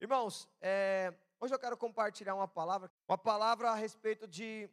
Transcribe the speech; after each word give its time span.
Irmãos, 0.00 0.48
é, 0.60 1.12
hoje 1.40 1.52
eu 1.52 1.58
quero 1.58 1.76
compartilhar 1.76 2.36
uma 2.36 2.46
palavra, 2.46 2.88
uma 3.08 3.18
palavra 3.18 3.70
a 3.70 3.74
respeito 3.74 4.28
de 4.28 4.70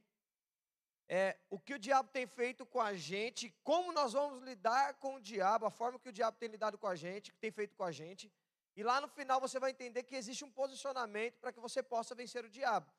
é, 1.10 1.36
o 1.50 1.60
que 1.60 1.74
o 1.74 1.80
diabo 1.80 2.10
tem 2.10 2.28
feito 2.28 2.64
com 2.64 2.80
a 2.80 2.94
gente, 2.94 3.50
como 3.64 3.92
nós 3.92 4.14
vamos 4.14 4.44
lidar 4.44 4.94
com 4.96 5.16
o 5.16 5.20
diabo, 5.20 5.66
a 5.66 5.72
forma 5.72 5.98
que 5.98 6.10
o 6.10 6.12
diabo 6.12 6.38
tem 6.38 6.48
lidado 6.48 6.78
com 6.78 6.86
a 6.86 6.96
gente, 6.96 7.32
que 7.32 7.40
tem 7.40 7.50
feito 7.50 7.76
com 7.76 7.84
a 7.84 7.92
gente. 7.92 8.32
E 8.76 8.84
lá 8.84 9.02
no 9.02 9.08
final 9.08 9.42
você 9.42 9.60
vai 9.60 9.72
entender 9.72 10.04
que 10.04 10.16
existe 10.16 10.46
um 10.46 10.52
posicionamento 10.52 11.40
para 11.40 11.52
que 11.52 11.60
você 11.60 11.82
possa 11.82 12.14
vencer 12.14 12.46
o 12.46 12.50
diabo. 12.50 12.94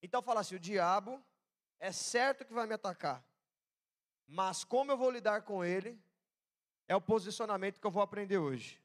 Então 0.00 0.22
fala 0.22 0.38
assim: 0.38 0.54
o 0.54 0.60
diabo 0.60 1.20
é 1.80 1.90
certo 1.90 2.44
que 2.44 2.54
vai 2.54 2.64
me 2.64 2.74
atacar, 2.74 3.24
mas 4.24 4.62
como 4.62 4.92
eu 4.92 4.96
vou 4.96 5.10
lidar 5.10 5.42
com 5.42 5.64
ele, 5.64 6.00
é 6.86 6.94
o 6.94 7.00
posicionamento 7.00 7.80
que 7.80 7.86
eu 7.88 7.90
vou 7.90 8.04
aprender 8.04 8.38
hoje. 8.38 8.80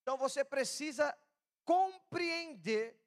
Então 0.00 0.16
você 0.16 0.42
precisa 0.42 1.14
compreender 1.68 2.98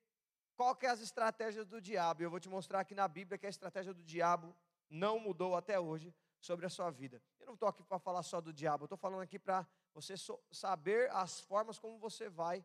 qual 0.55 0.75
que 0.75 0.85
é 0.85 0.89
as 0.91 1.01
estratégias 1.01 1.65
do 1.65 1.81
diabo. 1.81 2.21
Eu 2.21 2.29
vou 2.29 2.39
te 2.39 2.47
mostrar 2.47 2.81
aqui 2.81 2.93
na 2.93 3.07
Bíblia 3.07 3.35
que 3.35 3.47
a 3.47 3.49
estratégia 3.49 3.91
do 3.91 4.03
diabo 4.03 4.55
não 4.87 5.19
mudou 5.19 5.55
até 5.55 5.79
hoje 5.79 6.13
sobre 6.39 6.67
a 6.67 6.69
sua 6.69 6.91
vida. 6.91 7.19
Eu 7.39 7.47
não 7.47 7.55
estou 7.55 7.67
aqui 7.67 7.83
para 7.83 7.97
falar 7.97 8.21
só 8.21 8.39
do 8.39 8.53
diabo, 8.53 8.83
eu 8.83 8.85
estou 8.85 8.99
falando 8.99 9.21
aqui 9.21 9.39
para 9.39 9.65
você 9.95 10.13
saber 10.51 11.09
as 11.09 11.39
formas 11.39 11.79
como 11.79 11.97
você 11.97 12.29
vai 12.29 12.63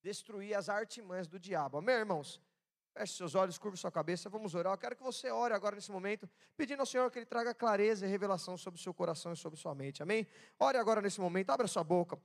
destruir 0.00 0.54
as 0.54 0.68
artimanhas 0.68 1.26
do 1.26 1.40
diabo. 1.40 1.78
Amém, 1.78 1.96
irmãos? 1.96 2.40
Feche 2.92 3.14
seus 3.14 3.34
olhos, 3.34 3.58
curva 3.58 3.76
sua 3.76 3.90
cabeça, 3.90 4.30
vamos 4.30 4.54
orar. 4.54 4.74
Eu 4.74 4.78
quero 4.78 4.94
que 4.94 5.02
você 5.02 5.28
ore 5.28 5.54
agora 5.54 5.74
nesse 5.74 5.90
momento, 5.90 6.30
pedindo 6.56 6.78
ao 6.78 6.86
Senhor 6.86 7.10
que 7.10 7.18
Ele 7.18 7.26
traga 7.26 7.52
clareza 7.52 8.06
e 8.06 8.08
revelação 8.08 8.56
sobre 8.56 8.78
o 8.78 8.82
seu 8.82 8.94
coração 8.94 9.32
e 9.32 9.36
sobre 9.36 9.58
sua 9.58 9.74
mente. 9.74 10.04
Amém? 10.04 10.24
Ore 10.56 10.78
agora 10.78 11.02
nesse 11.02 11.20
momento, 11.20 11.50
abra 11.50 11.66
sua 11.66 11.82
boca. 11.82 12.16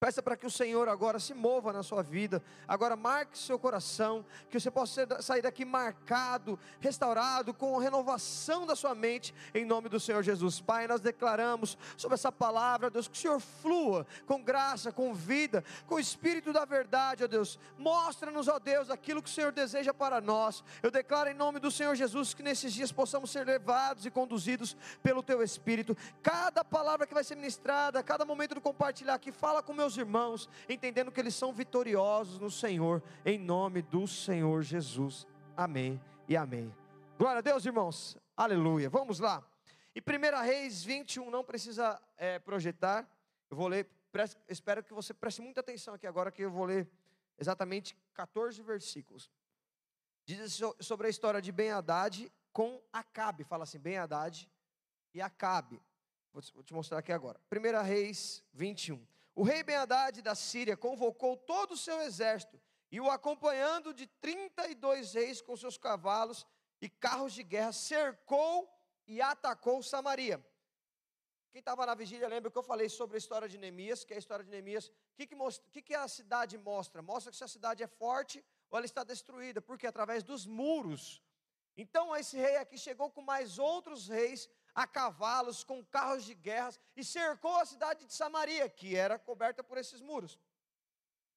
Peça 0.00 0.22
para 0.22 0.36
que 0.36 0.44
o 0.44 0.50
Senhor 0.50 0.88
agora 0.88 1.18
se 1.18 1.32
mova 1.32 1.72
na 1.72 1.82
sua 1.82 2.02
vida, 2.02 2.42
agora 2.68 2.96
marque 2.96 3.38
seu 3.38 3.58
coração, 3.58 4.24
que 4.50 4.58
você 4.58 4.70
possa 4.70 5.22
sair 5.22 5.40
daqui 5.40 5.64
marcado, 5.64 6.58
restaurado, 6.80 7.54
com 7.54 7.78
renovação 7.78 8.66
da 8.66 8.76
sua 8.76 8.94
mente, 8.94 9.34
em 9.54 9.64
nome 9.64 9.88
do 9.88 10.00
Senhor 10.00 10.22
Jesus. 10.22 10.60
Pai, 10.60 10.86
nós 10.86 11.00
declaramos 11.00 11.78
sobre 11.96 12.16
essa 12.16 12.30
palavra, 12.30 12.90
Deus, 12.90 13.08
que 13.08 13.16
o 13.16 13.20
Senhor 13.20 13.40
flua 13.40 14.06
com 14.26 14.42
graça, 14.42 14.92
com 14.92 15.14
vida, 15.14 15.64
com 15.86 15.94
o 15.94 16.00
espírito 16.00 16.52
da 16.52 16.64
verdade, 16.64 17.24
ó 17.24 17.26
Deus. 17.26 17.58
Mostra-nos, 17.78 18.48
ó 18.48 18.58
Deus, 18.58 18.90
aquilo 18.90 19.22
que 19.22 19.30
o 19.30 19.32
Senhor 19.32 19.52
deseja 19.52 19.94
para 19.94 20.20
nós. 20.20 20.62
Eu 20.82 20.90
declaro 20.90 21.30
em 21.30 21.34
nome 21.34 21.60
do 21.60 21.70
Senhor 21.70 21.94
Jesus 21.94 22.34
que 22.34 22.42
nesses 22.42 22.74
dias 22.74 22.92
possamos 22.92 23.30
ser 23.30 23.46
levados 23.46 24.04
e 24.04 24.10
conduzidos 24.10 24.76
pelo 25.02 25.22
Teu 25.22 25.42
Espírito. 25.42 25.96
Cada 26.22 26.64
palavra 26.64 27.06
que 27.06 27.14
vai 27.14 27.24
ser 27.24 27.36
ministrada, 27.36 28.02
cada 28.02 28.24
momento 28.24 28.54
de 28.54 28.60
compartilhar 28.60 29.14
aqui, 29.14 29.32
fala 29.32 29.62
com 29.62 29.72
meus 29.72 29.83
meus 29.84 29.98
irmãos, 29.98 30.48
entendendo 30.66 31.12
que 31.12 31.20
eles 31.20 31.34
são 31.34 31.52
vitoriosos 31.52 32.38
no 32.38 32.50
Senhor, 32.50 33.02
em 33.22 33.38
nome 33.38 33.82
do 33.82 34.06
Senhor 34.06 34.62
Jesus. 34.62 35.26
Amém 35.54 36.00
e 36.26 36.34
amém. 36.38 36.74
Glória 37.18 37.40
a 37.40 37.42
Deus, 37.42 37.66
irmãos. 37.66 38.16
Aleluia. 38.34 38.88
Vamos 38.88 39.18
lá. 39.18 39.46
E 39.94 40.00
1 40.00 40.42
Reis 40.42 40.82
21, 40.82 41.30
não 41.30 41.44
precisa 41.44 42.00
é, 42.16 42.38
projetar. 42.38 43.06
Eu 43.50 43.58
vou 43.58 43.68
ler, 43.68 43.86
espero 44.48 44.82
que 44.82 44.94
você 44.94 45.12
preste 45.12 45.42
muita 45.42 45.60
atenção 45.60 45.92
aqui 45.92 46.06
agora, 46.06 46.32
que 46.32 46.40
eu 46.40 46.50
vou 46.50 46.64
ler 46.64 46.88
exatamente 47.38 47.94
14 48.14 48.62
versículos. 48.62 49.30
Diz 50.24 50.62
sobre 50.80 51.08
a 51.08 51.10
história 51.10 51.42
de 51.42 51.52
Ben 51.52 51.72
Haddad 51.72 52.32
com 52.54 52.80
Acabe. 52.90 53.44
Fala 53.44 53.64
assim: 53.64 53.78
Ben 53.78 53.98
Haddad 53.98 54.50
e 55.12 55.20
Acabe. 55.20 55.78
Vou 56.32 56.62
te 56.62 56.72
mostrar 56.72 57.00
aqui 57.00 57.12
agora. 57.12 57.38
1 57.52 57.82
Reis 57.82 58.42
21. 58.54 59.13
O 59.34 59.42
rei 59.42 59.62
Ben-Hadad 59.62 60.22
da 60.22 60.34
Síria 60.34 60.76
convocou 60.76 61.36
todo 61.36 61.72
o 61.72 61.76
seu 61.76 62.00
exército 62.02 62.60
e 62.90 63.00
o 63.00 63.10
acompanhando 63.10 63.92
de 63.92 64.06
32 64.06 65.14
reis 65.14 65.40
com 65.40 65.56
seus 65.56 65.76
cavalos 65.76 66.46
e 66.80 66.88
carros 66.88 67.32
de 67.32 67.42
guerra, 67.42 67.72
cercou 67.72 68.68
e 69.06 69.20
atacou 69.20 69.82
Samaria. 69.82 70.44
Quem 71.50 71.60
estava 71.60 71.86
na 71.86 71.94
vigília 71.94 72.28
lembra 72.28 72.50
que 72.50 72.58
eu 72.58 72.62
falei 72.62 72.88
sobre 72.88 73.16
a 73.16 73.18
história 73.18 73.48
de 73.48 73.58
Neemias, 73.58 74.04
que 74.04 74.12
é 74.12 74.16
a 74.16 74.18
história 74.18 74.44
de 74.44 74.50
Neemias. 74.50 74.88
O 74.88 74.92
que, 75.16 75.26
que, 75.26 75.36
que, 75.72 75.82
que 75.82 75.94
a 75.94 76.06
cidade 76.08 76.58
mostra? 76.58 77.00
Mostra 77.00 77.30
que 77.30 77.36
se 77.36 77.44
a 77.44 77.48
cidade 77.48 77.82
é 77.82 77.86
forte 77.86 78.44
ou 78.70 78.76
ela 78.76 78.86
está 78.86 79.04
destruída, 79.04 79.60
porque 79.62 79.86
através 79.86 80.22
dos 80.22 80.46
muros. 80.46 81.22
Então 81.76 82.14
esse 82.16 82.36
rei 82.36 82.56
aqui 82.56 82.76
chegou 82.76 83.10
com 83.10 83.22
mais 83.22 83.58
outros 83.58 84.08
reis 84.08 84.48
a 84.74 84.86
cavalos, 84.86 85.62
com 85.62 85.84
carros 85.84 86.24
de 86.24 86.34
guerra, 86.34 86.72
e 86.96 87.04
cercou 87.04 87.54
a 87.56 87.64
cidade 87.64 88.04
de 88.06 88.12
Samaria, 88.12 88.68
que 88.68 88.96
era 88.96 89.18
coberta 89.18 89.62
por 89.62 89.78
esses 89.78 90.00
muros. 90.00 90.38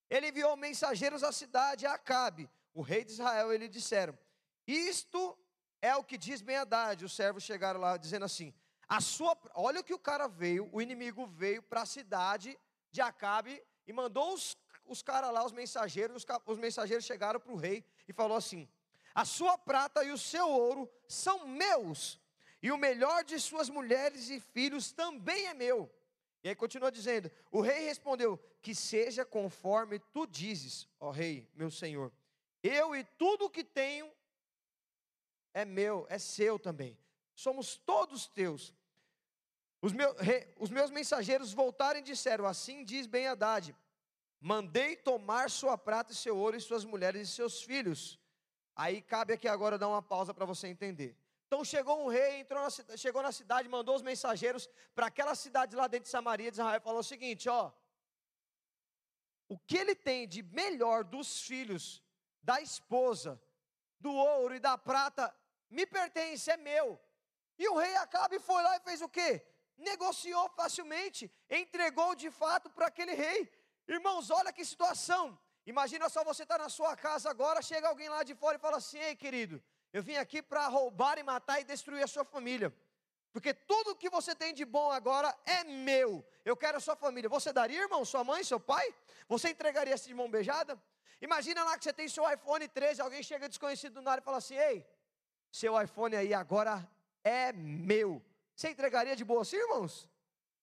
Ele 0.09 0.29
enviou 0.29 0.55
mensageiros 0.55 1.23
à 1.23 1.31
cidade, 1.31 1.85
a 1.85 1.93
Acabe, 1.93 2.49
o 2.73 2.81
rei 2.81 3.03
de 3.03 3.11
Israel, 3.11 3.53
e 3.53 3.57
lhe 3.57 3.67
disseram: 3.67 4.17
Isto 4.65 5.37
é 5.81 5.95
o 5.95 6.03
que 6.03 6.17
diz 6.17 6.41
Ben 6.41 6.57
Haddad. 6.57 7.03
Os 7.03 7.15
servos 7.15 7.43
chegaram 7.43 7.79
lá 7.79 7.97
dizendo 7.97 8.25
assim: 8.25 8.53
a 8.87 9.01
sua, 9.01 9.37
olha 9.53 9.81
o 9.81 9.83
que 9.83 9.93
o 9.93 9.99
cara 9.99 10.27
veio, 10.27 10.69
o 10.71 10.81
inimigo 10.81 11.25
veio 11.25 11.61
para 11.61 11.81
a 11.81 11.85
cidade 11.85 12.57
de 12.89 13.01
Acabe 13.01 13.61
e 13.85 13.91
mandou 13.91 14.33
os, 14.33 14.57
os 14.85 15.01
caras 15.01 15.31
lá, 15.31 15.45
os 15.45 15.51
mensageiros, 15.51 16.23
os, 16.23 16.25
os 16.45 16.57
mensageiros 16.57 17.05
chegaram 17.05 17.39
para 17.39 17.51
o 17.51 17.57
rei 17.57 17.83
e 18.07 18.13
falou 18.13 18.37
assim: 18.37 18.67
A 19.13 19.25
sua 19.25 19.57
prata 19.57 20.03
e 20.05 20.11
o 20.11 20.17
seu 20.17 20.47
ouro 20.49 20.89
são 21.07 21.45
meus, 21.45 22.19
e 22.67 22.72
o 22.72 22.78
melhor 22.78 23.23
de 23.23 23.39
suas 23.39 23.69
mulheres 23.69 24.29
e 24.29 24.41
filhos 24.41 24.91
também 24.91 25.47
é 25.47 25.53
meu. 25.53 25.89
E 26.44 26.50
aí 26.50 26.55
continua 26.55 26.91
dizendo: 26.91 27.31
O 27.50 27.61
rei 27.61 27.85
respondeu: 27.85 28.38
Que 28.61 28.75
seja 28.75 29.23
conforme 29.23 30.00
tu 30.00 30.28
dizes, 30.28 30.85
ó 31.00 31.09
rei, 31.09 31.50
meu 31.55 31.72
senhor. 31.72 32.11
Eu 32.61 32.94
e 32.94 33.05
tudo 33.17 33.45
o 33.45 33.50
que 33.50 33.63
tenho 33.63 34.11
é 35.53 35.63
meu, 35.63 36.05
é 36.09 36.19
seu 36.19 36.59
também. 36.59 36.97
Somos 37.33 37.78
todos 37.78 38.28
teus. 38.28 38.73
Os 39.81 39.94
meus, 39.94 40.13
os 40.57 40.69
meus 40.69 40.91
mensageiros 40.91 41.53
voltaram 41.53 42.01
e 42.01 42.03
disseram: 42.03 42.45
Assim 42.45 42.84
diz 42.84 43.07
Ben 43.07 43.28
Haddad: 43.28 43.73
Mandei 44.41 44.97
tomar 44.97 45.49
sua 45.49 45.78
prata 45.78 46.11
e 46.11 46.16
seu 46.16 46.35
ouro 46.38 46.57
e 46.57 46.59
suas 46.59 46.84
mulheres 46.84 47.29
e 47.29 47.31
seus 47.31 47.61
filhos. 47.61 48.19
Aí 48.75 49.01
cabe 49.01 49.31
aqui 49.31 49.47
agora 49.47 49.78
dar 49.78 49.88
uma 49.88 50.01
pausa 50.01 50.34
para 50.34 50.45
você 50.45 50.67
entender. 50.67 51.16
Então 51.47 51.63
chegou 51.63 52.03
um 52.03 52.09
rei, 52.09 52.41
entrou 52.41 52.62
na, 52.62 52.97
chegou 52.97 53.22
na 53.24 53.31
cidade, 53.31 53.69
mandou 53.69 53.96
os 53.96 54.02
mensageiros 54.02 54.69
para 54.94 55.08
aquela 55.08 55.34
cidade 55.34 55.75
lá 55.78 55.88
dentro 55.88 56.03
de 56.03 56.09
Samaria 56.09 56.52
de 56.52 56.58
Israel, 56.58 56.81
falou 56.81 57.00
o 57.00 57.03
seguinte: 57.03 57.47
ó, 57.47 57.72
o 59.47 59.58
que 59.58 59.78
ele 59.78 59.96
tem 59.96 60.28
de 60.28 60.44
melhor 60.44 61.06
dos 61.06 61.41
filhos, 61.41 62.03
da 62.44 62.59
esposa, 62.59 63.41
do 63.97 64.13
ouro 64.13 64.56
e 64.56 64.59
da 64.59 64.78
prata, 64.78 65.34
me 65.69 65.85
pertence, 65.85 66.52
é 66.52 66.58
meu. 66.58 67.00
E 67.58 67.68
o 67.69 67.78
rei 67.78 67.96
Acabe 67.96 68.40
foi 68.40 68.62
lá 68.62 68.75
e 68.75 68.81
fez 68.81 69.02
o 69.02 69.08
quê? 69.08 69.41
Negociou 69.78 70.50
facilmente, 70.50 71.31
entregou 71.50 72.14
de 72.14 72.29
fato 72.29 72.69
para 72.69 72.88
aquele 72.88 73.14
rei. 73.14 73.50
Irmãos, 73.88 74.29
olha 74.29 74.52
que 74.52 74.66
situação. 74.66 75.40
Imagina 75.66 76.09
só 76.09 76.25
você 76.25 76.44
estar 76.44 76.58
tá 76.58 76.64
na 76.66 76.69
sua 76.69 76.96
casa 76.96 77.29
agora, 77.29 77.62
chega 77.62 77.88
alguém 77.88 78.09
lá 78.09 78.22
de 78.24 78.35
fora 78.35 78.58
e 78.58 78.59
fala 78.59 78.78
assim: 78.78 78.97
ei, 78.97 79.16
querido, 79.16 79.64
eu 79.93 80.03
vim 80.03 80.15
aqui 80.15 80.41
para 80.41 80.67
roubar 80.67 81.17
e 81.17 81.23
matar 81.23 81.59
e 81.59 81.63
destruir 81.63 82.03
a 82.03 82.07
sua 82.07 82.23
família. 82.23 82.73
Porque 83.31 83.53
tudo 83.53 83.95
que 83.95 84.09
você 84.09 84.33
tem 84.33 84.53
de 84.53 84.65
bom 84.65 84.91
agora 84.91 85.35
é 85.45 85.63
meu. 85.63 86.25
Eu 86.43 86.55
quero 86.57 86.77
a 86.77 86.79
sua 86.79 86.95
família. 86.95 87.29
Você 87.29 87.53
daria, 87.53 87.81
irmão, 87.81 88.03
sua 88.03 88.23
mãe, 88.23 88.43
seu 88.43 88.59
pai? 88.59 88.93
Você 89.27 89.49
entregaria 89.49 89.93
essa 89.93 90.07
de 90.07 90.13
mão 90.13 90.29
beijada? 90.29 90.79
Imagina 91.21 91.63
lá 91.63 91.77
que 91.77 91.83
você 91.83 91.93
tem 91.93 92.07
seu 92.07 92.31
iPhone 92.31 92.67
13, 92.67 93.01
alguém 93.01 93.23
chega 93.23 93.49
desconhecido 93.49 93.93
do 93.95 94.01
nada 94.01 94.21
e 94.21 94.23
fala 94.23 94.37
assim: 94.37 94.55
Ei, 94.55 94.85
seu 95.51 95.79
iPhone 95.81 96.15
aí 96.15 96.33
agora 96.33 96.87
é 97.23 97.51
meu. 97.53 98.21
Você 98.55 98.69
entregaria 98.69 99.15
de 99.15 99.25
boa 99.25 99.43
sim, 99.43 99.57
irmãos? 99.57 100.09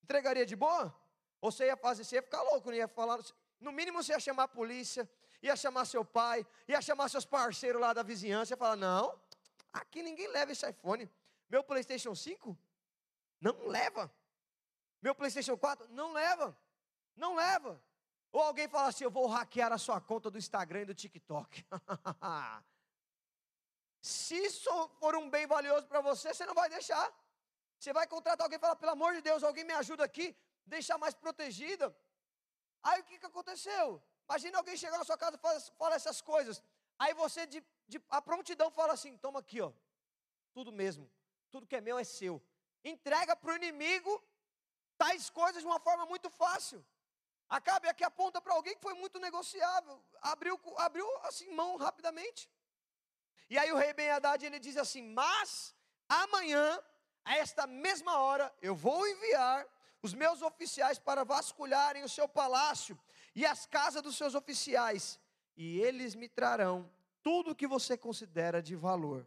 Entregaria 0.02 0.46
de 0.46 0.56
boa? 0.56 0.94
Ou 1.40 1.50
você 1.50 1.66
ia 1.66 1.76
fazer, 1.76 2.04
você 2.04 2.16
ia 2.16 2.22
ficar 2.22 2.42
louco, 2.42 2.70
não 2.70 2.76
ia 2.76 2.88
falar. 2.88 3.18
No 3.60 3.72
mínimo 3.72 4.02
você 4.02 4.12
ia 4.12 4.20
chamar 4.20 4.44
a 4.44 4.48
polícia, 4.48 5.08
ia 5.46 5.56
chamar 5.56 5.84
seu 5.84 6.04
pai, 6.04 6.46
ia 6.66 6.80
chamar 6.80 7.08
seus 7.08 7.24
parceiros 7.24 7.80
lá 7.80 7.92
da 7.92 8.02
vizinhança, 8.02 8.52
ia 8.52 8.56
falar: 8.56 8.76
Não, 8.76 9.18
Aqui 9.74 10.04
ninguém 10.04 10.28
leva 10.28 10.52
esse 10.52 10.68
iPhone. 10.70 11.10
Meu 11.50 11.64
PlayStation 11.64 12.14
5? 12.14 12.56
Não 13.40 13.66
leva. 13.66 14.10
Meu 15.02 15.14
PlayStation 15.16 15.58
4? 15.58 15.88
Não 15.88 16.12
leva. 16.12 16.56
Não 17.16 17.34
leva. 17.34 17.82
Ou 18.30 18.40
alguém 18.40 18.68
fala 18.68 18.88
assim: 18.88 19.02
Eu 19.02 19.10
vou 19.10 19.26
hackear 19.26 19.72
a 19.72 19.78
sua 19.78 20.00
conta 20.00 20.30
do 20.30 20.38
Instagram 20.38 20.82
e 20.82 20.84
do 20.84 20.94
TikTok. 20.94 21.66
Se 24.00 24.36
isso 24.36 24.70
for 25.00 25.16
um 25.16 25.28
bem 25.28 25.44
valioso 25.46 25.88
para 25.88 26.00
você, 26.00 26.32
você 26.32 26.46
não 26.46 26.54
vai 26.54 26.68
deixar. 26.68 27.12
Você 27.76 27.92
vai 27.92 28.06
contratar 28.06 28.44
alguém 28.44 28.58
e 28.58 28.60
falar: 28.60 28.76
Pelo 28.76 28.92
amor 28.92 29.12
de 29.14 29.22
Deus, 29.22 29.42
alguém 29.42 29.64
me 29.64 29.72
ajuda 29.72 30.04
aqui, 30.04 30.36
deixar 30.64 30.98
mais 30.98 31.14
protegida. 31.14 31.94
Aí 32.80 33.00
o 33.00 33.04
que, 33.04 33.18
que 33.18 33.26
aconteceu? 33.26 34.00
Imagina 34.28 34.58
alguém 34.58 34.76
chegar 34.76 34.98
na 34.98 35.04
sua 35.04 35.18
casa 35.18 35.36
e 35.36 35.38
falar, 35.38 35.60
fala 35.78 35.94
essas 35.94 36.20
coisas. 36.20 36.62
Aí 36.98 37.12
você, 37.14 37.46
de, 37.46 37.62
de, 37.86 38.02
a 38.08 38.20
prontidão, 38.22 38.70
fala 38.70 38.92
assim: 38.94 39.16
toma 39.18 39.40
aqui, 39.40 39.60
ó, 39.60 39.72
tudo 40.52 40.72
mesmo, 40.72 41.10
tudo 41.50 41.66
que 41.66 41.76
é 41.76 41.80
meu 41.80 41.98
é 41.98 42.04
seu. 42.04 42.42
Entrega 42.84 43.36
para 43.36 43.52
o 43.52 43.56
inimigo 43.56 44.22
tais 44.96 45.28
coisas 45.30 45.62
de 45.62 45.66
uma 45.66 45.80
forma 45.80 46.06
muito 46.06 46.30
fácil. 46.30 46.84
Acabe 47.48 47.88
aqui 47.88 48.02
aponta 48.02 48.40
para 48.40 48.54
alguém 48.54 48.74
que 48.74 48.80
foi 48.80 48.94
muito 48.94 49.18
negociável, 49.18 50.02
abriu, 50.20 50.58
abriu 50.78 51.06
assim 51.24 51.50
mão 51.54 51.76
rapidamente. 51.76 52.50
E 53.50 53.58
aí 53.58 53.70
o 53.72 53.76
rei 53.76 53.92
Ben 53.92 54.10
Haddad 54.10 54.44
ele 54.44 54.58
diz 54.58 54.76
assim: 54.76 55.02
Mas 55.02 55.74
amanhã, 56.08 56.82
a 57.24 57.36
esta 57.36 57.66
mesma 57.66 58.18
hora, 58.18 58.54
eu 58.62 58.74
vou 58.74 59.06
enviar 59.06 59.66
os 60.02 60.14
meus 60.14 60.42
oficiais 60.42 60.98
para 60.98 61.24
vasculharem 61.24 62.04
o 62.04 62.08
seu 62.08 62.28
palácio 62.28 62.98
e 63.34 63.44
as 63.44 63.66
casas 63.66 64.02
dos 64.02 64.16
seus 64.16 64.34
oficiais, 64.34 65.18
e 65.56 65.80
eles 65.80 66.14
me 66.14 66.28
trarão 66.28 66.90
tudo 67.22 67.50
o 67.50 67.54
que 67.54 67.66
você 67.66 67.96
considera 67.96 68.62
de 68.62 68.76
valor. 68.76 69.26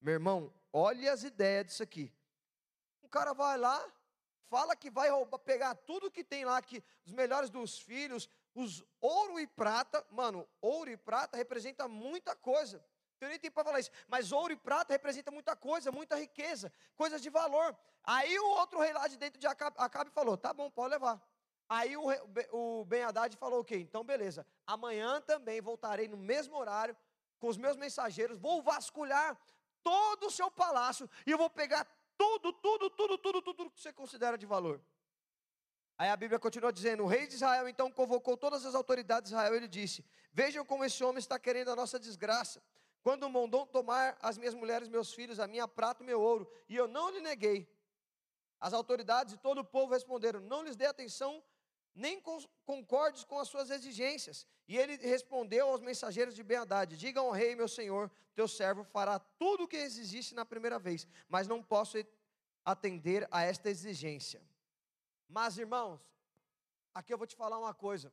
Meu 0.00 0.14
irmão, 0.14 0.52
olhe 0.72 1.08
as 1.08 1.24
ideias 1.24 1.66
disso 1.66 1.82
aqui. 1.82 2.12
Um 3.02 3.08
cara 3.08 3.32
vai 3.32 3.58
lá, 3.58 3.84
fala 4.48 4.76
que 4.76 4.90
vai 4.90 5.10
roubar, 5.10 5.38
pegar 5.38 5.74
tudo 5.74 6.10
que 6.10 6.22
tem 6.22 6.44
lá, 6.44 6.60
que 6.60 6.82
os 7.04 7.12
melhores 7.12 7.50
dos 7.50 7.78
filhos, 7.78 8.28
os 8.54 8.84
ouro 9.00 9.40
e 9.40 9.46
prata, 9.46 10.04
mano, 10.10 10.46
ouro 10.60 10.90
e 10.90 10.96
prata 10.96 11.36
representa 11.36 11.88
muita 11.88 12.34
coisa. 12.36 12.84
Eu 13.20 13.28
nem 13.28 13.38
tempo 13.38 13.54
para 13.54 13.64
falar 13.64 13.80
isso, 13.80 13.90
mas 14.08 14.32
ouro 14.32 14.52
e 14.52 14.56
prata 14.56 14.94
representa 14.94 15.30
muita 15.30 15.54
coisa, 15.54 15.92
muita 15.92 16.16
riqueza, 16.16 16.72
coisas 16.96 17.20
de 17.20 17.28
valor. 17.28 17.76
Aí 18.02 18.38
o 18.38 18.48
outro 18.50 18.80
rei 18.80 18.92
lá 18.94 19.06
de 19.08 19.18
dentro 19.18 19.38
de 19.38 19.46
Acabe, 19.46 19.76
Acabe 19.78 20.10
falou: 20.10 20.38
tá 20.38 20.54
bom, 20.54 20.70
pode 20.70 20.90
levar. 20.90 21.20
Aí 21.70 21.96
o, 21.96 22.02
o 22.50 22.84
Ben 22.84 23.04
Haddad 23.04 23.36
falou: 23.36 23.60
ok, 23.60 23.80
então 23.80 24.02
beleza, 24.02 24.44
amanhã 24.66 25.20
também 25.20 25.60
voltarei 25.60 26.08
no 26.08 26.16
mesmo 26.16 26.56
horário 26.56 26.96
com 27.38 27.46
os 27.46 27.56
meus 27.56 27.76
mensageiros, 27.76 28.36
vou 28.36 28.60
vasculhar 28.60 29.38
todo 29.80 30.26
o 30.26 30.30
seu 30.32 30.50
palácio 30.50 31.08
e 31.24 31.30
eu 31.30 31.38
vou 31.38 31.48
pegar 31.48 31.86
tudo, 32.18 32.52
tudo, 32.54 32.90
tudo, 32.90 33.16
tudo, 33.16 33.40
tudo 33.40 33.70
que 33.70 33.80
você 33.80 33.92
considera 33.92 34.36
de 34.36 34.44
valor. 34.46 34.82
Aí 35.96 36.10
a 36.10 36.16
Bíblia 36.16 36.40
continua 36.40 36.72
dizendo: 36.72 37.04
o 37.04 37.06
rei 37.06 37.28
de 37.28 37.34
Israel 37.34 37.68
então 37.68 37.88
convocou 37.88 38.36
todas 38.36 38.66
as 38.66 38.74
autoridades 38.74 39.30
de 39.30 39.36
Israel 39.36 39.54
e 39.54 39.56
ele 39.58 39.68
disse: 39.68 40.04
Vejam 40.32 40.64
como 40.64 40.84
esse 40.84 41.04
homem 41.04 41.20
está 41.20 41.38
querendo 41.38 41.70
a 41.70 41.76
nossa 41.76 42.00
desgraça. 42.00 42.60
Quando 43.00 43.30
mandou 43.30 43.64
tomar 43.64 44.18
as 44.20 44.36
minhas 44.36 44.54
mulheres, 44.54 44.88
meus 44.88 45.14
filhos, 45.14 45.38
a 45.38 45.46
minha 45.46 45.68
prata 45.68 46.02
e 46.02 46.06
meu 46.06 46.20
ouro, 46.20 46.50
e 46.68 46.74
eu 46.74 46.88
não 46.88 47.10
lhe 47.10 47.20
neguei. 47.20 47.72
As 48.58 48.72
autoridades 48.72 49.34
e 49.34 49.38
todo 49.38 49.58
o 49.58 49.64
povo 49.64 49.92
responderam: 49.92 50.40
Não 50.40 50.64
lhes 50.64 50.74
dê 50.74 50.86
atenção, 50.86 51.40
nem 51.94 52.22
concordes 52.64 53.24
com 53.24 53.38
as 53.38 53.48
suas 53.48 53.70
exigências. 53.70 54.46
E 54.66 54.76
ele 54.78 54.96
respondeu 54.96 55.68
aos 55.68 55.80
mensageiros 55.80 56.34
de 56.34 56.42
Ben-Hadad: 56.42 56.96
Digam 56.96 57.26
ao 57.26 57.32
rei, 57.32 57.54
meu 57.54 57.68
senhor, 57.68 58.10
teu 58.34 58.46
servo 58.46 58.84
fará 58.84 59.18
tudo 59.18 59.64
o 59.64 59.68
que 59.68 59.76
exigisse 59.76 60.34
na 60.34 60.44
primeira 60.44 60.78
vez, 60.78 61.06
mas 61.28 61.48
não 61.48 61.62
posso 61.62 61.98
atender 62.64 63.26
a 63.30 63.42
esta 63.42 63.68
exigência. 63.68 64.40
Mas, 65.28 65.58
irmãos, 65.58 66.00
aqui 66.94 67.12
eu 67.12 67.18
vou 67.18 67.26
te 67.26 67.36
falar 67.36 67.58
uma 67.58 67.74
coisa. 67.74 68.12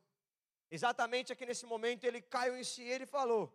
Exatamente 0.70 1.32
aqui 1.32 1.46
nesse 1.46 1.64
momento 1.64 2.04
ele 2.04 2.20
caiu 2.20 2.56
em 2.56 2.64
si 2.64 2.82
e 2.82 2.90
ele 2.90 3.06
falou: 3.06 3.52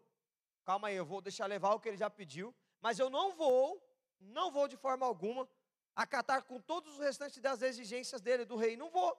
calma 0.63 0.87
aí, 0.87 0.95
eu 0.95 1.05
vou 1.05 1.21
deixar 1.21 1.45
levar 1.45 1.73
o 1.73 1.79
que 1.79 1.89
ele 1.89 1.97
já 1.97 2.09
pediu, 2.09 2.53
mas 2.81 2.97
eu 2.97 3.09
não 3.09 3.35
vou, 3.35 3.81
não 4.19 4.51
vou 4.51 4.67
de 4.67 4.77
forma 4.77 5.05
alguma 5.05 5.47
acatar 5.95 6.43
com 6.43 6.59
todos 6.59 6.93
os 6.93 6.99
restantes 6.99 7.39
das 7.39 7.61
exigências 7.61 8.21
dele, 8.21 8.45
do 8.45 8.55
rei. 8.55 8.75
Não 8.75 8.89
vou, 8.89 9.17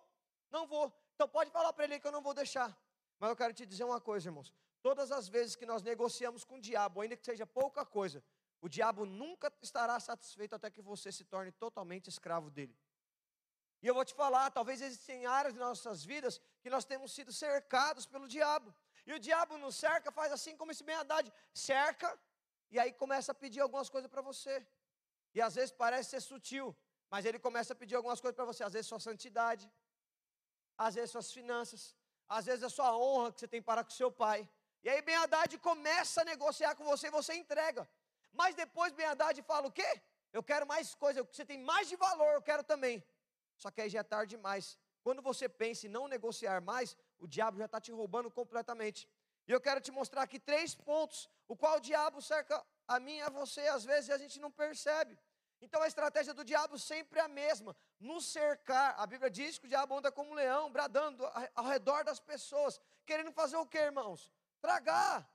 não 0.51 0.67
vou. 0.67 0.93
Então 1.15 1.29
pode 1.29 1.51
falar 1.51 1.73
para 1.73 1.85
ele 1.85 2.01
que 2.01 2.07
eu 2.07 2.13
não 2.13 2.23
vou 2.23 2.35
deixar. 2.35 2.77
Mas 3.19 3.31
eu 3.31 3.37
quero 3.37 3.53
te 3.53 3.65
dizer 3.65 3.85
uma 3.85 4.01
coisa, 4.01 4.29
irmãos. 4.29 4.53
Todas 4.83 5.11
as 5.11 5.29
vezes 5.29 5.57
que 5.57 5.65
nós 5.65 5.83
negociamos 5.83 6.45
com 6.45 6.57
o 6.57 6.61
diabo, 6.61 7.01
ainda 7.01 7.17
que 7.17 7.25
seja 7.25 7.47
pouca 7.47 7.85
coisa, 7.85 8.23
o 8.61 8.69
diabo 8.69 9.05
nunca 9.05 9.53
estará 9.63 9.99
satisfeito 10.01 10.55
até 10.55 10.71
que 10.71 10.83
você 10.83 11.11
se 11.13 11.25
torne 11.25 11.53
totalmente 11.53 12.09
escravo 12.09 12.51
dele. 12.51 12.77
E 13.83 13.87
eu 13.87 13.95
vou 13.95 14.05
te 14.05 14.15
falar, 14.15 14.51
talvez 14.51 14.81
existem 14.81 15.27
áreas 15.27 15.53
de 15.53 15.61
nossas 15.61 16.05
vidas 16.05 16.41
que 16.63 16.71
nós 16.71 16.85
temos 16.87 17.13
sido 17.13 17.33
cercados 17.33 18.07
pelo 18.07 18.27
diabo. 18.27 18.75
E 19.07 19.13
o 19.13 19.19
diabo 19.19 19.59
nos 19.59 19.77
cerca, 19.77 20.11
faz 20.11 20.33
assim 20.33 20.57
como 20.57 20.73
esse 20.73 20.83
Ben 20.83 20.97
Haddad, 20.97 21.31
cerca, 21.53 22.19
e 22.71 22.79
aí 22.79 22.93
começa 22.93 23.33
a 23.33 23.35
pedir 23.35 23.61
algumas 23.61 23.91
coisas 23.91 24.11
para 24.11 24.23
você. 24.23 24.67
E 25.35 25.43
às 25.43 25.55
vezes 25.55 25.71
parece 25.71 26.11
ser 26.11 26.21
sutil, 26.21 26.75
mas 27.11 27.27
ele 27.27 27.39
começa 27.39 27.75
a 27.75 27.77
pedir 27.77 27.97
algumas 27.97 28.21
coisas 28.21 28.35
para 28.35 28.47
você, 28.47 28.65
às 28.65 28.73
vezes 28.73 28.87
sua 28.87 29.01
santidade, 29.01 29.71
às 30.77 30.95
vezes 30.95 31.11
suas 31.11 31.33
finanças, 31.33 31.95
às 32.29 32.47
vezes 32.47 32.65
a 32.65 32.69
sua 32.69 32.97
honra 32.97 33.33
que 33.33 33.41
você 33.41 33.49
tem 33.49 33.63
para 33.63 33.85
com 33.85 33.91
seu 33.91 34.11
pai. 34.11 34.49
E 34.83 34.89
aí 34.89 35.01
Ben 35.03 35.17
Haddad 35.17 35.57
começa 35.59 36.23
a 36.23 36.25
negociar 36.25 36.75
com 36.75 36.85
você 36.85 37.07
e 37.09 37.11
você 37.11 37.35
entrega. 37.35 37.89
Mas 38.33 38.55
depois 38.55 38.93
Ben 38.93 39.07
Haddad 39.07 39.41
fala 39.43 39.69
o 39.69 39.73
quê? 39.73 40.03
Eu 40.33 40.43
quero 40.43 40.67
mais 40.67 40.95
coisa, 40.95 41.23
você 41.23 41.45
tem 41.45 41.59
mais 41.59 41.89
de 41.89 41.97
valor, 41.97 42.33
eu 42.35 42.43
quero 42.43 42.65
também. 42.65 43.03
Só 43.57 43.71
que 43.71 43.81
aí 43.81 43.89
já 43.89 44.01
é 44.01 44.03
tarde 44.03 44.37
demais. 44.37 44.77
Quando 45.03 45.23
você 45.23 45.49
pensa 45.49 45.87
em 45.87 45.91
não 45.91 46.09
negociar 46.09 46.61
mais, 46.61 46.97
o 47.19 47.27
diabo 47.27 47.59
já 47.59 47.67
está 47.67 47.81
te 47.81 47.93
roubando 47.93 48.31
completamente. 48.31 49.09
E 49.47 49.53
eu 49.53 49.61
quero 49.61 49.81
te 49.81 49.93
mostrar 49.93 50.23
aqui 50.23 50.39
três 50.39 50.75
pontos, 50.75 51.29
o 51.47 51.57
qual 51.57 51.77
o 51.77 51.81
diabo 51.81 52.21
cerca 52.21 52.65
a 52.89 52.99
mim 52.99 53.17
e 53.19 53.23
a 53.23 53.29
você, 53.29 53.61
às 53.69 53.85
vezes 53.85 54.11
a 54.11 54.19
gente 54.19 54.41
não 54.41 54.51
percebe. 54.51 55.19
Então 55.61 55.83
a 55.83 55.87
estratégia 55.87 56.35
do 56.35 56.45
diabo 56.45 56.79
sempre 56.79 57.19
é 57.19 57.23
a 57.23 57.29
mesma, 57.29 57.77
nos 57.99 58.27
cercar. 58.27 58.95
A 58.99 59.07
Bíblia 59.07 59.31
diz 59.31 59.59
que 59.59 59.67
o 59.67 59.69
diabo 59.69 59.97
anda 59.97 60.13
como 60.13 60.31
um 60.31 60.35
leão, 60.35 60.71
bradando 60.71 61.25
ao 61.55 61.65
redor 61.65 62.05
das 62.05 62.21
pessoas, 62.21 62.81
querendo 63.07 63.33
fazer 63.33 63.57
o 63.57 63.67
que, 63.67 63.79
irmãos? 63.79 64.31
Tragar. 64.61 65.29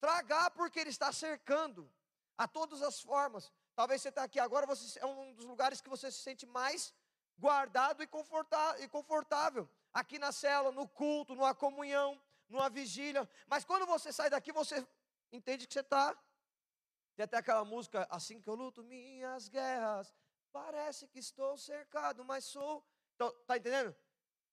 Tragar 0.00 0.50
porque 0.50 0.78
ele 0.78 0.90
está 0.90 1.10
cercando 1.12 1.90
a 2.36 2.46
todas 2.46 2.82
as 2.82 3.00
formas. 3.00 3.50
Talvez 3.74 4.02
você 4.02 4.08
está 4.08 4.24
aqui 4.24 4.38
agora, 4.38 4.66
você 4.66 4.98
é 5.00 5.06
um 5.06 5.32
dos 5.34 5.44
lugares 5.44 5.80
que 5.80 5.88
você 5.88 6.10
se 6.10 6.18
sente 6.18 6.46
mais 6.46 6.94
guardado 7.38 8.02
e 8.02 8.06
confortável. 8.88 9.68
Aqui 9.92 10.18
na 10.18 10.32
cela, 10.32 10.70
no 10.72 10.86
culto, 10.86 11.34
numa 11.34 11.54
comunhão, 11.54 12.20
numa 12.48 12.68
vigília. 12.68 13.28
Mas 13.46 13.64
quando 13.64 13.86
você 13.86 14.12
sai 14.12 14.30
daqui, 14.30 14.52
você 14.52 14.86
entende 15.32 15.66
que 15.66 15.72
você 15.72 15.80
está. 15.80 16.16
Tem 17.16 17.24
até 17.24 17.38
aquela 17.38 17.64
música, 17.64 18.06
assim 18.10 18.40
que 18.40 18.48
eu 18.48 18.54
luto 18.54 18.84
minhas 18.84 19.48
guerras, 19.48 20.14
parece 20.52 21.08
que 21.08 21.18
estou 21.18 21.56
cercado, 21.56 22.22
mas 22.22 22.44
sou. 22.44 22.86
Então, 23.14 23.30
tá 23.46 23.56
entendendo? 23.56 23.96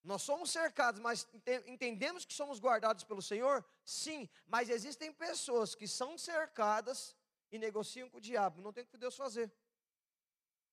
Nós 0.01 0.21
somos 0.21 0.50
cercados, 0.50 1.00
mas 1.01 1.27
entendemos 1.65 2.25
que 2.25 2.33
somos 2.33 2.60
guardados 2.60 3.04
pelo 3.04 3.21
Senhor? 3.21 3.65
Sim, 3.83 4.30
mas 4.48 4.69
existem 4.69 5.12
pessoas 5.12 5.75
que 5.75 5.88
são 5.88 6.18
cercadas 6.18 7.15
e 7.51 7.57
negociam 7.57 8.10
com 8.10 8.18
o 8.18 8.21
diabo. 8.21 8.62
Não 8.62 8.74
tem 8.74 8.83
o 8.83 8.88
que 8.88 8.98
Deus 8.98 9.15
fazer. 9.15 9.51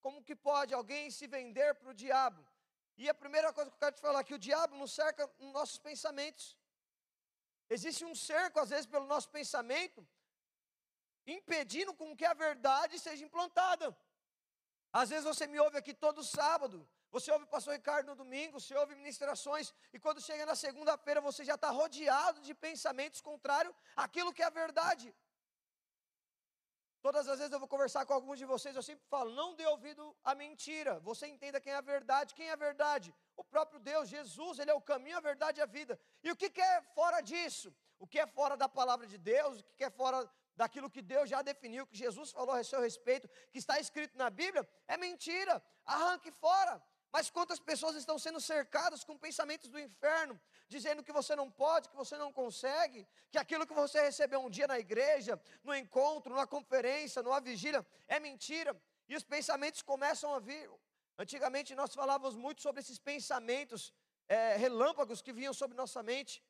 Como 0.00 0.22
que 0.22 0.34
pode 0.34 0.72
alguém 0.72 1.10
se 1.10 1.26
vender 1.26 1.74
para 1.74 1.90
o 1.90 1.94
diabo? 1.94 2.44
E 2.96 3.08
a 3.08 3.14
primeira 3.14 3.52
coisa 3.52 3.70
que 3.70 3.76
eu 3.76 3.80
quero 3.80 3.96
te 3.96 4.00
falar 4.00 4.20
é 4.20 4.24
que 4.24 4.34
o 4.34 4.38
diabo 4.38 4.76
nos 4.76 4.92
cerca 4.92 5.28
nos 5.38 5.52
nossos 5.52 5.78
pensamentos. 5.78 6.56
Existe 7.68 8.04
um 8.04 8.14
cerco, 8.14 8.58
às 8.60 8.70
vezes, 8.70 8.86
pelo 8.86 9.06
nosso 9.06 9.28
pensamento, 9.30 10.06
impedindo 11.26 11.94
com 11.94 12.16
que 12.16 12.24
a 12.24 12.34
verdade 12.34 12.98
seja 12.98 13.24
implantada. 13.24 13.96
Às 14.92 15.10
vezes 15.10 15.24
você 15.24 15.46
me 15.46 15.58
ouve 15.60 15.76
aqui 15.78 15.94
todo 15.94 16.24
sábado, 16.24 16.88
você 17.12 17.30
ouve 17.30 17.44
o 17.44 17.48
pastor 17.48 17.74
Ricardo 17.74 18.06
no 18.06 18.16
domingo, 18.16 18.60
você 18.60 18.74
ouve 18.76 18.94
ministrações, 18.94 19.72
e 19.92 19.98
quando 19.98 20.20
chega 20.20 20.44
na 20.46 20.54
segunda-feira 20.54 21.20
você 21.20 21.44
já 21.44 21.54
está 21.54 21.70
rodeado 21.70 22.40
de 22.40 22.54
pensamentos 22.54 23.20
contrários 23.20 23.74
àquilo 23.96 24.32
que 24.32 24.42
é 24.42 24.46
a 24.46 24.50
verdade. 24.50 25.14
Todas 27.02 27.26
as 27.28 27.38
vezes 27.38 27.52
eu 27.52 27.58
vou 27.58 27.68
conversar 27.68 28.04
com 28.04 28.12
alguns 28.12 28.38
de 28.38 28.44
vocês, 28.44 28.76
eu 28.76 28.82
sempre 28.82 29.04
falo: 29.08 29.34
não 29.34 29.54
dê 29.54 29.66
ouvido 29.66 30.14
à 30.22 30.34
mentira. 30.34 31.00
Você 31.00 31.26
entenda 31.26 31.60
quem 31.60 31.72
é 31.72 31.76
a 31.76 31.80
verdade. 31.80 32.34
Quem 32.34 32.48
é 32.48 32.52
a 32.52 32.56
verdade? 32.56 33.14
O 33.36 33.42
próprio 33.42 33.80
Deus, 33.80 34.08
Jesus, 34.08 34.58
Ele 34.58 34.70
é 34.70 34.74
o 34.74 34.82
caminho, 34.82 35.16
a 35.16 35.20
verdade 35.20 35.60
e 35.60 35.62
a 35.62 35.66
vida. 35.66 35.98
E 36.22 36.30
o 36.30 36.36
que, 36.36 36.60
é 36.60 36.82
fora 36.94 37.22
disso? 37.22 37.74
O 37.98 38.06
que 38.06 38.18
é 38.20 38.26
fora 38.26 38.54
da 38.54 38.68
palavra 38.68 39.06
de 39.06 39.16
Deus? 39.16 39.60
O 39.60 39.64
que, 39.78 39.84
é 39.84 39.90
fora 39.90 40.30
daquilo 40.56 40.90
que 40.90 41.02
Deus 41.02 41.28
já 41.28 41.42
definiu, 41.42 41.86
que 41.86 41.96
Jesus 41.96 42.30
falou 42.30 42.54
a 42.54 42.62
seu 42.62 42.80
respeito, 42.80 43.28
que 43.50 43.58
está 43.58 43.78
escrito 43.78 44.16
na 44.16 44.30
Bíblia? 44.30 44.68
É 44.86 44.96
mentira. 44.96 45.62
Arranque 45.84 46.30
fora. 46.30 46.82
Mas 47.12 47.28
quantas 47.28 47.58
pessoas 47.58 47.96
estão 47.96 48.18
sendo 48.18 48.40
cercadas 48.40 49.02
com 49.02 49.18
pensamentos 49.18 49.68
do 49.68 49.80
inferno, 49.80 50.40
dizendo 50.68 51.02
que 51.02 51.12
você 51.12 51.34
não 51.34 51.50
pode, 51.50 51.88
que 51.88 51.96
você 51.96 52.16
não 52.16 52.32
consegue, 52.32 53.06
que 53.30 53.38
aquilo 53.38 53.66
que 53.66 53.74
você 53.74 54.00
recebeu 54.00 54.40
um 54.40 54.50
dia 54.50 54.68
na 54.68 54.78
igreja, 54.78 55.40
no 55.64 55.74
encontro, 55.74 56.32
numa 56.32 56.46
conferência, 56.46 57.22
numa 57.22 57.40
vigília, 57.40 57.84
é 58.06 58.20
mentira. 58.20 58.80
E 59.08 59.16
os 59.16 59.24
pensamentos 59.24 59.82
começam 59.82 60.32
a 60.32 60.38
vir. 60.38 60.70
Antigamente 61.18 61.74
nós 61.74 61.92
falávamos 61.92 62.36
muito 62.36 62.62
sobre 62.62 62.80
esses 62.80 62.98
pensamentos 62.98 63.92
é, 64.28 64.56
relâmpagos 64.56 65.20
que 65.20 65.32
vinham 65.32 65.52
sobre 65.52 65.76
nossa 65.76 66.02
mente. 66.04 66.42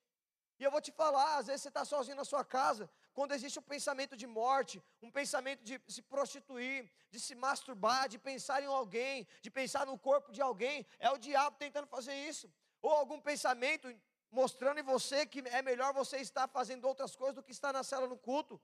E 0.59 0.65
eu 0.65 0.71
vou 0.71 0.83
te 0.83 0.93
falar, 0.93 1.39
às 1.39 1.47
vezes 1.47 1.63
você 1.63 1.69
está 1.69 1.87
sozinho 1.87 2.17
na 2.17 2.25
sua 2.25 2.45
casa, 2.45 2.89
quando 3.13 3.33
existe 3.33 3.59
um 3.59 3.63
pensamento 3.63 4.17
de 4.17 4.27
morte, 4.27 4.83
um 5.03 5.11
pensamento 5.11 5.63
de 5.63 5.81
se 5.89 6.03
prostituir, 6.03 6.91
de 7.11 7.19
se 7.19 7.35
masturbar, 7.35 8.09
de 8.09 8.19
pensar 8.19 8.63
em 8.63 8.67
alguém, 8.67 9.27
de 9.43 9.51
pensar 9.51 9.85
no 9.85 9.99
corpo 9.99 10.33
de 10.33 10.41
alguém, 10.41 10.87
é 10.99 11.11
o 11.11 11.19
diabo 11.19 11.57
tentando 11.59 11.87
fazer 11.87 12.15
isso. 12.15 12.51
Ou 12.81 12.91
algum 12.91 13.21
pensamento 13.21 13.89
mostrando 14.31 14.79
em 14.79 14.83
você 14.83 15.27
que 15.27 15.41
é 15.49 15.61
melhor 15.61 15.93
você 15.93 16.19
estar 16.19 16.47
fazendo 16.49 16.87
outras 16.87 17.17
coisas 17.17 17.35
do 17.35 17.43
que 17.43 17.51
estar 17.51 17.73
na 17.73 17.83
cela 17.83 18.07
no 18.07 18.17
culto. 18.17 18.61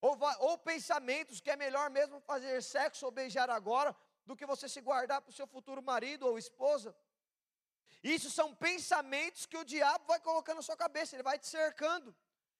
Ou, 0.00 0.16
ou 0.40 0.56
pensamentos 0.58 1.40
que 1.40 1.50
é 1.50 1.56
melhor 1.56 1.90
mesmo 1.90 2.20
fazer 2.20 2.62
sexo 2.62 3.04
ou 3.04 3.12
beijar 3.12 3.50
agora 3.50 3.94
do 4.24 4.36
que 4.36 4.46
você 4.46 4.68
se 4.68 4.80
guardar 4.80 5.20
para 5.20 5.30
o 5.30 5.34
seu 5.34 5.46
futuro 5.46 5.82
marido 5.82 6.26
ou 6.26 6.38
esposa. 6.38 6.94
Isso 8.02 8.30
são 8.30 8.54
pensamentos 8.54 9.44
que 9.44 9.56
o 9.56 9.64
diabo 9.64 10.04
vai 10.06 10.20
colocando 10.20 10.56
na 10.56 10.62
sua 10.62 10.76
cabeça, 10.76 11.16
ele 11.16 11.22
vai 11.22 11.38
te 11.38 11.48
cercando. 11.48 12.14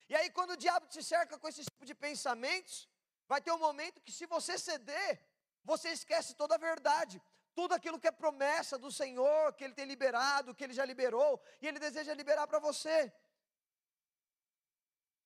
E 0.09 0.15
aí, 0.17 0.31
quando 0.31 0.53
o 0.53 0.57
diabo 0.57 0.87
te 0.87 1.03
cerca 1.03 1.39
com 1.39 1.49
esse 1.49 1.65
tipo 1.65 1.85
de 1.85 1.95
pensamentos, 1.95 2.89
vai 3.27 3.41
ter 3.41 3.53
um 3.53 3.59
momento 3.59 4.01
que, 4.01 4.13
se 4.19 4.27
você 4.27 4.59
ceder, 4.59 5.21
você 5.65 5.91
esquece 5.91 6.35
toda 6.35 6.55
a 6.55 6.59
verdade, 6.71 7.21
tudo 7.55 7.75
aquilo 7.75 8.01
que 8.01 8.09
é 8.09 8.11
promessa 8.11 8.79
do 8.79 8.91
Senhor, 8.91 9.53
que 9.53 9.65
Ele 9.65 9.75
tem 9.75 9.85
liberado, 9.85 10.55
que 10.55 10.65
Ele 10.65 10.73
já 10.73 10.85
liberou, 10.85 11.41
e 11.61 11.69
Ele 11.69 11.79
deseja 11.79 12.15
liberar 12.15 12.47
para 12.47 12.59
você. 12.59 13.13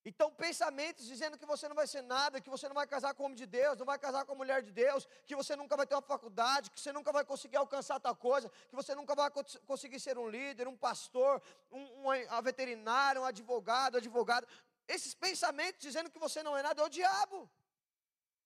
Então, 0.04 0.32
pensamentos 0.32 1.06
dizendo 1.06 1.38
que 1.38 1.46
você 1.46 1.68
não 1.68 1.76
vai 1.76 1.86
ser 1.86 2.02
nada, 2.02 2.40
que 2.40 2.50
você 2.50 2.66
não 2.66 2.74
vai 2.74 2.86
casar 2.88 3.14
com 3.14 3.22
o 3.22 3.26
homem 3.26 3.36
de 3.36 3.46
Deus, 3.46 3.78
não 3.78 3.86
vai 3.86 3.98
casar 3.98 4.24
com 4.24 4.32
a 4.32 4.34
mulher 4.34 4.60
de 4.60 4.72
Deus, 4.72 5.06
que 5.24 5.36
você 5.36 5.54
nunca 5.54 5.76
vai 5.76 5.86
ter 5.86 5.94
uma 5.94 6.02
faculdade, 6.02 6.70
que 6.72 6.80
você 6.80 6.92
nunca 6.92 7.12
vai 7.12 7.24
conseguir 7.24 7.56
alcançar 7.56 8.00
tal 8.00 8.16
coisa, 8.16 8.50
que 8.68 8.74
você 8.74 8.96
nunca 8.96 9.14
vai 9.14 9.30
conseguir 9.64 10.00
ser 10.00 10.18
um 10.18 10.28
líder, 10.28 10.66
um 10.66 10.76
pastor, 10.76 11.40
um, 11.70 12.08
um 12.08 12.42
veterinário, 12.42 13.22
um 13.22 13.24
advogado, 13.24 13.98
advogado. 13.98 14.48
Esses 14.88 15.14
pensamentos 15.14 15.80
dizendo 15.80 16.10
que 16.10 16.18
você 16.18 16.42
não 16.42 16.56
é 16.56 16.62
nada 16.62 16.82
é 16.82 16.84
o 16.84 16.88
diabo. 16.88 17.50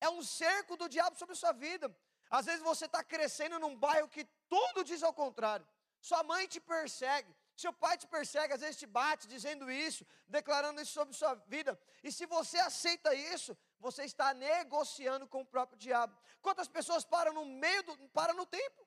É 0.01 0.09
um 0.09 0.23
cerco 0.23 0.77
do 0.77 0.89
diabo 0.89 1.17
sobre 1.17 1.33
a 1.33 1.37
sua 1.37 1.53
vida. 1.53 1.95
Às 2.31 2.47
vezes 2.47 2.63
você 2.63 2.87
está 2.87 3.03
crescendo 3.03 3.59
num 3.59 3.77
bairro 3.77 4.09
que 4.09 4.25
tudo 4.49 4.85
diz 4.85 5.03
ao 5.03 5.13
contrário. 5.13 5.67
Sua 6.01 6.23
mãe 6.23 6.47
te 6.47 6.61
persegue, 6.61 7.35
seu 7.57 7.73
pai 7.73 7.97
te 7.97 8.07
persegue, 8.07 8.53
às 8.53 8.61
vezes 8.61 8.77
te 8.77 8.87
bate 8.87 9.27
dizendo 9.27 9.71
isso, 9.71 10.07
declarando 10.29 10.81
isso 10.81 10.93
sobre 10.93 11.15
sua 11.15 11.35
vida. 11.47 11.79
E 12.03 12.13
se 12.13 12.27
você 12.27 12.59
aceita 12.59 13.15
isso, 13.15 13.57
você 13.81 14.05
está 14.05 14.35
negociando 14.35 15.27
com 15.27 15.41
o 15.41 15.47
próprio 15.47 15.79
diabo. 15.79 16.17
Quantas 16.43 16.69
pessoas 16.69 17.05
param 17.05 17.33
no 17.33 17.47
meio 17.47 17.83
do. 17.83 18.09
param 18.11 18.35
no 18.35 18.47
tempo? 18.47 18.87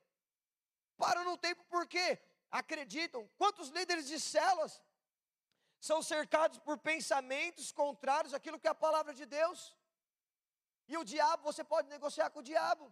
Param 0.98 1.24
no 1.24 1.38
tempo 1.38 1.64
porque 1.70 2.20
acreditam. 2.52 3.30
Quantos 3.38 3.70
líderes 3.70 4.08
de 4.08 4.20
células 4.20 4.82
são 5.80 6.02
cercados 6.02 6.58
por 6.60 6.78
pensamentos 6.78 7.72
contrários 7.72 8.34
àquilo 8.34 8.60
que 8.60 8.68
é 8.68 8.72
a 8.72 8.76
palavra 8.76 9.14
de 9.14 9.26
Deus? 9.26 9.76
E 10.88 10.98
o 10.98 11.04
diabo, 11.04 11.44
você 11.44 11.64
pode 11.64 11.88
negociar 11.88 12.30
com 12.32 12.40
o 12.40 12.48
diabo. 12.52 12.92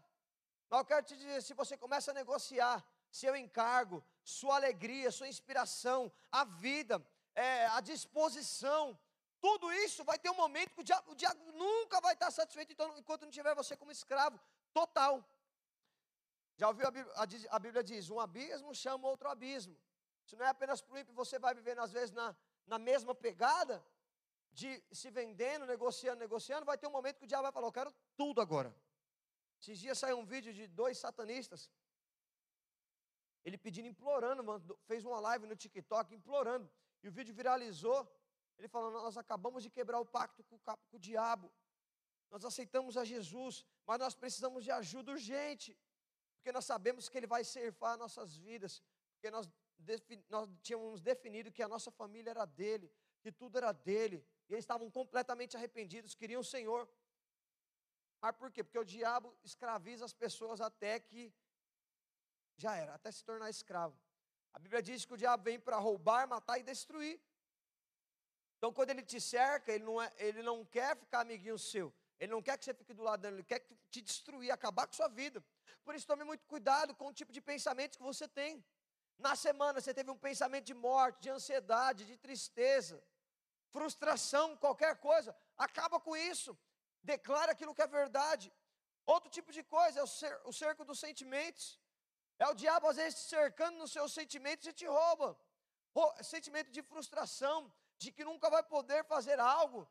Mas 0.69 0.79
eu 0.79 0.85
quero 0.85 1.05
te 1.05 1.15
dizer: 1.17 1.41
se 1.41 1.53
você 1.53 1.75
começa 1.77 2.11
a 2.11 2.13
negociar 2.13 2.85
seu 3.09 3.35
encargo, 3.35 4.03
sua 4.23 4.55
alegria, 4.55 5.11
sua 5.11 5.27
inspiração, 5.27 6.11
a 6.31 6.43
vida, 6.43 6.95
é, 7.33 7.65
a 7.67 7.81
disposição, 7.81 8.97
tudo 9.39 9.71
isso 9.85 10.03
vai 10.03 10.17
ter 10.19 10.29
um 10.29 10.35
momento 10.35 10.73
que 10.75 10.81
o 10.81 10.83
diabo, 10.83 11.11
o 11.11 11.15
diabo 11.15 11.51
nunca 11.53 11.99
vai 12.01 12.13
estar 12.13 12.31
satisfeito 12.31 12.73
então, 12.73 12.97
enquanto 12.97 13.23
não 13.23 13.31
tiver 13.31 13.55
você 13.55 13.75
como 13.75 13.91
escravo 13.91 14.39
total. 14.73 15.23
Já 16.57 16.67
ouviu 16.67 16.87
a 16.87 16.91
Bíblia, 16.91 17.13
a 17.49 17.59
Bíblia 17.59 17.83
diz: 17.83 18.09
um 18.09 18.19
abismo 18.19 18.73
chama 18.73 19.07
outro 19.07 19.29
abismo. 19.29 19.77
Se 20.25 20.35
não 20.35 20.45
é 20.45 20.49
apenas 20.49 20.81
para 20.81 20.93
o 20.93 20.97
ímpio, 20.97 21.13
você 21.13 21.39
vai 21.39 21.53
vivendo 21.53 21.79
às 21.79 21.91
vezes 21.91 22.11
na, 22.11 22.35
na 22.67 22.77
mesma 22.77 23.15
pegada, 23.15 23.83
de 24.51 24.83
se 24.91 25.09
vendendo, 25.09 25.65
negociando, 25.65 26.19
negociando, 26.19 26.65
vai 26.65 26.77
ter 26.77 26.87
um 26.87 26.91
momento 26.91 27.19
que 27.19 27.25
o 27.25 27.27
diabo 27.27 27.43
vai 27.43 27.51
falar: 27.51 27.67
Eu 27.67 27.71
quero 27.71 27.93
tudo 28.15 28.41
agora. 28.41 28.75
Esses 29.59 29.79
dias 29.79 29.97
saiu 29.97 30.17
um 30.19 30.25
vídeo 30.25 30.53
de 30.53 30.67
dois 30.67 30.97
satanistas 30.97 31.71
ele 33.47 33.57
pedindo, 33.57 33.87
implorando, 33.87 34.41
fez 34.89 35.05
uma 35.05 35.19
live 35.21 35.45
no 35.47 35.55
TikTok, 35.55 36.13
implorando. 36.13 36.69
E 37.01 37.07
o 37.07 37.11
vídeo 37.17 37.33
viralizou. 37.33 37.99
Ele 38.57 38.67
falou: 38.67 38.91
Nós 38.91 39.17
acabamos 39.17 39.63
de 39.63 39.69
quebrar 39.69 39.99
o 40.01 40.05
pacto 40.05 40.43
com, 40.43 40.59
o 40.91 40.99
diabo. 40.99 41.49
Nós 42.29 42.43
aceitamos 42.43 42.97
a 42.97 43.05
Jesus, 43.05 43.65
mas 43.85 43.99
nós 43.99 44.13
precisamos 44.13 44.65
de 44.65 44.71
ajuda 44.71 45.13
urgente. 45.13 45.77
Porque 46.35 46.51
nós 46.51 46.65
sabemos 46.65 47.07
que 47.07 47.17
Ele 47.17 47.29
vai 47.35 47.45
ceifar 47.45 47.97
nossas 47.97 48.35
vidas. 48.35 48.83
Porque 49.13 49.31
nós, 49.31 49.49
nós 50.29 50.49
tínhamos 50.61 51.01
definido 51.01 51.51
que 51.51 51.63
a 51.63 51.67
nossa 51.67 51.91
família 51.91 52.31
era 52.31 52.45
dele, 52.45 52.91
que 53.21 53.31
tudo 53.31 53.57
era 53.57 53.71
dele. 53.71 54.25
E 54.49 54.53
eles 54.53 54.63
estavam 54.63 54.89
completamente 54.89 55.55
arrependidos, 55.55 56.15
queriam 56.15 56.41
o 56.41 56.43
Senhor. 56.43 56.89
Mas 58.21 58.35
por 58.35 58.51
quê? 58.51 58.63
Porque 58.63 58.79
o 58.79 58.83
diabo 58.83 59.35
escraviza 59.43 60.05
as 60.05 60.13
pessoas 60.13 60.59
até 60.59 60.99
que 60.99 61.33
já 62.55 62.75
era, 62.75 62.95
até 62.95 63.11
se 63.11 63.23
tornar 63.23 63.49
escravo. 63.49 63.97
A 64.53 64.59
Bíblia 64.59 64.81
diz 64.81 65.05
que 65.05 65.13
o 65.13 65.17
diabo 65.17 65.43
vem 65.43 65.59
para 65.59 65.77
roubar, 65.77 66.27
matar 66.27 66.57
e 66.57 66.63
destruir. 66.63 67.21
Então, 68.57 68.73
quando 68.73 68.89
ele 68.89 69.03
te 69.03 69.21
cerca, 69.21 69.71
ele 69.71 69.83
não, 69.83 70.01
é, 70.01 70.11
ele 70.17 70.41
não 70.41 70.65
quer 70.65 70.97
ficar 70.97 71.21
amiguinho 71.21 71.59
seu. 71.59 71.93
Ele 72.19 72.31
não 72.31 72.41
quer 72.41 72.57
que 72.57 72.65
você 72.65 72.73
fique 72.73 72.93
do 72.93 73.03
lado 73.03 73.21
dele, 73.21 73.35
ele 73.35 73.43
quer 73.43 73.63
te 73.91 74.01
destruir, 74.01 74.49
acabar 74.49 74.87
com 74.87 74.93
sua 74.93 75.07
vida. 75.07 75.43
Por 75.83 75.93
isso, 75.93 76.07
tome 76.07 76.23
muito 76.23 76.43
cuidado 76.47 76.95
com 76.95 77.07
o 77.07 77.13
tipo 77.13 77.31
de 77.31 77.39
pensamento 77.39 77.97
que 77.97 78.03
você 78.03 78.27
tem. 78.27 78.65
Na 79.17 79.35
semana, 79.35 79.81
você 79.81 79.93
teve 79.93 80.11
um 80.11 80.17
pensamento 80.17 80.65
de 80.65 80.73
morte, 80.73 81.21
de 81.21 81.29
ansiedade, 81.29 82.05
de 82.05 82.17
tristeza, 82.17 83.03
frustração, 83.71 84.55
qualquer 84.57 84.97
coisa. 84.97 85.35
Acaba 85.57 85.99
com 85.99 86.15
isso. 86.15 86.57
Declara 87.01 87.51
aquilo 87.51 87.73
que 87.73 87.81
é 87.81 87.87
verdade. 87.87 88.53
Outro 89.05 89.29
tipo 89.29 89.51
de 89.51 89.63
coisa 89.63 89.99
é 90.01 90.03
o 90.03 90.53
cerco 90.53 90.85
dos 90.85 90.99
sentimentos. 90.99 91.79
É 92.37 92.47
o 92.47 92.53
diabo, 92.53 92.87
às 92.87 92.97
vezes, 92.97 93.21
te 93.21 93.29
cercando 93.29 93.77
nos 93.77 93.91
seus 93.91 94.13
sentimentos 94.13 94.67
e 94.67 94.73
te 94.73 94.85
rouba. 94.85 95.37
Sentimento 96.21 96.69
de 96.69 96.83
frustração, 96.83 97.73
de 97.97 98.11
que 98.11 98.23
nunca 98.23 98.49
vai 98.49 98.61
poder 98.61 99.03
fazer 99.05 99.39
algo, 99.39 99.89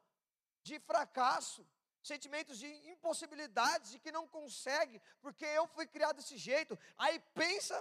de 0.63 0.79
fracasso, 0.79 1.67
sentimentos 2.01 2.59
de 2.59 2.69
impossibilidades, 2.91 3.91
de 3.91 3.99
que 3.99 4.13
não 4.13 4.29
consegue, 4.29 5.03
porque 5.21 5.45
eu 5.45 5.67
fui 5.67 5.87
criado 5.89 6.17
desse 6.17 6.37
jeito. 6.37 6.79
Aí 6.97 7.19
pensa, 7.35 7.77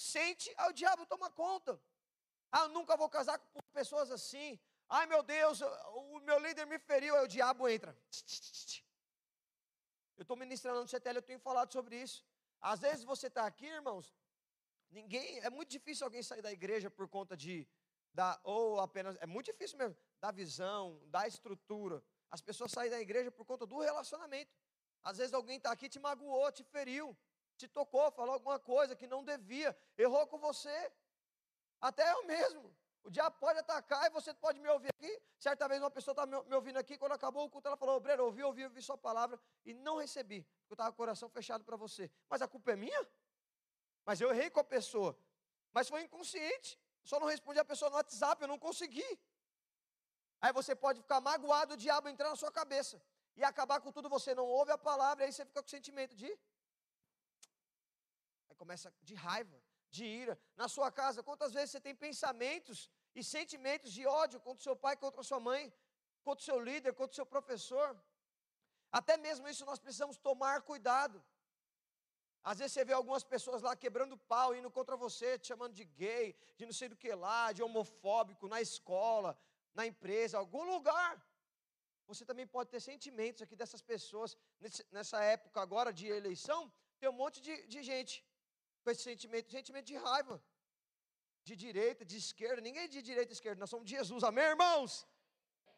sente, 0.00 0.52
aí 0.56 0.70
o 0.70 0.72
diabo 0.72 1.06
toma 1.06 1.30
conta. 1.30 1.80
Ah, 2.50 2.62
eu 2.64 2.68
nunca 2.70 2.96
vou 2.96 3.08
casar 3.08 3.38
com 3.38 3.60
pessoas 3.72 4.10
assim. 4.10 4.58
Ai 4.88 5.06
meu 5.06 5.22
Deus, 5.22 5.60
o 5.60 6.20
meu 6.20 6.38
líder 6.38 6.66
me 6.66 6.78
feriu, 6.78 7.14
aí 7.14 7.24
o 7.24 7.28
diabo 7.28 7.68
entra. 7.68 7.96
Eu 10.16 10.22
estou 10.22 10.36
ministrando 10.36 10.80
no 10.80 10.88
CTL, 10.88 11.18
eu 11.18 11.22
tenho 11.22 11.38
falado 11.38 11.72
sobre 11.72 12.00
isso. 12.00 12.24
Às 12.60 12.80
vezes 12.80 13.04
você 13.04 13.28
está 13.28 13.46
aqui, 13.46 13.66
irmãos, 13.66 14.14
ninguém, 14.90 15.38
é 15.40 15.48
muito 15.48 15.70
difícil 15.70 16.04
alguém 16.04 16.22
sair 16.22 16.42
da 16.42 16.52
igreja 16.52 16.90
por 16.90 17.08
conta 17.08 17.36
de, 17.36 17.66
da, 18.12 18.38
ou 18.42 18.80
apenas, 18.80 19.16
é 19.20 19.26
muito 19.26 19.46
difícil 19.46 19.78
mesmo, 19.78 19.96
da 20.20 20.30
visão, 20.30 21.00
da 21.06 21.26
estrutura. 21.26 22.02
As 22.30 22.40
pessoas 22.40 22.72
saem 22.72 22.90
da 22.90 23.00
igreja 23.00 23.30
por 23.30 23.44
conta 23.46 23.64
do 23.66 23.78
relacionamento. 23.78 24.52
Às 25.02 25.18
vezes 25.18 25.32
alguém 25.32 25.56
está 25.56 25.70
aqui, 25.72 25.88
te 25.88 25.98
magoou, 25.98 26.52
te 26.52 26.64
feriu, 26.64 27.16
te 27.60 27.68
tocou, 27.68 28.10
falou 28.10 28.34
alguma 28.34 28.58
coisa 28.58 28.96
que 29.00 29.06
não 29.06 29.22
devia, 29.24 29.76
errou 29.96 30.26
com 30.26 30.38
você. 30.38 30.76
Até 31.80 32.04
eu 32.12 32.24
mesmo. 32.24 32.64
O 33.02 33.10
diabo 33.10 33.36
pode 33.38 33.58
atacar 33.58 34.06
e 34.06 34.10
você 34.10 34.32
pode 34.34 34.58
me 34.60 34.68
ouvir 34.68 34.90
aqui. 34.94 35.12
Certa 35.38 35.66
vez 35.66 35.80
uma 35.80 35.90
pessoa 35.90 36.12
estava 36.12 36.44
me 36.50 36.54
ouvindo 36.54 36.78
aqui, 36.78 36.98
quando 36.98 37.12
acabou 37.12 37.44
o 37.46 37.50
culto, 37.50 37.68
ela 37.68 37.76
falou, 37.76 37.98
Breno, 37.98 38.24
ouvi, 38.24 38.42
ouvi, 38.42 38.64
ouvi 38.64 38.82
sua 38.82 38.98
palavra 38.98 39.40
e 39.64 39.72
não 39.72 39.96
recebi 39.96 40.46
eu 40.70 40.74
estava 40.74 40.90
com 40.90 40.94
o 40.94 40.96
coração 40.96 41.28
fechado 41.28 41.64
para 41.64 41.76
você. 41.76 42.08
Mas 42.28 42.40
a 42.40 42.48
culpa 42.48 42.70
é 42.72 42.76
minha? 42.76 43.08
Mas 44.04 44.20
eu 44.20 44.30
errei 44.30 44.48
com 44.48 44.60
a 44.60 44.64
pessoa. 44.64 45.16
Mas 45.72 45.88
foi 45.88 46.02
inconsciente. 46.02 46.78
Só 47.02 47.18
não 47.18 47.26
respondi 47.26 47.58
a 47.58 47.64
pessoa 47.64 47.90
no 47.90 47.96
WhatsApp, 47.96 48.40
eu 48.40 48.48
não 48.48 48.58
consegui. 48.58 49.10
Aí 50.40 50.52
você 50.52 50.74
pode 50.74 51.00
ficar 51.00 51.20
magoado, 51.20 51.74
o 51.74 51.76
diabo 51.76 52.08
entrar 52.08 52.30
na 52.30 52.36
sua 52.36 52.52
cabeça. 52.52 53.02
E 53.36 53.42
acabar 53.42 53.80
com 53.80 53.90
tudo, 53.90 54.08
você 54.08 54.34
não 54.34 54.46
ouve 54.46 54.70
a 54.70 54.78
palavra, 54.78 55.24
aí 55.24 55.32
você 55.32 55.44
fica 55.44 55.60
com 55.60 55.66
o 55.66 55.70
sentimento 55.70 56.14
de. 56.14 56.30
Começa 58.62 58.88
de 59.08 59.14
raiva, 59.26 59.58
de 59.96 60.04
ira. 60.04 60.34
Na 60.60 60.68
sua 60.74 60.88
casa, 61.00 61.22
quantas 61.28 61.52
vezes 61.56 61.70
você 61.70 61.80
tem 61.80 61.94
pensamentos 62.06 62.78
e 63.18 63.24
sentimentos 63.24 63.90
de 63.96 64.06
ódio 64.06 64.38
contra 64.46 64.60
o 64.60 64.66
seu 64.68 64.76
pai, 64.84 64.94
contra 65.04 65.22
a 65.22 65.28
sua 65.30 65.40
mãe, 65.40 65.62
contra 66.26 66.42
o 66.42 66.44
seu 66.44 66.58
líder, 66.68 66.92
contra 66.92 67.12
o 67.14 67.20
seu 67.20 67.26
professor? 67.34 67.88
Até 68.98 69.16
mesmo 69.26 69.48
isso 69.48 69.64
nós 69.70 69.78
precisamos 69.78 70.18
tomar 70.28 70.60
cuidado. 70.70 71.24
Às 72.50 72.58
vezes 72.58 72.72
você 72.74 72.84
vê 72.84 72.92
algumas 72.92 73.24
pessoas 73.24 73.62
lá 73.62 73.74
quebrando 73.74 74.16
pau, 74.34 74.54
indo 74.54 74.70
contra 74.70 74.94
você, 75.04 75.38
te 75.38 75.48
chamando 75.48 75.74
de 75.80 75.84
gay, 76.02 76.36
de 76.58 76.66
não 76.66 76.72
sei 76.80 76.88
do 76.90 76.96
que 77.02 77.12
lá, 77.14 77.52
de 77.52 77.62
homofóbico 77.62 78.46
na 78.46 78.60
escola, 78.60 79.38
na 79.74 79.86
empresa, 79.86 80.36
algum 80.36 80.64
lugar. 80.74 81.12
Você 82.06 82.24
também 82.30 82.46
pode 82.46 82.70
ter 82.70 82.80
sentimentos 82.80 83.40
aqui 83.40 83.56
dessas 83.56 83.82
pessoas. 83.92 84.36
nessa 84.90 85.22
época 85.22 85.62
agora 85.62 85.92
de 85.92 86.06
eleição, 86.08 86.60
tem 86.98 87.08
um 87.08 87.18
monte 87.22 87.40
de, 87.40 87.54
de 87.66 87.82
gente 87.82 88.14
com 88.82 88.90
esse 88.90 89.02
sentimento, 89.02 89.50
sentimento 89.50 89.86
de 89.86 89.96
raiva. 89.96 90.42
De 91.42 91.56
direita, 91.56 92.04
de 92.04 92.16
esquerda, 92.16 92.60
ninguém 92.60 92.84
é 92.84 92.88
de 92.88 93.02
direita 93.02 93.32
e 93.32 93.36
esquerda, 93.38 93.58
nós 93.58 93.70
somos 93.70 93.86
de 93.86 93.96
Jesus, 93.96 94.22
amém, 94.22 94.44
irmãos? 94.44 95.06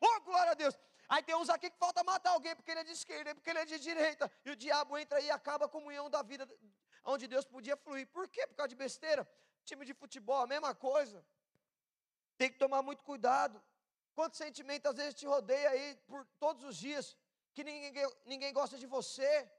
Oh, 0.01 0.21
glória 0.21 0.53
a 0.53 0.55
Deus! 0.55 0.77
Aí 1.09 1.23
tem 1.23 1.37
uns 1.37 1.49
aqui 1.49 1.71
que 1.71 1.79
falta 1.79 2.03
matar 2.03 2.31
alguém 2.31 2.55
porque 2.57 2.71
ele 2.71 2.81
é 2.81 2.85
de 2.85 2.93
esquerda, 2.93 3.35
porque 3.35 3.51
ele 3.51 3.59
é 3.61 3.65
de 3.65 3.79
direita. 3.79 4.31
E 4.45 4.51
o 4.51 4.57
diabo 4.57 4.97
entra 4.99 5.21
e 5.21 5.31
acaba 5.31 5.67
a 5.67 5.69
comunhão 5.69 6.09
da 6.09 6.23
vida 6.23 6.49
onde 7.05 7.27
Deus 7.27 7.45
podia 7.45 7.77
fluir. 7.77 8.07
Por 8.09 8.29
quê? 8.29 8.47
Por 8.47 8.57
causa 8.57 8.69
de 8.69 8.75
besteira. 8.75 9.29
Time 9.65 9.85
de 9.85 9.95
futebol, 9.95 10.41
a 10.43 10.47
mesma 10.47 10.75
coisa. 10.75 11.25
Tem 12.37 12.51
que 12.51 12.59
tomar 12.59 12.83
muito 12.83 13.05
cuidado. 13.05 13.63
Quanto 14.15 14.37
sentimento 14.37 14.87
às 14.87 14.97
vezes 14.97 15.15
te 15.15 15.27
rodeia 15.27 15.71
aí 15.71 15.97
por 16.07 16.27
todos 16.39 16.65
os 16.65 16.77
dias, 16.77 17.17
que 17.55 17.63
ninguém, 17.65 18.07
ninguém 18.25 18.53
gosta 18.53 18.79
de 18.79 18.87
você, 18.87 19.51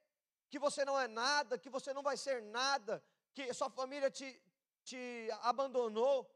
que 0.50 0.60
você 0.60 0.84
não 0.86 1.00
é 1.00 1.08
nada, 1.08 1.58
que 1.58 1.70
você 1.70 1.94
não 1.94 2.04
vai 2.04 2.18
ser 2.18 2.42
nada, 2.42 3.04
que 3.34 3.54
sua 3.54 3.70
família 3.70 4.10
te, 4.10 4.42
te 4.84 5.30
abandonou. 5.42 6.30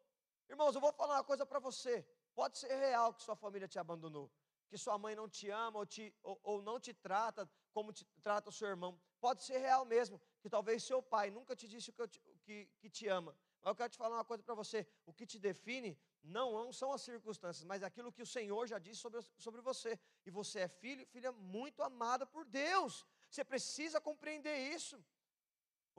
Irmãos, 0.49 0.75
eu 0.75 0.81
vou 0.81 0.93
falar 0.93 1.15
uma 1.15 1.23
coisa 1.23 1.45
para 1.45 1.59
você. 1.59 2.05
Pode 2.33 2.57
ser 2.57 2.73
real 2.75 3.13
que 3.13 3.23
sua 3.23 3.35
família 3.35 3.67
te 3.67 3.79
abandonou, 3.79 4.31
que 4.69 4.77
sua 4.77 4.97
mãe 4.97 5.15
não 5.15 5.27
te 5.27 5.49
ama 5.49 5.79
ou, 5.79 5.85
te, 5.85 6.13
ou, 6.23 6.39
ou 6.43 6.61
não 6.61 6.79
te 6.79 6.93
trata 6.93 7.49
como 7.73 7.91
te 7.91 8.05
trata 8.21 8.49
o 8.49 8.53
seu 8.53 8.67
irmão. 8.67 8.99
Pode 9.19 9.43
ser 9.43 9.57
real 9.57 9.85
mesmo, 9.85 10.21
que 10.41 10.49
talvez 10.49 10.83
seu 10.83 11.01
pai 11.01 11.29
nunca 11.31 11.55
te 11.55 11.67
disse 11.67 11.91
que, 11.91 12.07
te, 12.07 12.19
que, 12.43 12.69
que 12.79 12.89
te 12.89 13.07
ama. 13.07 13.35
Mas 13.61 13.71
eu 13.71 13.75
quero 13.75 13.89
te 13.89 13.97
falar 13.97 14.15
uma 14.17 14.25
coisa 14.25 14.43
para 14.43 14.55
você: 14.55 14.87
o 15.05 15.13
que 15.13 15.25
te 15.25 15.39
define 15.39 15.97
não 16.23 16.71
são 16.71 16.91
as 16.91 17.01
circunstâncias, 17.01 17.63
mas 17.65 17.83
aquilo 17.83 18.11
que 18.11 18.21
o 18.21 18.25
Senhor 18.25 18.67
já 18.67 18.79
disse 18.79 19.01
sobre, 19.01 19.21
sobre 19.37 19.61
você. 19.61 19.99
E 20.25 20.31
você 20.31 20.61
é 20.61 20.67
filho, 20.67 21.05
filha 21.07 21.31
muito 21.31 21.81
amada 21.81 22.25
por 22.25 22.45
Deus. 22.45 23.05
Você 23.29 23.43
precisa 23.43 23.99
compreender 23.99 24.57
isso. 24.75 25.03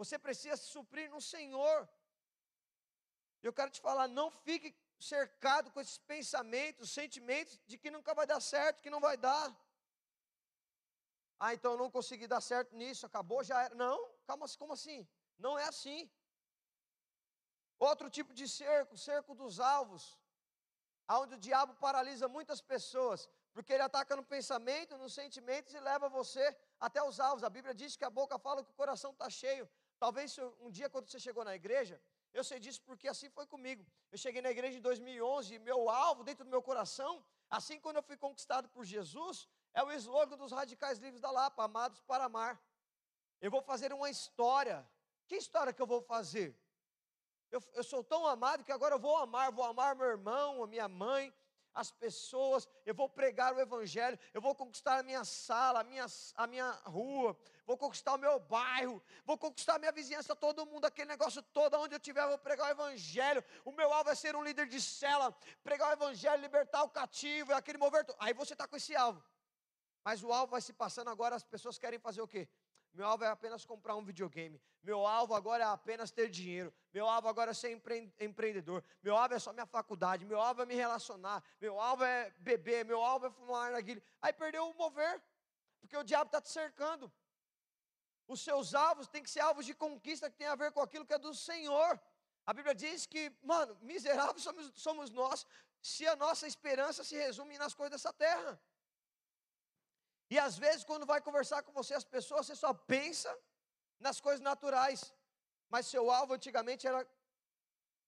Você 0.01 0.17
precisa 0.27 0.57
se 0.57 0.69
suprir 0.77 1.07
no 1.15 1.21
Senhor. 1.21 1.79
Eu 3.47 3.53
quero 3.53 3.71
te 3.77 3.81
falar, 3.87 4.07
não 4.07 4.31
fique 4.47 4.69
cercado 5.13 5.71
com 5.73 5.81
esses 5.81 5.99
pensamentos, 6.13 6.93
sentimentos 6.99 7.55
de 7.71 7.77
que 7.77 7.91
nunca 7.97 8.15
vai 8.19 8.27
dar 8.33 8.41
certo, 8.41 8.83
que 8.85 8.95
não 8.95 9.01
vai 9.01 9.17
dar. 9.17 9.47
Ah, 11.41 11.53
então 11.55 11.73
eu 11.73 11.79
não 11.83 11.91
consegui 11.97 12.27
dar 12.35 12.41
certo 12.41 12.77
nisso, 12.81 13.07
acabou, 13.07 13.43
já 13.51 13.59
era. 13.65 13.75
Não, 13.75 13.99
calma, 14.29 14.47
como 14.63 14.73
assim? 14.79 15.01
Não 15.47 15.59
é 15.59 15.65
assim. 15.73 16.01
Outro 17.89 18.09
tipo 18.19 18.33
de 18.35 18.47
cerco, 18.49 18.97
cerco 18.97 19.35
dos 19.35 19.59
alvos, 19.59 20.05
onde 21.09 21.35
o 21.35 21.43
diabo 21.49 21.75
paralisa 21.87 22.35
muitas 22.37 22.61
pessoas, 22.61 23.29
porque 23.53 23.73
ele 23.73 23.87
ataca 23.89 24.15
no 24.15 24.25
pensamento, 24.25 24.99
nos 25.03 25.15
sentimentos 25.21 25.75
e 25.75 25.81
leva 25.81 26.09
você 26.09 26.45
até 26.79 27.01
os 27.03 27.19
alvos. 27.19 27.45
A 27.45 27.51
Bíblia 27.51 27.75
diz 27.83 27.97
que 27.97 28.05
a 28.05 28.11
boca 28.21 28.39
fala 28.47 28.65
que 28.65 28.71
o 28.71 28.81
coração 28.83 29.13
está 29.13 29.31
cheio. 29.31 29.69
Talvez 29.99 30.39
um 30.61 30.71
dia, 30.71 30.89
quando 30.89 31.09
você 31.09 31.19
chegou 31.19 31.45
na 31.45 31.55
igreja, 31.55 32.01
eu 32.33 32.45
sei 32.45 32.59
disso 32.61 32.81
porque 32.83 33.09
assim 33.09 33.29
foi 33.31 33.47
comigo. 33.47 33.85
Eu 34.13 34.19
cheguei 34.19 34.41
na 34.41 34.51
igreja 34.51 34.79
em 34.79 34.81
2011 34.81 35.55
e 35.55 35.59
meu 35.59 35.91
alvo 35.91 36.23
dentro 36.23 36.45
do 36.45 36.51
meu 36.51 36.63
coração, 36.63 37.25
assim 37.51 37.81
quando 37.81 37.97
eu 37.97 38.03
fui 38.03 38.17
conquistado 38.17 38.69
por 38.69 38.85
Jesus, 38.85 39.49
é 39.75 39.83
o 39.83 39.91
slogan 39.93 40.37
dos 40.37 40.53
radicais 40.53 40.99
livres 40.99 41.21
da 41.21 41.31
Lapa, 41.31 41.65
amados 41.65 42.01
para 42.01 42.25
amar. 42.25 42.61
Eu 43.41 43.51
vou 43.51 43.63
fazer 43.63 43.93
uma 43.93 44.11
história. 44.11 44.89
Que 45.27 45.37
história 45.37 45.73
que 45.73 45.83
eu 45.83 45.87
vou 45.87 46.01
fazer? 46.03 46.57
Eu, 47.51 47.63
eu 47.75 47.85
sou 47.85 48.05
tão 48.05 48.27
amado 48.27 48.65
que 48.65 48.73
agora 48.73 48.95
eu 48.95 48.99
vou 48.99 49.17
amar, 49.17 49.51
vou 49.53 49.65
amar 49.65 49.97
meu 49.97 50.07
irmão, 50.07 50.63
a 50.63 50.67
minha 50.67 50.89
mãe, 50.89 51.33
as 51.75 51.91
pessoas, 51.91 52.69
eu 52.85 52.95
vou 52.95 53.09
pregar 53.09 53.55
o 53.55 53.61
Evangelho, 53.61 54.19
eu 54.35 54.41
vou 54.41 54.55
conquistar 54.55 54.99
a 54.99 55.03
minha 55.03 55.25
sala, 55.25 55.81
a 55.81 55.85
minha, 55.85 56.07
a 56.35 56.47
minha 56.47 56.71
rua, 56.85 57.37
vou 57.67 57.77
conquistar 57.77 58.15
o 58.15 58.19
meu 58.19 58.41
bairro, 58.41 59.03
vou 59.25 59.39
conquistar 59.39 59.75
a 59.77 59.79
minha 59.79 59.93
vizinhança, 59.93 60.35
todo 60.35 60.67
mundo, 60.67 60.85
aquele 60.85 61.09
negócio 61.09 61.43
todo, 61.43 61.79
onde 61.79 61.95
eu 61.95 61.99
estiver, 61.99 62.23
eu 62.23 62.29
vou 62.31 62.39
pregar 62.39 62.69
o 62.69 62.71
Evangelho. 62.71 63.45
O 63.65 63.73
meu 63.73 63.93
alvo 63.93 64.11
é 64.11 64.15
ser 64.15 64.35
um 64.35 64.43
líder 64.43 64.67
de 64.67 64.81
cela, 64.81 65.31
pregar 65.63 65.91
o 65.91 65.93
Evangelho, 65.93 66.41
libertar 66.41 66.83
o 66.83 66.89
cativo, 66.89 67.53
aquele 67.55 67.79
mover. 67.79 68.05
Aí 68.19 68.33
você 68.33 68.55
está 68.55 68.67
com 68.67 68.77
esse 68.77 68.97
alvo. 68.97 69.23
Mas 70.05 70.23
o 70.23 70.33
alvo 70.33 70.53
vai 70.53 70.61
se 70.61 70.73
passando 70.73 71.11
agora, 71.11 71.37
as 71.37 71.45
pessoas 71.45 71.79
querem 71.79 71.99
fazer 71.99 72.23
o 72.23 72.29
quê? 72.29 72.49
Meu 72.95 73.07
alvo 73.07 73.25
é 73.25 73.29
apenas 73.29 73.65
comprar 73.65 73.95
um 73.97 74.05
videogame. 74.05 74.61
Meu 74.83 75.07
alvo 75.07 75.35
agora 75.35 75.63
é 75.63 75.67
apenas 75.67 76.11
ter 76.11 76.29
dinheiro. 76.29 76.73
Meu 76.93 77.09
alvo 77.09 77.29
agora 77.29 77.51
é 77.53 77.55
ser 77.55 77.71
empre 77.71 78.13
empreendedor. 78.19 78.83
Meu 79.03 79.17
alvo 79.17 79.35
é 79.35 79.39
só 79.39 79.53
minha 79.53 79.67
faculdade. 79.67 80.25
Meu 80.25 80.41
alvo 80.41 80.63
é 80.63 80.67
me 80.67 80.75
relacionar. 80.75 81.43
Meu 81.61 81.81
alvo 81.81 82.05
é 82.05 82.31
beber. 82.39 82.85
Meu 82.85 83.03
alvo 83.03 83.27
é 83.27 83.31
fumar 83.31 83.71
narguilha. 83.71 84.03
Aí 84.21 84.33
perdeu 84.33 84.69
o 84.69 84.75
mover, 84.75 85.23
porque 85.81 85.97
o 85.97 86.03
diabo 86.03 86.29
está 86.29 86.41
te 86.41 86.51
cercando. 86.51 87.13
Os 88.27 88.41
seus 88.41 88.75
alvos 88.75 89.07
têm 89.07 89.23
que 89.23 89.31
ser 89.31 89.41
alvos 89.41 89.65
de 89.65 89.75
conquista 89.75 90.31
que 90.31 90.37
tem 90.37 90.47
a 90.47 90.55
ver 90.55 90.71
com 90.73 90.81
aquilo 90.81 91.07
que 91.07 91.15
é 91.15 91.19
do 91.19 91.35
Senhor. 91.35 92.01
A 92.45 92.53
Bíblia 92.53 92.75
diz 92.75 93.07
que, 93.07 93.33
mano, 93.43 93.77
miseráveis 93.81 94.43
somos, 94.43 94.73
somos 94.75 95.11
nós 95.11 95.47
se 95.81 96.07
a 96.07 96.17
nossa 96.17 96.47
esperança 96.47 97.05
se 97.05 97.17
resume 97.17 97.57
nas 97.59 97.75
coisas 97.75 97.93
dessa 97.93 98.13
terra. 98.13 98.61
E 100.31 100.39
às 100.39 100.59
vezes, 100.59 100.85
quando 100.85 101.07
vai 101.07 101.21
conversar 101.21 101.63
com 101.63 101.73
você, 101.73 101.95
as 101.95 102.05
pessoas, 102.05 102.47
você 102.47 102.55
só 102.55 102.73
pensa 102.75 103.35
nas 103.99 104.21
coisas 104.21 104.41
naturais. 104.41 105.13
Mas 105.69 105.87
seu 105.87 106.11
alvo 106.11 106.35
antigamente 106.35 106.87
era: 106.87 107.07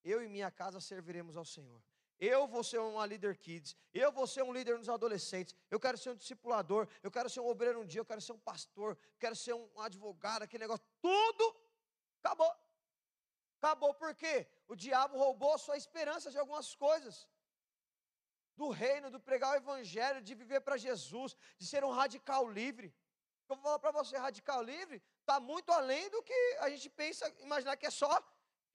eu 0.05 0.23
e 0.23 0.29
minha 0.29 0.51
casa 0.51 0.81
serviremos 0.81 1.37
ao 1.37 1.45
Senhor. 1.45 1.81
Eu 2.19 2.47
vou 2.47 2.63
ser 2.63 2.79
uma 2.79 3.07
líder 3.07 3.35
kids, 3.39 3.75
eu 3.95 4.13
vou 4.13 4.27
ser 4.27 4.43
um 4.43 4.53
líder 4.53 4.77
nos 4.77 4.91
adolescentes, 4.91 5.55
eu 5.71 5.81
quero 5.81 5.97
ser 5.97 6.11
um 6.11 6.15
discipulador, 6.15 6.87
eu 7.03 7.11
quero 7.11 7.31
ser 7.31 7.41
um 7.41 7.47
obreiro 7.47 7.81
um 7.81 7.87
dia, 7.87 8.03
eu 8.03 8.05
quero 8.05 8.21
ser 8.21 8.33
um 8.33 8.39
pastor, 8.39 8.99
quero 9.19 9.35
ser 9.35 9.55
um 9.55 9.81
advogado, 9.81 10.43
aquele 10.43 10.65
negócio, 10.65 10.85
tudo 11.01 11.57
acabou. 12.23 12.55
Acabou 13.57 13.95
por 13.95 14.15
quê? 14.15 14.47
O 14.69 14.77
diabo 14.77 15.17
roubou 15.17 15.55
a 15.55 15.59
sua 15.59 15.79
esperança 15.79 16.31
de 16.31 16.39
algumas 16.39 16.75
coisas 16.75 17.27
do 18.61 18.69
reino, 18.69 19.11
do 19.15 19.19
pregar 19.29 19.51
o 19.53 19.61
evangelho, 19.65 20.21
de 20.29 20.35
viver 20.35 20.61
para 20.61 20.77
Jesus, 20.87 21.35
de 21.61 21.67
ser 21.73 21.83
um 21.83 21.93
radical 22.01 22.43
livre. 22.61 22.89
Eu 23.49 23.57
vou 23.57 23.63
falar 23.65 23.79
para 23.85 23.93
você, 23.99 24.15
radical 24.19 24.63
livre 24.63 25.03
está 25.21 25.41
muito 25.41 25.71
além 25.73 26.05
do 26.15 26.23
que 26.29 26.41
a 26.65 26.69
gente 26.73 26.91
pensa, 26.91 27.23
imaginar 27.49 27.75
que 27.81 27.87
é 27.87 27.91
só 28.03 28.13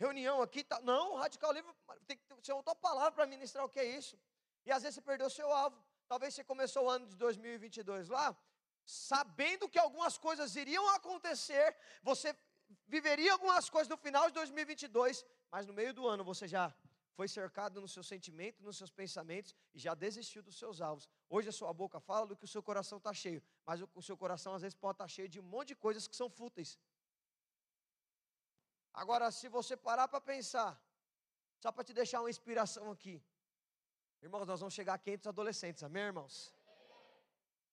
reunião 0.06 0.42
aqui. 0.42 0.64
Tá. 0.64 0.80
Não, 0.82 1.16
radical 1.24 1.52
livre 1.58 1.72
tem 2.08 2.18
que 2.18 2.24
ser 2.48 2.54
outra 2.54 2.74
palavra 2.88 3.12
para 3.12 3.28
ministrar 3.28 3.64
o 3.64 3.70
que 3.70 3.80
é 3.80 3.86
isso. 4.00 4.18
E 4.66 4.72
às 4.72 4.82
vezes 4.82 4.96
você 4.96 5.02
perdeu 5.02 5.30
seu 5.30 5.52
alvo. 5.52 5.78
Talvez 6.08 6.34
você 6.34 6.44
começou 6.44 6.86
o 6.86 6.90
ano 6.90 7.06
de 7.06 7.16
2022 7.16 8.10
lá, 8.10 8.36
sabendo 8.86 9.70
que 9.70 9.78
algumas 9.78 10.18
coisas 10.18 10.56
iriam 10.56 10.88
acontecer, 10.96 11.78
você 12.02 12.36
viveria 12.88 13.34
algumas 13.34 13.70
coisas 13.70 13.90
no 13.94 13.98
final 13.98 14.26
de 14.30 14.34
2022, 14.34 15.24
mas 15.52 15.68
no 15.68 15.74
meio 15.74 15.94
do 15.94 16.08
ano 16.08 16.24
você 16.24 16.48
já 16.48 16.74
foi 17.16 17.28
cercado 17.28 17.80
nos 17.82 17.92
seus 17.96 18.08
sentimentos, 18.14 18.62
nos 18.62 18.78
seus 18.78 18.92
pensamentos 18.92 19.56
e 19.74 19.80
já 19.80 19.94
desistiu 19.96 20.42
dos 20.44 20.58
seus 20.62 20.82
alvos. 20.82 21.08
Hoje 21.30 21.48
a 21.50 21.52
sua 21.60 21.74
boca 21.74 22.00
fala 22.00 22.26
do 22.28 22.36
que 22.36 22.44
o 22.44 22.48
seu 22.48 22.62
coração 22.62 22.98
está 22.98 23.14
cheio, 23.14 23.42
mas 23.66 23.82
o, 23.82 24.02
seu 24.02 24.18
coração 24.18 24.54
às 24.54 24.62
vezes 24.62 24.76
pode 24.76 24.96
estar 24.96 25.06
tá 25.06 25.08
cheio 25.08 25.30
de 25.30 25.40
um 25.40 25.44
monte 25.44 25.70
de 25.70 25.76
coisas 25.76 26.08
que 26.08 26.16
são 26.16 26.30
fúteis. 26.30 26.78
Agora, 28.94 29.32
se 29.32 29.48
você 29.48 29.78
parar 29.78 30.08
para 30.10 30.20
pensar, 30.20 30.72
só 31.60 31.72
para 31.72 31.84
te 31.86 31.94
deixar 31.94 32.20
uma 32.22 32.30
inspiração 32.30 32.92
aqui, 32.92 33.24
irmãos, 34.22 34.46
nós 34.46 34.60
vamos 34.60 34.74
chegar 34.74 34.94
a 34.96 34.98
500 34.98 35.28
adolescentes, 35.28 35.84
amém, 35.84 36.04
irmãos? 36.04 36.54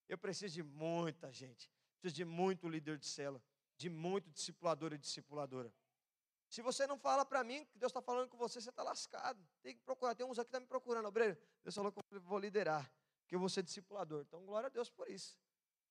Eu 0.09 0.19
preciso 0.19 0.55
de 0.55 0.63
muita 0.63 1.33
gente, 1.33 1.71
preciso 2.01 2.17
de 2.17 2.25
muito 2.25 2.69
líder 2.69 2.97
de 2.97 3.07
cela, 3.07 3.43
de 3.77 3.89
muito 3.91 4.31
discipulador 4.31 4.93
e 4.93 4.99
discipuladora. 4.99 5.73
Se 6.53 6.61
você 6.61 6.87
não 6.87 6.99
fala 6.99 7.25
para 7.25 7.43
mim 7.43 7.65
que 7.65 7.79
Deus 7.79 7.89
está 7.89 8.03
falando 8.03 8.29
com 8.29 8.37
você, 8.37 8.61
você 8.61 8.69
está 8.69 8.83
lascado. 8.83 9.43
Tem 9.63 9.75
que 9.75 9.81
procurar. 9.81 10.15
Tem 10.15 10.27
uns 10.27 10.39
aqui 10.39 10.51
que 10.51 10.57
estão 10.57 10.61
tá 10.61 10.65
me 10.65 10.67
procurando, 10.67 11.09
obreiro. 11.09 11.35
Deus 11.65 11.75
falou 11.75 11.91
que 11.91 11.99
eu 11.99 12.21
vou 12.21 12.39
liderar, 12.39 12.93
que 13.27 13.35
eu 13.35 13.41
vou 13.41 13.49
ser 13.49 13.63
discipulador. 13.63 14.21
Então, 14.21 14.45
glória 14.45 14.67
a 14.67 14.69
Deus 14.69 14.91
por 14.91 15.09
isso. 15.09 15.41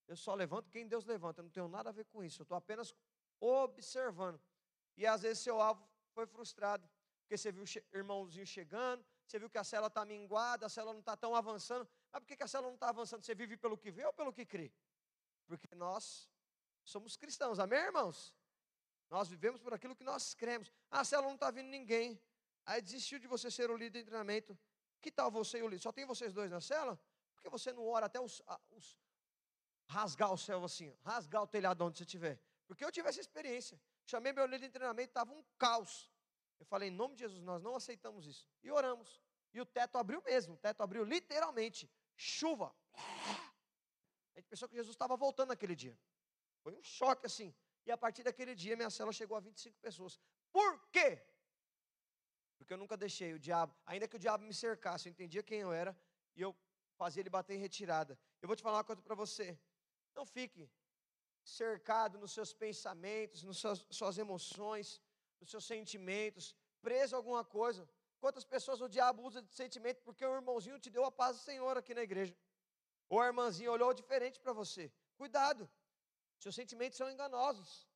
Eu 0.07 0.15
só 0.15 0.35
levanto 0.35 0.69
quem 0.69 0.87
Deus 0.87 1.03
levanta. 1.03 1.41
Eu 1.41 1.45
não 1.45 1.49
tenho 1.49 1.67
nada 1.67 1.89
a 1.89 1.91
ver 1.91 2.05
com 2.05 2.23
isso. 2.23 2.41
Eu 2.41 2.43
estou 2.43 2.55
apenas 2.55 2.93
observando. 3.39 4.39
E 4.95 5.03
às 5.03 5.23
vezes 5.23 5.39
seu 5.39 5.59
alvo 5.59 5.83
foi 6.13 6.27
frustrado. 6.27 6.87
Porque 7.21 7.39
você 7.39 7.51
viu 7.51 7.63
o 7.63 7.97
irmãozinho 7.97 8.45
chegando, 8.45 9.03
você 9.25 9.39
viu 9.39 9.49
que 9.49 9.57
a 9.57 9.63
cela 9.63 9.87
está 9.87 10.05
minguada, 10.05 10.67
a 10.67 10.69
cela 10.69 10.93
não 10.93 10.99
está 10.99 11.17
tão 11.17 11.33
avançando. 11.33 11.89
Mas 12.11 12.21
por 12.21 12.37
que 12.37 12.43
a 12.43 12.47
cela 12.47 12.67
não 12.67 12.75
está 12.75 12.89
avançando? 12.89 13.25
Você 13.25 13.33
vive 13.33 13.57
pelo 13.57 13.75
que 13.75 13.89
vê 13.89 14.05
ou 14.05 14.13
pelo 14.13 14.31
que 14.31 14.45
crê? 14.45 14.71
Porque 15.47 15.73
nós 15.73 16.29
somos 16.83 17.17
cristãos, 17.17 17.57
amém, 17.57 17.79
irmãos? 17.79 18.39
Nós 19.11 19.27
vivemos 19.27 19.61
por 19.61 19.73
aquilo 19.73 19.93
que 19.93 20.05
nós 20.05 20.33
cremos. 20.33 20.71
Ah, 20.89 21.01
a 21.01 21.03
célula 21.03 21.27
não 21.27 21.35
está 21.35 21.51
vindo 21.51 21.67
ninguém. 21.67 22.19
Aí 22.65 22.81
desistiu 22.81 23.19
de 23.19 23.27
você 23.27 23.51
ser 23.51 23.69
o 23.69 23.75
líder 23.75 23.99
de 23.99 24.05
treinamento. 24.05 24.57
Que 25.01 25.11
tal 25.11 25.29
você 25.29 25.57
e 25.57 25.63
o 25.63 25.67
líder? 25.67 25.81
Só 25.81 25.91
tem 25.91 26.05
vocês 26.05 26.31
dois 26.31 26.49
na 26.49 26.61
cela? 26.61 26.95
Por 27.33 27.41
que 27.41 27.49
você 27.49 27.73
não 27.73 27.85
ora 27.85 28.05
até 28.05 28.21
os, 28.21 28.41
os 28.69 28.97
rasgar 29.89 30.31
o 30.31 30.37
céu 30.37 30.63
assim, 30.63 30.95
rasgar 31.03 31.43
o 31.43 31.47
telhado 31.47 31.83
onde 31.83 31.97
você 31.97 32.05
estiver? 32.05 32.39
Porque 32.65 32.85
eu 32.85 32.91
tive 32.91 33.09
essa 33.09 33.19
experiência. 33.19 33.77
Chamei 34.05 34.31
meu 34.31 34.45
líder 34.45 34.67
de 34.67 34.73
treinamento, 34.73 35.09
estava 35.09 35.33
um 35.33 35.43
caos. 35.57 36.09
Eu 36.57 36.65
falei, 36.65 36.87
em 36.87 36.91
nome 36.91 37.15
de 37.15 37.21
Jesus, 37.21 37.43
nós 37.43 37.61
não 37.61 37.75
aceitamos 37.75 38.25
isso. 38.25 38.47
E 38.63 38.71
oramos. 38.71 39.21
E 39.53 39.59
o 39.59 39.65
teto 39.65 39.97
abriu 39.97 40.21
mesmo, 40.21 40.53
o 40.53 40.57
teto 40.57 40.81
abriu 40.81 41.03
literalmente. 41.03 41.91
Chuva. 42.15 42.73
A 42.95 44.39
gente 44.39 44.47
pensou 44.47 44.69
que 44.69 44.75
Jesus 44.75 44.93
estava 44.93 45.17
voltando 45.17 45.49
naquele 45.49 45.75
dia. 45.75 45.99
Foi 46.63 46.73
um 46.73 46.81
choque 46.81 47.25
assim. 47.25 47.53
E 47.85 47.91
a 47.91 47.97
partir 47.97 48.23
daquele 48.23 48.53
dia, 48.55 48.75
minha 48.75 48.89
célula 48.89 49.13
chegou 49.13 49.35
a 49.37 49.39
25 49.39 49.77
pessoas. 49.79 50.19
Por 50.51 50.89
quê? 50.91 51.21
Porque 52.57 52.73
eu 52.73 52.77
nunca 52.77 52.95
deixei 52.95 53.33
o 53.33 53.39
diabo, 53.39 53.75
ainda 53.85 54.07
que 54.07 54.15
o 54.15 54.19
diabo 54.19 54.43
me 54.43 54.53
cercasse, 54.53 55.07
eu 55.07 55.11
entendia 55.11 55.41
quem 55.41 55.61
eu 55.61 55.71
era 55.71 55.97
e 56.35 56.41
eu 56.41 56.55
fazia 56.95 57.21
ele 57.21 57.29
bater 57.29 57.55
em 57.55 57.59
retirada. 57.59 58.17
Eu 58.41 58.47
vou 58.47 58.55
te 58.55 58.61
falar 58.61 58.77
uma 58.77 58.83
coisa 58.83 59.01
para 59.01 59.15
você. 59.15 59.57
Não 60.15 60.25
fique 60.25 60.69
cercado 61.43 62.19
nos 62.19 62.31
seus 62.31 62.53
pensamentos, 62.53 63.43
nas 63.43 63.57
suas, 63.57 63.85
suas 63.89 64.17
emoções, 64.17 65.01
nos 65.39 65.49
seus 65.49 65.65
sentimentos, 65.65 66.55
preso 66.81 67.15
a 67.15 67.17
alguma 67.17 67.43
coisa. 67.43 67.89
Quantas 68.19 68.45
pessoas 68.45 68.79
o 68.81 68.87
diabo 68.87 69.23
usa 69.23 69.41
de 69.41 69.51
sentimento 69.51 70.01
porque 70.03 70.23
o 70.23 70.35
irmãozinho 70.35 70.79
te 70.79 70.91
deu 70.91 71.03
a 71.03 71.11
paz 71.11 71.37
do 71.37 71.43
Senhor 71.43 71.75
aqui 71.77 71.95
na 71.95 72.03
igreja? 72.03 72.37
Ou 73.09 73.19
a 73.19 73.25
irmãzinha 73.25 73.71
olhou 73.71 73.91
diferente 73.93 74.39
para 74.39 74.53
você. 74.53 74.91
Cuidado. 75.17 75.67
Seus 76.43 76.55
sentimentos 76.55 76.97
são 76.97 77.09
enganosos. 77.09 77.87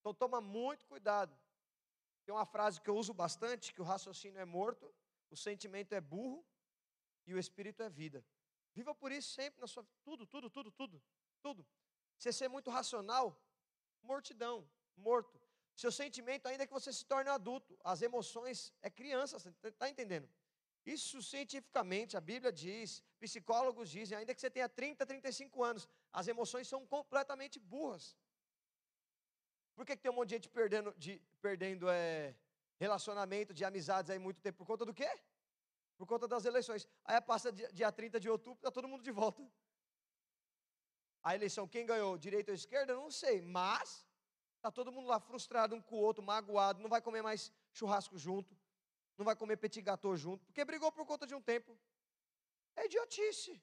Então 0.00 0.12
toma 0.12 0.40
muito 0.40 0.84
cuidado. 0.86 1.32
Tem 2.24 2.34
uma 2.34 2.44
frase 2.44 2.80
que 2.80 2.90
eu 2.90 2.96
uso 2.96 3.14
bastante, 3.14 3.72
que 3.72 3.80
o 3.80 3.84
raciocínio 3.84 4.40
é 4.40 4.44
morto, 4.44 4.92
o 5.30 5.36
sentimento 5.36 5.92
é 5.94 6.00
burro 6.00 6.44
e 7.26 7.32
o 7.32 7.38
espírito 7.38 7.80
é 7.84 7.88
vida. 7.88 8.24
Viva 8.74 8.92
por 8.92 9.12
isso 9.12 9.30
sempre 9.30 9.60
na 9.60 9.68
sua 9.68 9.86
tudo, 10.02 10.26
tudo, 10.26 10.50
tudo, 10.50 10.70
tudo, 10.72 11.02
tudo. 11.40 11.66
Você 12.18 12.32
ser 12.32 12.48
muito 12.48 12.70
racional, 12.70 13.40
mortidão, 14.02 14.68
morto. 14.96 15.40
Seu 15.76 15.92
sentimento, 15.92 16.48
ainda 16.48 16.66
que 16.66 16.72
você 16.72 16.92
se 16.92 17.04
torne 17.04 17.30
adulto, 17.30 17.78
as 17.84 18.02
emoções 18.02 18.74
é 18.82 18.90
criança, 18.90 19.38
você 19.38 19.50
está 19.68 19.88
entendendo? 19.88 20.28
Isso 20.94 21.16
cientificamente, 21.30 22.16
a 22.16 22.20
Bíblia 22.30 22.52
diz, 22.64 23.02
psicólogos 23.20 23.90
dizem, 23.96 24.16
ainda 24.16 24.34
que 24.34 24.40
você 24.40 24.50
tenha 24.56 24.68
30, 24.68 25.04
35 25.04 25.64
anos, 25.70 25.88
as 26.12 26.28
emoções 26.28 26.66
são 26.72 26.80
completamente 26.94 27.58
burras. 27.58 28.16
Por 29.74 29.84
que, 29.84 29.96
que 29.96 30.02
tem 30.02 30.10
um 30.10 30.14
monte 30.14 30.30
de 30.30 30.34
gente 30.36 30.48
perdendo, 30.48 30.94
de, 30.96 31.12
perdendo 31.42 31.90
é, 31.90 32.34
relacionamento, 32.78 33.52
de 33.52 33.64
amizades 33.64 34.10
aí 34.10 34.18
muito 34.18 34.40
tempo? 34.40 34.58
Por 34.58 34.66
conta 34.66 34.84
do 34.84 34.94
quê? 34.94 35.10
Por 35.98 36.06
conta 36.06 36.26
das 36.26 36.44
eleições. 36.44 36.88
Aí 37.04 37.20
passa 37.20 37.52
dia, 37.52 37.70
dia 37.72 37.92
30 37.92 38.18
de 38.18 38.30
outubro, 38.30 38.58
está 38.58 38.70
todo 38.70 38.88
mundo 38.88 39.02
de 39.02 39.12
volta. 39.12 39.42
A 41.22 41.34
eleição, 41.34 41.68
quem 41.68 41.84
ganhou? 41.84 42.16
Direita 42.16 42.50
ou 42.52 42.54
esquerda? 42.54 42.94
Não 42.94 43.10
sei, 43.10 43.42
mas 43.42 44.08
Está 44.58 44.72
todo 44.72 44.90
mundo 44.90 45.06
lá 45.06 45.20
frustrado 45.20 45.76
um 45.76 45.80
com 45.80 45.94
o 45.94 46.00
outro, 46.00 46.20
magoado, 46.20 46.82
não 46.82 46.90
vai 46.90 47.00
comer 47.00 47.22
mais 47.22 47.52
churrasco 47.72 48.18
junto, 48.18 48.56
não 49.18 49.24
vai 49.24 49.36
comer 49.36 49.56
petit 49.56 49.82
gâteau 49.82 50.16
junto, 50.16 50.44
porque 50.46 50.64
brigou 50.64 50.90
por 50.90 51.04
conta 51.04 51.26
de 51.26 51.34
um 51.34 51.42
tempo. 51.42 51.78
É 52.76 52.86
idiotice. 52.86 53.60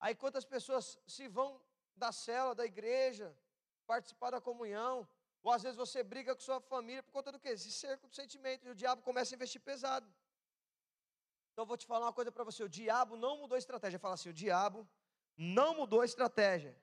Aí 0.00 0.14
quantas 0.14 0.44
pessoas 0.44 0.98
se 1.06 1.26
vão 1.28 1.48
da 1.96 2.10
cela, 2.12 2.54
da 2.54 2.66
igreja, 2.66 3.34
participar 3.86 4.30
da 4.32 4.40
comunhão, 4.40 5.08
ou 5.42 5.52
às 5.52 5.62
vezes 5.62 5.76
você 5.76 6.02
briga 6.02 6.34
com 6.34 6.42
sua 6.42 6.60
família 6.60 7.02
por 7.02 7.12
conta 7.12 7.30
do 7.32 7.38
quê? 7.38 7.50
Esse 7.50 7.70
cerco 7.70 8.08
de 8.08 8.16
sentimento, 8.16 8.66
e 8.66 8.70
o 8.70 8.74
diabo 8.74 9.02
começa 9.02 9.34
a 9.34 9.36
investir 9.36 9.60
pesado. 9.60 10.12
Então 11.52 11.62
eu 11.62 11.66
vou 11.66 11.76
te 11.76 11.86
falar 11.86 12.06
uma 12.06 12.12
coisa 12.12 12.32
para 12.32 12.44
você, 12.44 12.64
o 12.64 12.68
diabo 12.68 13.16
não 13.16 13.38
mudou 13.38 13.54
a 13.56 13.58
estratégia. 13.58 13.98
Fala 13.98 14.14
assim, 14.14 14.30
o 14.30 14.38
diabo 14.44 14.88
não 15.36 15.76
mudou 15.76 16.00
a 16.00 16.04
estratégia 16.04 16.76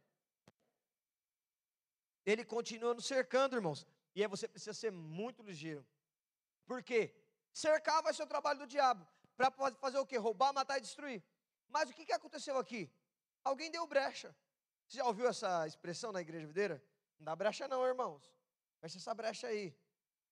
ele 2.25 2.43
continua 2.45 2.93
nos 2.93 3.05
cercando, 3.05 3.55
irmãos. 3.55 3.85
E 4.15 4.21
aí 4.21 4.27
você 4.27 4.47
precisa 4.47 4.73
ser 4.73 4.91
muito 4.91 5.41
ligeiro. 5.41 5.85
Por 6.65 6.83
quê? 6.83 7.13
Cercar 7.53 8.01
vai 8.01 8.13
ser 8.13 8.23
o 8.23 8.27
trabalho 8.27 8.59
do 8.59 8.67
diabo. 8.67 9.07
Para 9.35 9.51
fazer 9.73 9.97
o 9.97 10.05
quê? 10.05 10.17
Roubar, 10.17 10.53
matar 10.53 10.77
e 10.77 10.81
destruir. 10.81 11.23
Mas 11.67 11.89
o 11.89 11.93
que, 11.93 12.05
que 12.05 12.13
aconteceu 12.13 12.57
aqui? 12.57 12.91
Alguém 13.43 13.71
deu 13.71 13.87
brecha. 13.87 14.35
Você 14.87 14.97
já 14.97 15.05
ouviu 15.05 15.27
essa 15.27 15.65
expressão 15.65 16.11
na 16.11 16.21
igreja 16.21 16.45
videira? 16.45 16.83
Não 17.17 17.25
dá 17.25 17.35
brecha 17.35 17.67
não, 17.67 17.85
irmãos. 17.85 18.21
Fecha 18.81 18.97
essa 18.97 19.13
brecha 19.13 19.47
aí. 19.47 19.75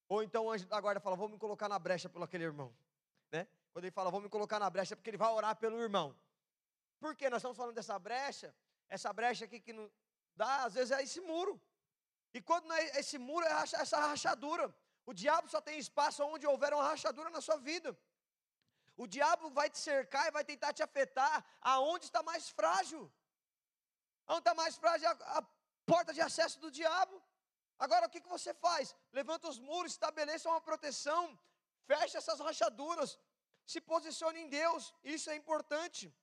Ou 0.08 0.22
então 0.22 0.46
o 0.46 0.50
anjo 0.50 0.66
da 0.66 0.80
guarda 0.80 1.00
fala, 1.00 1.16
vou 1.16 1.28
me 1.28 1.38
colocar 1.38 1.68
na 1.68 1.78
brecha 1.78 2.08
pelo 2.08 2.24
aquele 2.24 2.44
irmão. 2.44 2.74
Né? 3.32 3.46
Quando 3.72 3.84
ele 3.84 3.92
fala, 3.92 4.10
vou 4.10 4.20
me 4.20 4.28
colocar 4.28 4.58
na 4.58 4.68
brecha, 4.68 4.94
é 4.94 4.96
porque 4.96 5.08
ele 5.08 5.16
vai 5.16 5.30
orar 5.30 5.56
pelo 5.56 5.80
irmão. 5.80 6.14
Por 6.98 7.14
quê? 7.16 7.30
Nós 7.30 7.38
estamos 7.38 7.56
falando 7.56 7.74
dessa 7.74 7.98
brecha, 7.98 8.54
essa 8.88 9.12
brecha 9.12 9.44
aqui 9.44 9.60
que 9.60 9.72
não 9.72 9.90
dá, 10.36 10.64
às 10.64 10.74
vezes 10.74 10.90
é 10.90 11.02
esse 11.02 11.20
muro. 11.20 11.60
E 12.32 12.40
quando 12.40 12.72
é 12.72 13.00
esse 13.00 13.18
muro 13.18 13.44
é 13.46 13.52
essa 13.84 13.98
rachadura. 13.98 14.74
O 15.06 15.12
diabo 15.12 15.48
só 15.48 15.60
tem 15.60 15.78
espaço 15.78 16.22
onde 16.24 16.46
houver 16.46 16.72
uma 16.72 16.88
rachadura 16.92 17.30
na 17.30 17.40
sua 17.40 17.56
vida. 17.56 17.96
O 18.96 19.06
diabo 19.06 19.50
vai 19.50 19.68
te 19.70 19.78
cercar 19.78 20.26
e 20.26 20.30
vai 20.30 20.44
tentar 20.44 20.72
te 20.72 20.82
afetar 20.82 21.44
aonde 21.60 22.04
está 22.04 22.22
mais 22.22 22.48
frágil. 22.50 23.02
Onde 24.28 24.40
está 24.40 24.54
mais 24.54 24.76
frágil 24.76 25.08
é 25.08 25.12
a, 25.12 25.38
a 25.38 25.42
porta 25.86 26.12
de 26.12 26.20
acesso 26.20 26.58
do 26.64 26.70
diabo. 26.70 27.20
Agora 27.78 28.06
o 28.06 28.10
que, 28.10 28.20
que 28.20 28.28
você 28.28 28.52
faz? 28.52 28.94
Levanta 29.10 29.48
os 29.48 29.58
muros, 29.58 29.92
estabeleça 29.92 30.50
uma 30.50 30.60
proteção, 30.60 31.22
fecha 31.86 32.18
essas 32.18 32.38
rachaduras, 32.38 33.18
se 33.66 33.80
posicione 33.80 34.40
em 34.40 34.48
Deus. 34.48 34.94
Isso 35.02 35.30
é 35.30 35.34
importante. 35.34 36.14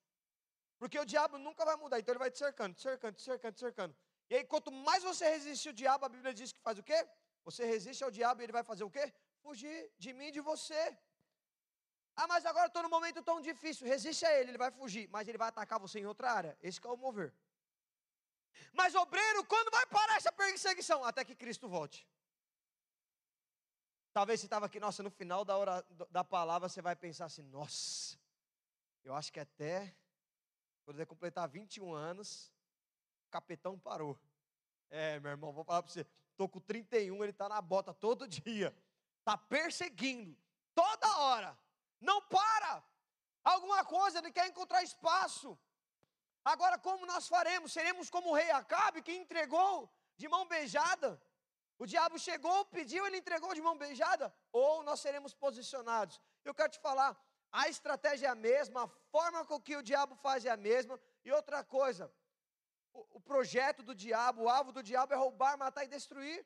Porque 0.78 1.00
o 1.00 1.06
diabo 1.06 1.38
nunca 1.39 1.65
vai 1.65 1.76
mudar, 1.76 2.00
então 2.00 2.13
ele 2.13 2.20
vai 2.20 2.30
te 2.30 2.38
cercando, 2.38 2.76
te 2.76 2.82
cercando, 2.82 3.15
te 3.15 3.24
cercando, 3.24 3.54
te 3.56 3.60
cercando. 3.60 3.96
E 4.30 4.36
aí, 4.36 4.44
quanto 4.44 4.72
mais 4.72 5.04
você 5.04 5.26
resiste 5.36 5.68
ao 5.70 5.74
diabo, 5.82 6.06
a 6.06 6.10
Bíblia 6.10 6.34
diz 6.34 6.52
que 6.52 6.60
faz 6.60 6.78
o 6.78 6.84
quê? 6.84 7.00
Você 7.46 7.66
resiste 7.66 8.04
ao 8.04 8.12
diabo 8.12 8.42
e 8.42 8.46
ele 8.46 8.52
vai 8.52 8.63
fazer 8.63 8.84
o 8.84 8.90
quê? 8.90 9.13
Fugir 9.42 9.92
de 9.98 10.12
mim 10.13 10.28
e 10.28 10.36
de 10.38 10.42
você. 10.42 10.82
Ah, 12.16 12.28
mas 12.28 12.46
agora 12.46 12.68
estou 12.68 12.84
num 12.84 12.90
momento 12.90 13.22
tão 13.22 13.40
difícil. 13.40 13.88
Resiste 13.88 14.26
a 14.26 14.34
ele, 14.38 14.52
ele 14.52 14.58
vai 14.58 14.72
fugir, 14.72 15.08
mas 15.10 15.28
ele 15.28 15.38
vai 15.38 15.50
atacar 15.50 15.80
você 15.80 16.00
em 16.00 16.06
outra 16.06 16.32
área. 16.32 16.58
Esse 16.62 16.86
é 16.86 16.90
o 16.90 16.98
mover. 16.98 17.32
Mas, 18.74 18.96
obreiro, 18.96 19.46
quando 19.46 19.72
vai 19.72 19.86
parar 19.86 20.16
essa 20.18 20.32
perseguição? 20.32 21.04
Até 21.06 21.24
que 21.24 21.36
Cristo 21.36 21.70
volte. 21.70 22.08
Talvez 24.12 24.40
você 24.40 24.48
estava 24.48 24.66
aqui, 24.66 24.80
nossa, 24.80 25.04
no 25.04 25.12
final 25.12 25.46
da, 25.46 25.56
hora, 25.56 25.86
da 26.10 26.24
palavra 26.24 26.68
você 26.68 26.82
vai 26.82 26.96
pensar 26.96 27.26
assim: 27.26 27.44
nossa, 27.44 28.18
eu 29.04 29.13
acho 29.13 29.32
que 29.32 29.40
até 29.40 29.96
quando 30.84 30.98
ele 30.98 31.06
completar 31.06 31.48
21 31.48 31.94
anos, 31.94 32.52
o 33.28 33.30
capitão 33.30 33.78
parou. 33.78 34.18
É, 34.90 35.20
meu 35.20 35.32
irmão, 35.32 35.52
vou 35.52 35.63
falar 35.63 35.84
para 35.84 35.92
você. 35.92 36.08
Estou 36.32 36.48
com 36.48 36.60
31, 36.60 37.22
ele 37.24 37.32
está 37.32 37.50
na 37.50 37.62
bota 37.62 37.94
todo 37.94 38.28
dia. 38.28 38.76
Está 39.20 39.38
perseguindo, 39.38 40.36
toda 40.74 41.20
hora. 41.20 41.58
Não 42.00 42.22
para. 42.22 42.84
Alguma 43.44 43.84
coisa, 43.84 44.20
ele 44.20 44.32
quer 44.32 44.48
encontrar 44.48 44.82
espaço. 44.84 45.58
Agora, 46.44 46.78
como 46.78 47.06
nós 47.06 47.28
faremos? 47.28 47.74
Seremos 47.74 48.10
como 48.10 48.30
o 48.30 48.34
rei 48.34 48.50
Acabe, 48.52 49.02
que 49.02 49.12
entregou 49.12 49.90
de 50.16 50.28
mão 50.30 50.48
beijada? 50.48 51.22
O 51.78 51.86
diabo 51.86 52.18
chegou, 52.18 52.66
pediu, 52.66 53.06
ele 53.06 53.18
entregou 53.18 53.54
de 53.54 53.62
mão 53.62 53.78
beijada? 53.78 54.34
Ou 54.52 54.84
nós 54.84 55.02
seremos 55.02 55.34
posicionados? 55.34 56.20
Eu 56.46 56.54
quero 56.54 56.72
te 56.72 56.80
falar, 56.80 57.16
a 57.52 57.68
estratégia 57.68 58.28
é 58.28 58.30
a 58.30 58.36
mesma, 58.36 58.86
a 58.86 58.88
forma 58.88 59.46
com 59.46 59.60
que 59.60 59.76
o 59.76 59.84
diabo 59.84 60.16
faz 60.16 60.46
é 60.46 60.50
a 60.50 60.58
mesma. 60.58 61.00
E 61.26 61.32
outra 61.32 61.63
coisa, 61.63 62.12
o 63.17 63.19
projeto 63.31 63.81
do 63.83 63.93
diabo, 64.03 64.43
o 64.43 64.49
alvo 64.57 64.71
do 64.77 64.83
diabo 64.89 65.13
é 65.13 65.17
roubar, 65.17 65.57
matar 65.57 65.83
e 65.86 65.93
destruir. 65.97 66.39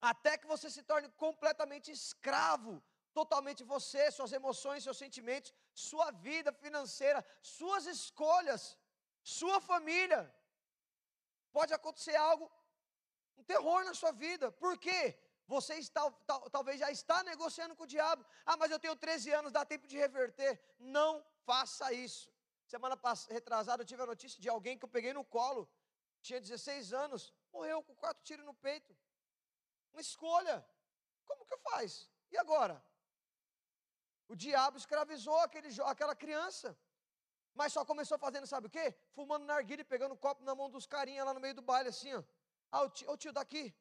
Até 0.00 0.32
que 0.38 0.46
você 0.46 0.68
se 0.70 0.82
torne 0.90 1.08
completamente 1.24 1.90
escravo, 1.90 2.72
totalmente 3.20 3.64
você, 3.74 4.02
suas 4.10 4.32
emoções, 4.38 4.84
seus 4.84 4.98
sentimentos, 5.04 5.52
sua 5.74 6.10
vida 6.28 6.52
financeira, 6.64 7.24
suas 7.42 7.86
escolhas, 7.86 8.62
sua 9.22 9.58
família. 9.60 10.22
Pode 11.58 11.72
acontecer 11.78 12.16
algo, 12.16 12.50
um 13.38 13.44
terror 13.52 13.84
na 13.84 13.94
sua 13.94 14.12
vida. 14.12 14.52
Por 14.64 14.74
quê? 14.86 15.00
Você 15.54 15.74
está, 15.74 16.02
tal, 16.26 16.50
talvez 16.50 16.78
já 16.84 16.90
está 16.90 17.22
negociando 17.22 17.76
com 17.76 17.84
o 17.84 17.92
diabo. 17.96 18.24
Ah, 18.44 18.56
mas 18.56 18.70
eu 18.70 18.78
tenho 18.78 18.96
13 18.96 19.32
anos, 19.32 19.52
dá 19.52 19.64
tempo 19.64 19.86
de 19.86 19.96
reverter. 19.96 20.52
Não 20.78 21.24
faça 21.44 21.92
isso. 21.92 22.35
Semana 22.66 22.98
retrasada, 23.28 23.82
eu 23.82 23.86
tive 23.86 24.02
a 24.02 24.06
notícia 24.06 24.40
de 24.40 24.48
alguém 24.48 24.76
que 24.78 24.84
eu 24.84 24.88
peguei 24.88 25.12
no 25.12 25.24
colo, 25.24 25.68
tinha 26.20 26.40
16 26.40 26.92
anos, 26.92 27.32
morreu 27.52 27.82
com 27.82 27.94
quatro 27.94 28.22
tiros 28.24 28.44
no 28.44 28.54
peito. 28.54 28.96
Uma 29.92 30.00
escolha. 30.00 30.56
Como 31.24 31.46
que 31.46 31.56
faz? 31.58 32.10
E 32.30 32.36
agora? 32.36 32.84
O 34.28 34.34
diabo 34.34 34.76
escravizou 34.76 35.38
aquele, 35.38 35.68
aquela 35.82 36.16
criança. 36.16 36.76
Mas 37.54 37.72
só 37.72 37.84
começou 37.84 38.18
fazendo, 38.18 38.46
sabe 38.46 38.66
o 38.66 38.70
quê? 38.70 38.94
Fumando 39.14 39.46
narguilha 39.46 39.82
e 39.82 39.84
pegando 39.84 40.16
copo 40.16 40.42
na 40.42 40.54
mão 40.54 40.68
dos 40.68 40.86
carinha 40.86 41.24
lá 41.24 41.32
no 41.32 41.40
meio 41.40 41.54
do 41.54 41.62
baile, 41.62 41.88
assim, 41.88 42.12
ó. 42.12 42.22
Ah, 42.70 42.82
o 42.82 42.90
tio, 42.90 43.10
o 43.10 43.16
tio 43.16 43.32
daqui. 43.32 43.74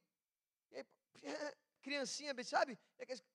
E 0.72 0.78
aí, 0.78 0.86
criancinha, 1.82 2.34
sabe? 2.44 2.80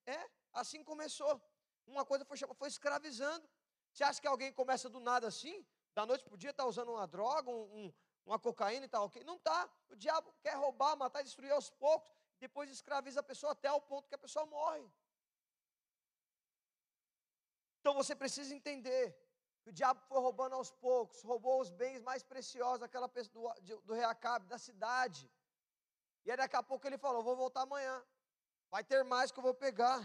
É, 0.07 0.31
assim 0.53 0.83
começou. 0.85 1.43
Uma 1.87 2.07
coisa 2.07 2.25
foi, 2.25 2.39
foi 2.39 2.69
escravizando. 2.69 3.47
Você 3.93 4.05
acha 4.05 4.21
que 4.21 4.27
alguém 4.27 4.53
começa 4.53 4.89
do 4.89 5.01
nada 5.01 5.27
assim? 5.27 5.65
Da 5.95 6.07
noite 6.07 6.25
para 6.25 6.35
o 6.35 6.39
dia 6.39 6.51
está 6.51 6.65
usando 6.65 6.91
uma 6.93 7.07
droga, 7.07 7.51
um, 7.51 7.63
um, 7.79 7.93
uma 8.25 8.39
cocaína 8.39 8.87
e 8.87 8.89
tal, 8.89 9.05
ok? 9.07 9.25
Não 9.25 9.37
está. 9.37 9.69
O 9.89 9.97
diabo 9.97 10.33
quer 10.41 10.55
roubar, 10.55 10.97
matar, 10.97 11.23
destruir 11.23 11.53
aos 11.53 11.71
poucos, 11.71 12.11
depois 12.39 12.71
escraviza 12.71 13.21
a 13.21 13.23
pessoa 13.23 13.53
até 13.53 13.71
o 13.73 13.81
ponto 13.81 14.09
que 14.09 14.15
a 14.15 14.19
pessoa 14.19 14.47
morre. 14.47 14.89
Então 17.81 17.95
você 17.95 18.15
precisa 18.15 18.55
entender 18.55 19.17
que 19.63 19.71
o 19.71 19.73
diabo 19.73 20.01
foi 20.09 20.21
roubando 20.21 20.55
aos 20.55 20.71
poucos, 20.71 21.23
roubou 21.23 21.61
os 21.61 21.71
bens 21.71 22.01
mais 22.03 22.23
preciosos 22.23 22.81
daquela 22.81 23.09
pessoa, 23.09 23.55
do, 23.61 23.81
do 23.83 23.95
rei 23.95 24.05
Acabe, 24.05 24.47
da 24.47 24.59
cidade. 24.59 25.31
E 26.25 26.31
aí 26.31 26.37
daqui 26.37 26.57
a 26.57 26.63
pouco 26.63 26.87
ele 26.87 26.99
falou: 26.99 27.23
vou 27.23 27.37
voltar 27.37 27.63
amanhã. 27.63 28.03
Vai 28.71 28.85
ter 28.85 29.03
mais 29.03 29.33
que 29.33 29.39
eu 29.39 29.43
vou 29.43 29.55
pegar. 29.55 30.01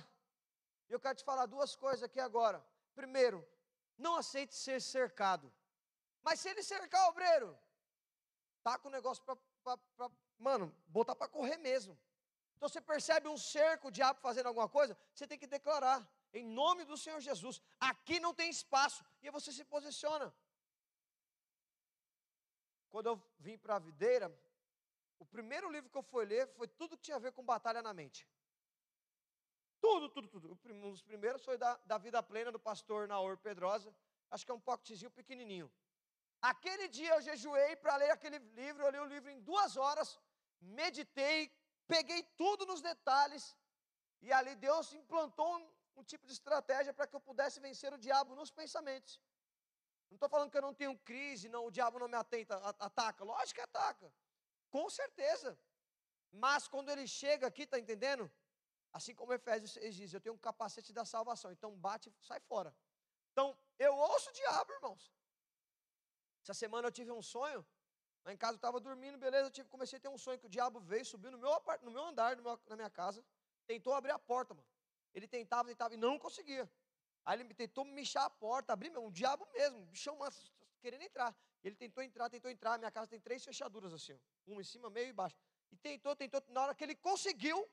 E 0.90 0.94
eu 0.94 1.00
quero 1.00 1.16
te 1.16 1.24
falar 1.24 1.46
duas 1.46 1.76
coisas 1.76 2.04
aqui 2.04 2.20
agora. 2.20 2.66
Primeiro, 2.96 3.46
não 3.98 4.16
aceite 4.16 4.56
ser 4.56 4.82
cercado. 4.82 5.52
Mas 6.22 6.40
se 6.40 6.50
ele 6.50 6.64
cercar 6.64 7.06
o 7.06 7.10
obreiro, 7.10 7.58
tá 8.64 8.78
com 8.78 8.88
o 8.88 8.92
negócio 8.92 9.24
para, 9.24 10.12
mano, 10.38 10.76
botar 10.88 11.16
para 11.16 11.28
correr 11.28 11.58
mesmo. 11.58 11.98
Então 12.56 12.68
você 12.68 12.82
percebe 12.82 13.28
um 13.28 13.38
cerco, 13.38 13.88
o 13.88 13.92
diabo 13.92 14.20
fazendo 14.20 14.48
alguma 14.48 14.68
coisa, 14.68 14.98
você 15.14 15.28
tem 15.28 15.38
que 15.38 15.48
declarar, 15.48 16.08
em 16.34 16.46
nome 16.46 16.84
do 16.86 16.98
Senhor 16.98 17.20
Jesus, 17.20 17.62
aqui 17.80 18.20
não 18.20 18.34
tem 18.34 18.50
espaço, 18.50 19.06
e 19.22 19.30
você 19.30 19.52
se 19.52 19.64
posiciona. 19.64 20.34
Quando 22.90 23.08
eu 23.08 23.22
vim 23.40 23.58
para 23.58 23.76
a 23.76 23.80
videira, 23.80 24.34
o 25.20 25.26
primeiro 25.26 25.70
livro 25.70 25.90
que 25.90 25.98
eu 25.98 26.04
fui 26.04 26.26
ler 26.26 26.48
foi 26.56 26.68
tudo 26.68 26.98
que 26.98 27.04
tinha 27.04 27.18
a 27.18 27.20
ver 27.20 27.34
com 27.34 27.44
batalha 27.44 27.82
na 27.82 27.94
mente. 27.94 28.28
Tudo, 29.86 30.10
tudo, 30.10 30.28
tudo. 30.28 30.46
Um 30.86 30.92
dos 30.94 31.04
primeiros 31.10 31.42
foi 31.48 31.58
da, 31.64 31.72
da 31.90 31.98
Vida 32.06 32.22
Plena, 32.30 32.52
do 32.52 32.60
pastor 32.60 33.08
Naor 33.08 33.38
Pedrosa. 33.38 33.90
Acho 34.32 34.44
que 34.44 34.52
é 34.52 34.56
um 34.56 34.66
pocketzinho 34.70 35.12
pequenininho. 35.20 35.68
Aquele 36.52 36.88
dia 36.88 37.12
eu 37.16 37.22
jejuei 37.22 37.76
para 37.76 37.96
ler 38.02 38.10
aquele 38.10 38.40
livro, 38.62 38.84
eu 38.84 38.92
li 38.96 39.00
o 39.00 39.12
livro 39.14 39.30
em 39.30 39.40
duas 39.50 39.78
horas, 39.78 40.10
meditei, 40.80 41.40
peguei 41.94 42.24
tudo 42.42 42.66
nos 42.66 42.82
detalhes, 42.82 43.44
e 44.24 44.34
ali 44.38 44.56
Deus 44.56 44.92
implantou 45.02 45.50
um, 45.58 45.64
um 45.98 46.04
tipo 46.04 46.26
de 46.26 46.34
estratégia 46.34 46.92
para 46.92 47.06
que 47.06 47.16
eu 47.16 47.24
pudesse 47.30 47.60
vencer 47.60 47.94
o 47.94 48.02
diabo 48.08 48.34
nos 48.34 48.52
pensamentos. 48.62 49.22
Não 50.10 50.16
estou 50.16 50.30
falando 50.30 50.50
que 50.50 50.58
eu 50.58 50.68
não 50.68 50.74
tenho 50.74 50.98
crise, 51.12 51.48
não, 51.48 51.64
o 51.68 51.72
diabo 51.78 52.00
não 52.00 52.08
me 52.08 52.18
atenta, 52.24 52.58
ataca. 52.90 53.24
Lógico 53.24 53.56
que 53.60 53.62
ataca. 53.62 54.12
Com 54.72 54.90
certeza. 54.90 55.56
Mas 56.32 56.68
quando 56.68 56.90
ele 56.90 57.08
chega 57.08 57.46
aqui, 57.46 57.64
está 57.64 57.78
entendendo? 57.78 58.26
Assim 58.98 59.14
como 59.14 59.34
Efésios 59.34 59.72
6 59.74 59.96
diz, 59.96 60.14
eu 60.14 60.22
tenho 60.22 60.36
um 60.36 60.38
capacete 60.38 60.94
da 60.94 61.04
salvação. 61.04 61.52
Então 61.52 61.72
bate 61.86 62.10
sai 62.22 62.40
fora. 62.40 62.74
Então, 63.34 63.48
eu 63.78 63.94
ouço 63.94 64.30
o 64.30 64.34
diabo, 64.34 64.72
irmãos. 64.72 65.12
Essa 66.42 66.54
semana 66.54 66.88
eu 66.88 66.92
tive 66.94 67.12
um 67.12 67.22
sonho. 67.22 67.66
Lá 68.24 68.32
em 68.32 68.38
casa 68.38 68.54
eu 68.54 68.62
estava 68.62 68.80
dormindo, 68.80 69.18
beleza. 69.18 69.48
Eu 69.48 69.52
tive, 69.52 69.68
comecei 69.68 69.98
a 69.98 70.00
ter 70.00 70.08
um 70.08 70.18
sonho 70.18 70.40
que 70.40 70.46
o 70.46 70.50
diabo 70.50 70.80
veio, 70.80 71.04
subiu 71.04 71.30
no 71.30 71.38
meu, 71.38 71.52
no 71.82 71.92
meu 71.92 72.06
andar, 72.06 72.38
no 72.38 72.44
meu, 72.44 72.58
na 72.68 72.78
minha 72.78 72.90
casa. 72.90 73.22
Tentou 73.68 73.94
abrir 73.94 74.12
a 74.12 74.20
porta, 74.20 74.54
mano. 74.54 74.66
Ele 75.14 75.28
tentava, 75.28 75.68
tentava 75.68 75.94
e 75.94 75.98
não 75.98 76.18
conseguia. 76.18 76.72
Aí 77.26 77.38
ele 77.38 77.54
tentou 77.54 77.84
mexer 77.84 78.20
a 78.20 78.30
porta, 78.30 78.72
abrir, 78.72 78.92
meu, 78.92 79.04
um 79.04 79.12
diabo 79.12 79.46
mesmo, 79.52 79.86
bichão, 79.88 80.16
mas 80.16 80.54
querendo 80.80 81.02
entrar. 81.02 81.36
Ele 81.62 81.76
tentou 81.76 82.02
entrar, 82.02 82.30
tentou 82.30 82.50
entrar. 82.50 82.78
Minha 82.78 82.92
casa 82.92 83.10
tem 83.10 83.20
três 83.20 83.44
fechaduras 83.44 83.92
assim, 83.92 84.18
uma 84.48 84.62
em 84.62 84.64
cima, 84.64 84.90
meio 84.90 85.10
e 85.10 85.14
baixo. 85.14 85.36
E 85.70 85.76
tentou, 85.76 86.16
tentou. 86.16 86.42
Na 86.48 86.62
hora 86.62 86.74
que 86.74 86.86
ele 86.86 86.96
conseguiu, 86.96 87.70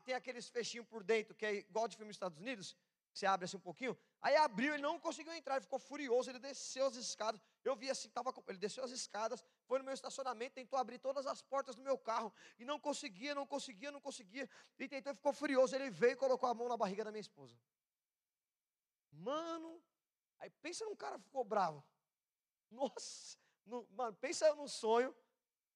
tem 0.00 0.14
aqueles 0.14 0.48
fechinhos 0.48 0.86
por 0.86 1.02
dentro, 1.02 1.34
que 1.34 1.46
é 1.46 1.54
igual 1.54 1.86
de 1.88 1.96
filme 1.96 2.08
nos 2.08 2.16
Estados 2.16 2.38
Unidos, 2.38 2.76
que 3.12 3.18
você 3.18 3.26
abre 3.26 3.44
assim 3.44 3.56
um 3.56 3.60
pouquinho. 3.60 3.96
Aí 4.22 4.36
abriu, 4.36 4.72
ele 4.74 4.82
não 4.82 4.98
conseguiu 4.98 5.32
entrar, 5.32 5.56
ele 5.56 5.62
ficou 5.62 5.78
furioso, 5.78 6.30
ele 6.30 6.38
desceu 6.38 6.86
as 6.86 6.96
escadas. 6.96 7.40
Eu 7.64 7.74
vi 7.74 7.90
assim, 7.90 8.08
tava, 8.08 8.32
ele 8.48 8.58
desceu 8.58 8.84
as 8.84 8.90
escadas, 8.90 9.44
foi 9.66 9.78
no 9.78 9.84
meu 9.84 9.94
estacionamento, 9.94 10.54
tentou 10.54 10.78
abrir 10.78 10.98
todas 10.98 11.26
as 11.26 11.42
portas 11.42 11.74
do 11.74 11.82
meu 11.82 11.98
carro 11.98 12.32
e 12.58 12.64
não 12.64 12.78
conseguia, 12.78 13.34
não 13.34 13.46
conseguia, 13.46 13.90
não 13.90 14.00
conseguia. 14.00 14.48
E 14.78 14.88
tentou, 14.88 15.14
ficou 15.14 15.32
furioso. 15.32 15.74
Ele 15.74 15.90
veio 15.90 16.12
e 16.12 16.16
colocou 16.16 16.48
a 16.48 16.54
mão 16.54 16.68
na 16.68 16.76
barriga 16.76 17.04
da 17.04 17.10
minha 17.10 17.20
esposa. 17.20 17.56
Mano, 19.12 19.82
aí 20.38 20.50
pensa 20.62 20.84
num 20.84 20.96
cara 20.96 21.18
que 21.18 21.24
ficou 21.24 21.44
bravo. 21.44 21.84
Nossa, 22.70 23.36
no, 23.66 23.86
mano, 23.90 24.16
pensa 24.16 24.54
no 24.54 24.68
sonho. 24.68 25.14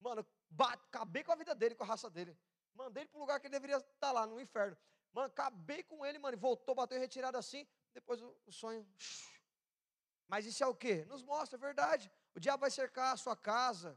Mano, 0.00 0.24
bate, 0.50 0.82
acabei 0.84 1.24
com 1.24 1.32
a 1.32 1.36
vida 1.36 1.54
dele, 1.54 1.74
com 1.74 1.82
a 1.82 1.86
raça 1.86 2.08
dele. 2.08 2.36
Mandei 2.74 3.02
ele 3.02 3.10
para 3.10 3.18
o 3.18 3.20
lugar 3.20 3.40
que 3.40 3.46
ele 3.46 3.52
deveria 3.52 3.76
estar 3.76 4.12
lá, 4.12 4.26
no 4.26 4.40
inferno. 4.40 4.76
Mano, 5.12 5.28
acabei 5.28 5.82
com 5.82 6.04
ele, 6.04 6.18
mano. 6.18 6.36
Voltou, 6.36 6.74
bateu 6.74 6.98
em 6.98 7.00
retirada 7.00 7.38
assim. 7.38 7.66
Depois 7.92 8.20
o, 8.20 8.36
o 8.46 8.52
sonho. 8.52 8.86
Mas 10.28 10.44
isso 10.46 10.62
é 10.64 10.66
o 10.66 10.74
que? 10.74 11.04
Nos 11.04 11.22
mostra 11.22 11.56
a 11.56 11.60
verdade. 11.60 12.10
O 12.34 12.40
diabo 12.40 12.62
vai 12.62 12.70
cercar 12.70 13.14
a 13.14 13.16
sua 13.16 13.36
casa, 13.36 13.96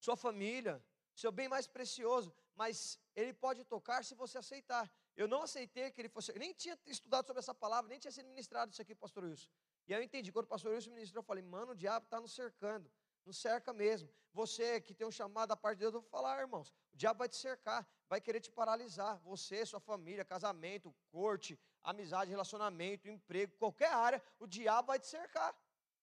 sua 0.00 0.16
família, 0.16 0.82
seu 1.14 1.30
bem 1.30 1.48
mais 1.48 1.66
precioso. 1.66 2.34
Mas 2.54 2.98
ele 3.14 3.32
pode 3.32 3.64
tocar 3.64 4.02
se 4.04 4.14
você 4.14 4.38
aceitar. 4.38 4.90
Eu 5.14 5.28
não 5.28 5.42
aceitei 5.42 5.90
que 5.90 6.00
ele 6.00 6.08
fosse. 6.08 6.32
Eu 6.32 6.38
nem 6.38 6.54
tinha 6.54 6.78
estudado 6.86 7.26
sobre 7.26 7.40
essa 7.40 7.54
palavra, 7.54 7.88
nem 7.88 7.98
tinha 7.98 8.12
sido 8.12 8.28
ministrado 8.28 8.72
isso 8.72 8.80
aqui, 8.80 8.94
pastor 8.94 9.24
Wilson. 9.24 9.50
E 9.86 9.92
aí 9.92 10.00
eu 10.00 10.04
entendi. 10.04 10.32
Quando 10.32 10.46
o 10.46 10.48
pastor 10.48 10.72
Wilson 10.72 10.90
ministrou, 10.90 11.20
eu 11.20 11.26
falei, 11.26 11.42
mano, 11.42 11.72
o 11.72 11.74
diabo 11.74 12.06
está 12.06 12.18
nos 12.20 12.32
cercando. 12.32 12.90
Não 13.24 13.32
cerca 13.32 13.72
mesmo. 13.72 14.08
Você 14.32 14.80
que 14.80 14.94
tem 14.94 15.06
um 15.06 15.10
chamado 15.10 15.48
da 15.50 15.56
parte 15.56 15.78
de 15.78 15.84
Deus, 15.84 15.94
eu 15.94 16.00
vou 16.00 16.10
falar, 16.10 16.40
irmãos. 16.40 16.70
O 16.92 16.96
diabo 16.96 17.18
vai 17.18 17.28
te 17.28 17.36
cercar, 17.36 17.86
vai 18.08 18.20
querer 18.20 18.40
te 18.40 18.50
paralisar. 18.50 19.18
Você, 19.20 19.64
sua 19.64 19.80
família, 19.80 20.24
casamento, 20.24 20.94
corte, 21.10 21.58
amizade, 21.82 22.30
relacionamento, 22.30 23.08
emprego, 23.08 23.52
qualquer 23.58 23.92
área, 23.92 24.22
o 24.38 24.46
diabo 24.46 24.88
vai 24.88 24.98
te 24.98 25.06
cercar. 25.06 25.54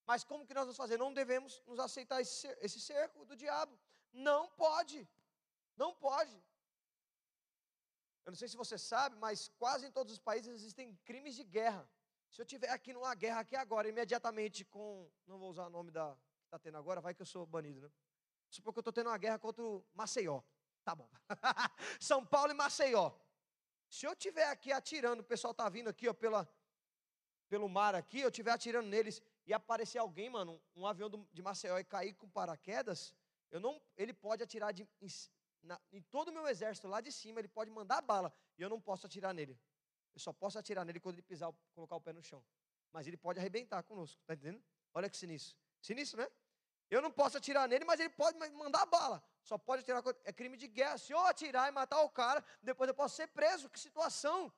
Mas 0.06 0.24
como 0.24 0.46
que 0.46 0.54
nós 0.54 0.64
vamos 0.64 0.78
fazer? 0.78 0.98
Não 0.98 1.14
devemos 1.14 1.62
nos 1.68 1.80
aceitar 1.80 2.20
esse 2.22 2.80
cerco 2.80 3.26
do 3.26 3.36
diabo. 3.36 3.78
Não 4.12 4.48
pode. 4.50 5.08
Não 5.78 5.94
pode. 5.94 6.36
Eu 8.26 8.32
não 8.32 8.36
sei 8.36 8.48
se 8.48 8.58
você 8.58 8.78
sabe, 8.78 9.16
mas 9.16 9.50
quase 9.58 9.86
em 9.88 9.92
todos 9.92 10.14
os 10.14 10.20
países 10.20 10.54
existem 10.54 10.96
crimes 11.06 11.36
de 11.36 11.44
guerra. 11.44 11.88
Se 12.32 12.42
eu 12.42 12.46
tiver 12.46 12.70
aqui 12.70 12.94
numa 12.94 13.14
guerra 13.16 13.40
aqui 13.40 13.56
agora, 13.56 13.88
imediatamente 13.88 14.64
com, 14.66 15.10
não 15.26 15.40
vou 15.40 15.50
usar 15.50 15.66
o 15.66 15.70
nome 15.78 15.90
da 15.90 16.16
está 16.50 16.60
tendo 16.60 16.78
agora, 16.78 17.00
vai 17.00 17.14
que 17.14 17.22
eu 17.22 17.26
sou 17.26 17.46
banido, 17.46 17.80
né? 17.80 17.92
Supor 18.50 18.74
que 18.74 18.80
eu 18.80 18.82
estou 18.82 18.94
tendo 18.94 19.08
uma 19.08 19.18
guerra 19.18 19.38
contra 19.38 19.64
o 19.64 19.86
Maceió. 19.94 20.42
Tá 20.84 20.96
bom. 20.96 21.08
São 22.00 22.26
Paulo 22.26 22.52
e 22.52 22.56
Maceió. 22.56 23.12
Se 23.88 24.06
eu 24.06 24.14
estiver 24.14 24.48
aqui 24.48 24.72
atirando, 24.72 25.20
o 25.20 25.24
pessoal 25.24 25.52
está 25.52 25.70
vindo 25.70 25.88
aqui, 25.88 26.08
ó, 26.08 26.14
pela, 26.14 26.48
pelo 27.48 27.70
mar 27.70 27.94
aqui, 27.96 28.22
eu 28.22 28.30
estiver 28.30 28.52
atirando 28.52 28.88
neles 28.88 29.22
e 29.46 29.54
aparecer 29.54 30.00
alguém, 30.00 30.30
mano, 30.30 30.60
um, 30.76 30.82
um 30.82 30.88
avião 30.88 31.10
do, 31.10 31.28
de 31.32 31.42
Maceió 31.42 31.78
e 31.78 31.84
cair 31.84 32.14
com 32.16 32.28
paraquedas, 32.30 33.16
eu 33.52 33.60
não, 33.60 33.82
ele 33.96 34.14
pode 34.14 34.44
atirar 34.44 34.74
de, 34.74 34.88
em, 35.02 35.08
na, 35.64 35.80
em 35.92 36.02
todo 36.02 36.30
o 36.30 36.32
meu 36.32 36.48
exército 36.48 36.88
lá 36.88 37.02
de 37.02 37.12
cima, 37.12 37.40
ele 37.40 37.48
pode 37.48 37.70
mandar 37.70 38.02
bala 38.02 38.34
e 38.58 38.62
eu 38.62 38.70
não 38.70 38.82
posso 38.82 39.06
atirar 39.06 39.34
nele. 39.34 39.60
Eu 40.14 40.20
só 40.20 40.34
posso 40.34 40.58
atirar 40.58 40.86
nele 40.86 41.00
quando 41.00 41.16
ele 41.16 41.22
pisar, 41.22 41.52
colocar 41.74 41.96
o 41.96 42.02
pé 42.02 42.14
no 42.14 42.22
chão. 42.22 42.44
Mas 42.92 43.08
ele 43.08 43.18
pode 43.18 43.40
arrebentar 43.40 43.84
conosco, 43.84 44.20
tá 44.26 44.34
entendendo? 44.34 44.64
Olha 44.94 45.10
que 45.10 45.18
sinistro. 45.18 45.56
Sinistro, 45.82 46.22
né? 46.22 46.28
Eu 46.90 47.02
não 47.02 47.12
posso 47.12 47.38
atirar 47.38 47.68
nele, 47.68 47.86
mas 47.86 48.00
ele 48.00 48.10
pode 48.10 48.38
mandar 48.64 48.86
bala. 48.86 49.24
Só 49.44 49.58
pode 49.58 49.82
atirar. 49.82 50.04
É 50.24 50.34
crime 50.34 50.58
de 50.58 50.68
guerra. 50.68 50.98
Se 50.98 51.14
eu 51.14 51.20
atirar 51.26 51.68
e 51.70 51.72
matar 51.72 52.02
o 52.02 52.10
cara, 52.10 52.44
depois 52.62 52.88
eu 52.88 52.96
posso 52.96 53.16
ser 53.16 53.28
preso. 53.28 53.70
Que 53.70 53.80
situação. 53.80 54.52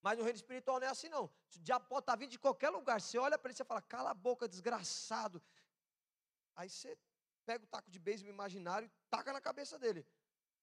Mas 0.00 0.16
no 0.18 0.24
reino 0.24 0.36
espiritual 0.36 0.80
não 0.80 0.86
é 0.86 0.90
assim, 0.90 1.08
não. 1.08 1.24
O 1.24 1.60
diabo 1.60 1.86
pode 1.86 2.02
estar 2.02 2.16
vindo 2.16 2.30
de 2.30 2.38
qualquer 2.38 2.70
lugar. 2.70 3.00
Você 3.00 3.18
olha 3.18 3.38
para 3.38 3.50
ele 3.50 3.60
e 3.60 3.64
fala: 3.64 3.82
cala 3.82 4.10
a 4.10 4.14
boca, 4.14 4.48
desgraçado. 4.48 5.42
Aí 6.54 6.70
você 6.70 6.96
pega 7.44 7.64
o 7.64 7.66
taco 7.66 7.90
de 7.90 7.98
beisebol 7.98 8.32
imaginário 8.32 8.86
e 8.86 8.90
taca 9.10 9.32
na 9.32 9.40
cabeça 9.40 9.78
dele. 9.78 10.06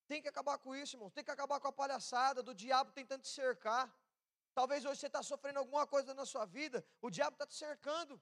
Tem 0.07 0.21
que 0.21 0.27
acabar 0.27 0.57
com 0.57 0.75
isso, 0.75 0.95
irmãos. 0.95 1.11
Tem 1.11 1.23
que 1.23 1.31
acabar 1.31 1.59
com 1.59 1.67
a 1.67 1.71
palhaçada 1.71 2.41
do 2.41 2.53
diabo 2.53 2.91
tentando 2.91 3.21
te 3.21 3.29
cercar. 3.29 3.93
Talvez 4.53 4.85
hoje 4.85 4.99
você 4.99 5.07
está 5.07 5.23
sofrendo 5.23 5.59
alguma 5.59 5.85
coisa 5.87 6.13
na 6.13 6.25
sua 6.25 6.45
vida, 6.45 6.85
o 7.01 7.09
diabo 7.09 7.35
está 7.35 7.45
te 7.47 7.55
cercando. 7.55 8.21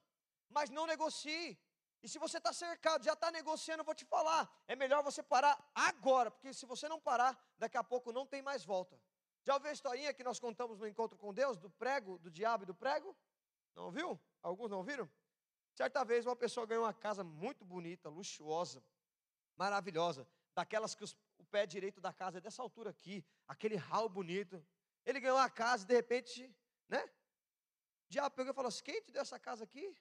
Mas 0.51 0.69
não 0.69 0.85
negocie. 0.85 1.57
E 2.03 2.09
se 2.09 2.17
você 2.17 2.37
está 2.37 2.51
cercado, 2.51 3.03
já 3.03 3.13
está 3.13 3.29
negociando, 3.31 3.81
eu 3.81 3.85
vou 3.85 3.93
te 3.93 4.05
falar. 4.05 4.49
É 4.67 4.75
melhor 4.75 5.03
você 5.03 5.21
parar 5.21 5.55
agora, 5.73 6.31
porque 6.31 6.53
se 6.53 6.65
você 6.65 6.89
não 6.89 6.99
parar, 6.99 7.37
daqui 7.57 7.77
a 7.77 7.83
pouco 7.83 8.11
não 8.11 8.25
tem 8.25 8.41
mais 8.41 8.65
volta. 8.65 8.99
Já 9.43 9.53
ouviu 9.53 9.69
a 9.69 9.73
historinha 9.73 10.13
que 10.13 10.23
nós 10.23 10.39
contamos 10.39 10.79
no 10.79 10.87
encontro 10.87 11.17
com 11.17 11.33
Deus, 11.33 11.57
do 11.57 11.69
prego, 11.69 12.17
do 12.19 12.29
diabo 12.29 12.63
e 12.63 12.65
do 12.67 12.73
prego? 12.73 13.15
Não 13.75 13.85
ouviu? 13.85 14.19
Alguns 14.41 14.69
não 14.69 14.79
ouviram? 14.79 15.09
Certa 15.73 16.03
vez 16.03 16.25
uma 16.25 16.35
pessoa 16.35 16.65
ganhou 16.65 16.83
uma 16.83 16.93
casa 16.93 17.23
muito 17.23 17.63
bonita, 17.63 18.09
luxuosa, 18.09 18.83
maravilhosa, 19.55 20.27
daquelas 20.53 20.93
que 20.93 21.03
os, 21.03 21.15
o 21.37 21.43
pé 21.45 21.65
direito 21.65 22.01
da 22.01 22.11
casa 22.11 22.39
é 22.39 22.41
dessa 22.41 22.61
altura 22.61 22.89
aqui, 22.89 23.23
aquele 23.47 23.75
hall 23.75 24.09
bonito. 24.09 24.63
Ele 25.05 25.19
ganhou 25.19 25.37
a 25.37 25.49
casa 25.49 25.83
e 25.83 25.87
de 25.87 25.93
repente, 25.93 26.55
né? 26.87 27.03
O 27.03 28.09
diabo 28.09 28.35
pegou 28.35 28.51
e 28.51 28.55
falou 28.55 28.69
assim: 28.69 28.83
quem 28.83 29.01
te 29.01 29.11
deu 29.11 29.21
essa 29.21 29.39
casa 29.39 29.63
aqui? 29.63 29.95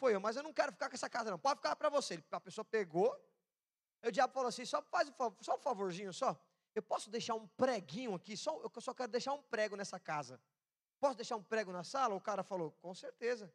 Foi 0.00 0.14
eu, 0.14 0.20
mas 0.20 0.34
eu 0.34 0.42
não 0.42 0.52
quero 0.52 0.72
ficar 0.72 0.88
com 0.88 0.94
essa 0.94 1.10
casa, 1.10 1.30
não. 1.30 1.38
Pode 1.38 1.58
ficar 1.58 1.76
para 1.76 1.90
você. 1.90 2.24
A 2.30 2.40
pessoa 2.40 2.64
pegou. 2.64 3.12
Aí 4.02 4.08
o 4.08 4.12
diabo 4.12 4.32
falou 4.32 4.48
assim: 4.48 4.64
só 4.64 4.80
faz 4.80 5.12
só 5.42 5.56
um 5.56 5.58
favorzinho 5.58 6.10
só. 6.10 6.42
Eu 6.74 6.82
posso 6.82 7.10
deixar 7.10 7.34
um 7.34 7.46
preguinho 7.46 8.14
aqui? 8.14 8.34
Só, 8.34 8.58
eu 8.62 8.80
só 8.80 8.94
quero 8.94 9.12
deixar 9.12 9.34
um 9.34 9.42
prego 9.42 9.76
nessa 9.76 10.00
casa. 10.00 10.40
Posso 10.98 11.16
deixar 11.16 11.36
um 11.36 11.42
prego 11.42 11.70
na 11.70 11.84
sala? 11.84 12.14
O 12.14 12.20
cara 12.20 12.42
falou: 12.42 12.72
com 12.80 12.94
certeza. 12.94 13.52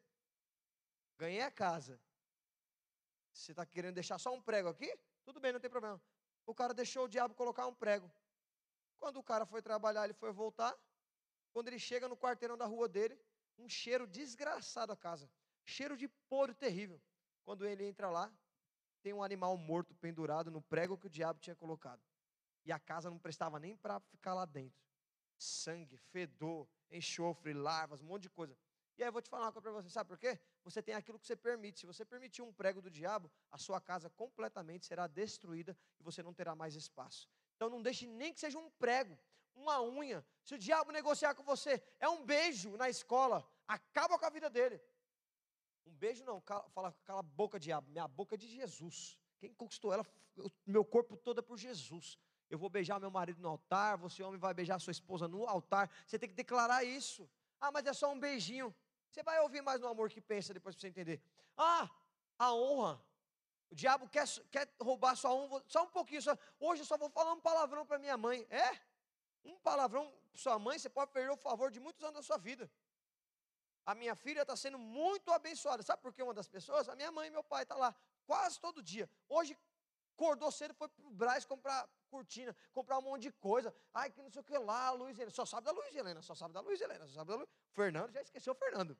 Ganhei 1.17 1.41
a 1.41 1.49
casa. 1.49 1.99
Você 3.33 3.51
está 3.51 3.65
querendo 3.65 3.95
deixar 3.95 4.19
só 4.19 4.31
um 4.31 4.41
prego 4.41 4.69
aqui? 4.69 4.95
Tudo 5.23 5.39
bem, 5.39 5.51
não 5.51 5.59
tem 5.59 5.69
problema. 5.69 5.99
O 6.45 6.53
cara 6.53 6.75
deixou 6.75 7.05
o 7.05 7.07
diabo 7.07 7.33
colocar 7.33 7.65
um 7.65 7.73
prego. 7.73 8.09
Quando 8.99 9.17
o 9.17 9.23
cara 9.23 9.47
foi 9.47 9.63
trabalhar, 9.63 10.03
ele 10.03 10.13
foi 10.13 10.31
voltar. 10.31 10.77
Quando 11.51 11.69
ele 11.69 11.79
chega 11.79 12.07
no 12.07 12.15
quarteirão 12.15 12.55
da 12.55 12.65
rua 12.65 12.87
dele, 12.87 13.19
um 13.57 13.67
cheiro 13.67 14.05
desgraçado 14.05 14.91
a 14.91 14.95
casa. 14.95 15.27
Cheiro 15.65 15.97
de 15.97 16.07
podre 16.07 16.55
terrível. 16.55 17.01
Quando 17.43 17.65
ele 17.65 17.85
entra 17.85 18.09
lá, 18.09 18.31
tem 19.01 19.13
um 19.13 19.23
animal 19.23 19.57
morto 19.57 19.93
pendurado 19.95 20.49
no 20.49 20.61
prego 20.61 20.97
que 20.97 21.07
o 21.07 21.09
diabo 21.09 21.39
tinha 21.39 21.55
colocado. 21.55 22.01
E 22.63 22.71
a 22.71 22.79
casa 22.79 23.09
não 23.09 23.19
prestava 23.19 23.59
nem 23.59 23.75
para 23.75 23.99
ficar 23.99 24.33
lá 24.33 24.45
dentro. 24.45 24.83
Sangue, 25.37 25.97
fedor, 25.97 26.67
enxofre, 26.89 27.53
larvas, 27.53 28.01
um 28.01 28.05
monte 28.05 28.23
de 28.23 28.29
coisa. 28.29 28.57
E 28.97 29.03
aí 29.03 29.09
eu 29.09 29.11
vou 29.11 29.21
te 29.21 29.29
falar 29.29 29.45
uma 29.45 29.51
coisa 29.51 29.69
para 29.69 29.81
você, 29.81 29.89
sabe 29.89 30.07
por 30.07 30.17
quê? 30.17 30.39
Você 30.63 30.81
tem 30.81 30.95
aquilo 30.95 31.19
que 31.19 31.27
você 31.27 31.35
permite. 31.35 31.81
Se 31.81 31.85
você 31.85 32.05
permitir 32.05 32.41
um 32.41 32.53
prego 32.53 32.81
do 32.81 32.89
diabo, 32.89 33.29
a 33.51 33.57
sua 33.57 33.81
casa 33.81 34.09
completamente 34.09 34.85
será 34.85 35.05
destruída 35.05 35.77
e 35.99 36.03
você 36.03 36.23
não 36.23 36.33
terá 36.33 36.55
mais 36.55 36.75
espaço. 36.75 37.29
Então 37.55 37.69
não 37.69 37.81
deixe 37.81 38.07
nem 38.07 38.33
que 38.33 38.39
seja 38.39 38.57
um 38.57 38.69
prego, 38.71 39.17
uma 39.53 39.81
unha. 39.81 40.25
Se 40.43 40.55
o 40.55 40.57
diabo 40.57 40.91
negociar 40.91 41.35
com 41.35 41.43
você, 41.43 41.83
é 41.99 42.07
um 42.07 42.25
beijo 42.25 42.77
na 42.77 42.89
escola, 42.89 43.45
acaba 43.67 44.17
com 44.17 44.25
a 44.25 44.29
vida 44.29 44.49
dele. 44.49 44.81
Um 45.85 45.93
beijo 45.93 46.23
não, 46.23 46.41
fala, 46.73 46.95
cala 47.05 47.19
a 47.19 47.23
boca, 47.23 47.59
diabo. 47.59 47.89
Minha 47.91 48.07
boca 48.07 48.35
é 48.35 48.37
de 48.37 48.47
Jesus. 48.47 49.17
Quem 49.39 49.53
conquistou 49.53 49.93
ela, 49.93 50.05
meu 50.65 50.83
corpo 50.83 51.15
todo 51.15 51.39
é 51.39 51.41
por 51.41 51.57
Jesus. 51.57 52.17
Eu 52.49 52.57
vou 52.57 52.69
beijar 52.69 52.99
meu 52.99 53.11
marido 53.11 53.41
no 53.41 53.49
altar, 53.49 53.97
você 53.97 54.23
homem 54.23 54.39
vai 54.39 54.53
beijar 54.53 54.79
sua 54.79 54.91
esposa 54.91 55.27
no 55.27 55.47
altar. 55.47 55.89
Você 56.05 56.17
tem 56.19 56.29
que 56.29 56.35
declarar 56.35 56.83
isso. 56.83 57.29
Ah, 57.59 57.71
mas 57.71 57.85
é 57.85 57.93
só 57.93 58.11
um 58.11 58.19
beijinho. 58.19 58.73
Você 59.09 59.23
vai 59.23 59.39
ouvir 59.39 59.61
mais 59.61 59.81
no 59.81 59.87
amor 59.87 60.09
que 60.09 60.21
pensa 60.21 60.53
depois 60.53 60.75
para 60.75 60.81
você 60.81 60.87
entender. 60.87 61.21
Ah, 61.57 61.89
a 62.37 62.53
honra. 62.53 63.01
O 63.71 63.75
diabo 63.75 64.07
quer, 64.07 64.27
quer 64.51 64.69
roubar 64.79 65.15
sua 65.15 65.33
honra, 65.33 65.63
só 65.67 65.83
um 65.83 65.89
pouquinho. 65.89 66.21
Só, 66.21 66.37
hoje 66.59 66.81
eu 66.81 66.85
só 66.85 66.97
vou 66.97 67.09
falar 67.09 67.33
um 67.33 67.41
palavrão 67.41 67.85
para 67.85 67.97
minha 67.97 68.17
mãe. 68.17 68.45
É? 68.49 68.79
Um 69.43 69.57
palavrão 69.59 70.11
para 70.31 70.41
sua 70.41 70.59
mãe, 70.59 70.77
você 70.77 70.89
pode 70.89 71.11
perder 71.11 71.31
o 71.31 71.37
favor 71.37 71.71
de 71.71 71.79
muitos 71.79 72.03
anos 72.03 72.15
da 72.15 72.23
sua 72.23 72.37
vida. 72.37 72.69
A 73.85 73.93
minha 73.93 74.15
filha 74.15 74.41
está 74.41 74.55
sendo 74.55 74.79
muito 74.79 75.31
abençoada. 75.31 75.83
Sabe 75.83 76.01
por 76.01 76.13
que 76.13 76.23
uma 76.23 76.33
das 76.33 76.47
pessoas? 76.47 76.89
A 76.89 76.95
minha 76.95 77.11
mãe 77.11 77.27
e 77.27 77.31
meu 77.31 77.43
pai 77.43 77.63
estão 77.63 77.77
tá 77.77 77.83
lá 77.85 77.95
quase 78.25 78.59
todo 78.59 78.81
dia. 78.81 79.09
Hoje 79.29 79.57
acordou 80.15 80.51
cedo, 80.51 80.73
foi 80.73 80.87
para 80.87 81.05
o 81.05 81.11
Braz 81.11 81.45
comprar 81.45 81.87
cortina, 82.09 82.55
comprar 82.73 82.97
um 82.97 83.01
monte 83.01 83.23
de 83.23 83.31
coisa. 83.31 83.75
Ai, 83.93 84.09
que 84.09 84.21
não 84.21 84.31
sei 84.31 84.41
o 84.41 84.43
que 84.43 84.57
lá, 84.57 84.91
Luiz 84.91 85.17
Helena. 85.17 85.31
Só 85.31 85.45
sabe 85.45 85.65
da 85.65 85.71
Luiz 85.71 85.93
Helena, 85.93 86.21
só 86.21 86.33
sabe 86.33 86.53
da 86.53 86.61
Luiz 86.61 86.81
Helena, 86.81 87.05
só 87.05 87.13
sabe 87.13 87.31
da 87.31 87.37
Luiz. 87.37 87.49
Fernando, 87.73 88.11
já 88.11 88.21
esqueceu 88.21 88.53
o 88.53 88.55
Fernando. 88.55 88.97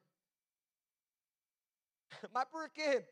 Mas 2.32 2.46
por 2.46 2.70
quê? 2.70 3.08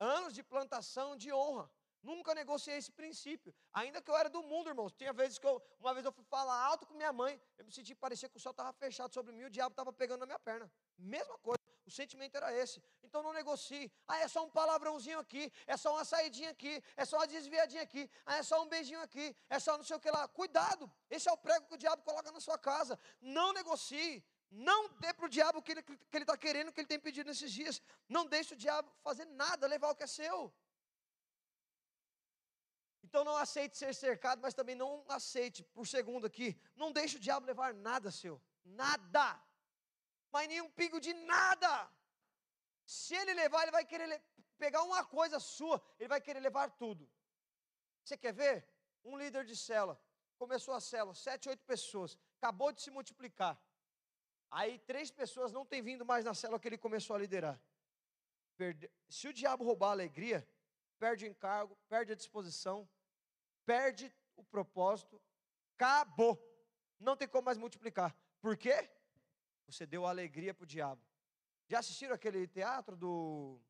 Anos 0.00 0.32
de 0.32 0.42
plantação 0.42 1.16
de 1.16 1.32
honra. 1.32 1.70
Nunca 2.02 2.34
negociei 2.34 2.76
esse 2.76 2.92
princípio. 2.92 3.54
Ainda 3.72 4.00
que 4.00 4.10
eu 4.10 4.16
era 4.16 4.28
do 4.28 4.42
mundo, 4.42 4.68
irmãos. 4.68 4.92
Tinha 4.92 5.12
vezes 5.12 5.38
que 5.38 5.46
eu, 5.46 5.62
uma 5.80 5.92
vez 5.92 6.04
eu 6.04 6.12
fui 6.12 6.24
falar 6.24 6.60
alto 6.64 6.86
com 6.86 6.94
minha 6.94 7.12
mãe, 7.12 7.40
eu 7.56 7.64
me 7.64 7.72
senti 7.72 7.94
parecia 7.94 8.28
que 8.28 8.36
o 8.36 8.40
céu 8.40 8.52
estava 8.52 8.72
fechado 8.72 9.12
sobre 9.12 9.32
mim, 9.32 9.44
o 9.44 9.50
diabo 9.50 9.72
estava 9.72 9.92
pegando 9.92 10.20
na 10.20 10.26
minha 10.26 10.38
perna. 10.38 10.70
Mesma 10.96 11.36
coisa. 11.38 11.58
O 11.88 11.90
sentimento 11.90 12.36
era 12.36 12.52
esse. 12.52 12.82
Então 13.02 13.22
não 13.22 13.32
negocie. 13.32 13.90
Ah, 14.06 14.18
é 14.18 14.28
só 14.28 14.44
um 14.44 14.50
palavrãozinho 14.50 15.18
aqui, 15.18 15.50
é 15.66 15.74
só 15.76 15.94
uma 15.94 16.04
saidinha 16.04 16.50
aqui, 16.50 16.82
é 16.94 17.04
só 17.04 17.16
uma 17.16 17.26
desviadinha 17.26 17.82
aqui, 17.82 18.10
ah, 18.26 18.36
é 18.36 18.42
só 18.42 18.62
um 18.62 18.68
beijinho 18.68 19.00
aqui, 19.00 19.34
é 19.48 19.58
só 19.58 19.76
não 19.78 19.84
sei 19.84 19.96
o 19.96 20.00
que 20.00 20.10
lá. 20.10 20.28
Cuidado. 20.28 20.90
Esse 21.08 21.28
é 21.30 21.32
o 21.32 21.36
prego 21.38 21.66
que 21.66 21.74
o 21.74 21.78
diabo 21.78 22.02
coloca 22.02 22.30
na 22.30 22.40
sua 22.40 22.58
casa. 22.58 22.98
Não 23.20 23.52
negocie. 23.54 24.22
Não 24.50 24.88
dê 25.00 25.12
para 25.12 25.26
o 25.26 25.28
diabo 25.28 25.58
o 25.58 25.62
que 25.62 25.72
ele 25.72 25.82
está 26.12 26.36
querendo, 26.36 26.68
o 26.68 26.72
que 26.72 26.80
ele 26.80 26.88
tem 26.88 27.00
pedido 27.00 27.26
nesses 27.26 27.52
dias. 27.52 27.82
Não 28.08 28.24
deixe 28.26 28.54
o 28.54 28.56
diabo 28.56 28.90
fazer 29.02 29.24
nada, 29.26 29.66
levar 29.66 29.90
o 29.90 29.94
que 29.94 30.04
é 30.04 30.06
seu. 30.06 30.52
Então 33.08 33.24
não 33.24 33.36
aceite 33.44 33.74
ser 33.78 33.94
cercado, 33.94 34.42
mas 34.42 34.52
também 34.52 34.74
não 34.74 34.90
aceite, 35.08 35.60
por 35.76 35.86
segundo 35.86 36.26
aqui, 36.26 36.48
não 36.76 36.92
deixe 36.92 37.16
o 37.16 37.24
diabo 37.26 37.46
levar 37.46 37.72
nada 37.72 38.10
seu. 38.10 38.34
Nada. 38.82 39.26
Mas 40.30 40.46
nenhum 40.46 40.70
pingo 40.70 41.00
de 41.00 41.14
nada. 41.14 41.70
Se 42.84 43.14
ele 43.20 43.32
levar, 43.32 43.62
ele 43.62 43.70
vai 43.78 43.84
querer 43.92 44.22
pegar 44.58 44.82
uma 44.82 45.02
coisa 45.06 45.40
sua, 45.40 45.82
ele 45.98 46.10
vai 46.14 46.20
querer 46.20 46.40
levar 46.40 46.68
tudo. 46.82 47.10
Você 48.04 48.14
quer 48.24 48.34
ver? 48.34 48.68
Um 49.02 49.16
líder 49.16 49.46
de 49.46 49.56
cela, 49.56 49.98
começou 50.36 50.74
a 50.74 50.80
cela, 50.80 51.14
sete, 51.14 51.48
oito 51.48 51.64
pessoas, 51.64 52.18
acabou 52.36 52.70
de 52.72 52.82
se 52.82 52.90
multiplicar. 52.90 53.58
Aí 54.50 54.78
três 54.80 55.10
pessoas 55.10 55.50
não 55.50 55.64
têm 55.64 55.80
vindo 55.80 56.04
mais 56.04 56.26
na 56.26 56.34
célula 56.34 56.60
que 56.60 56.68
ele 56.68 56.76
começou 56.76 57.16
a 57.16 57.18
liderar. 57.18 57.58
Perde... 58.58 58.90
Se 59.08 59.28
o 59.28 59.32
diabo 59.32 59.64
roubar 59.64 59.88
a 59.88 59.92
alegria, 59.92 60.46
perde 60.98 61.24
o 61.24 61.28
encargo, 61.28 61.74
perde 61.88 62.12
a 62.12 62.16
disposição, 62.16 62.86
perde 63.68 64.10
o 64.34 64.42
propósito, 64.42 65.20
acabou. 65.74 66.42
Não 66.98 67.14
tem 67.14 67.28
como 67.28 67.44
mais 67.44 67.58
multiplicar. 67.58 68.16
Por 68.40 68.56
quê? 68.56 68.90
Você 69.66 69.84
deu 69.84 70.06
alegria 70.06 70.54
para 70.54 70.64
o 70.64 70.66
diabo. 70.66 71.02
Já 71.66 71.80
assistiram 71.80 72.14
aquele 72.14 72.48
teatro 72.48 72.96
do. 72.96 73.60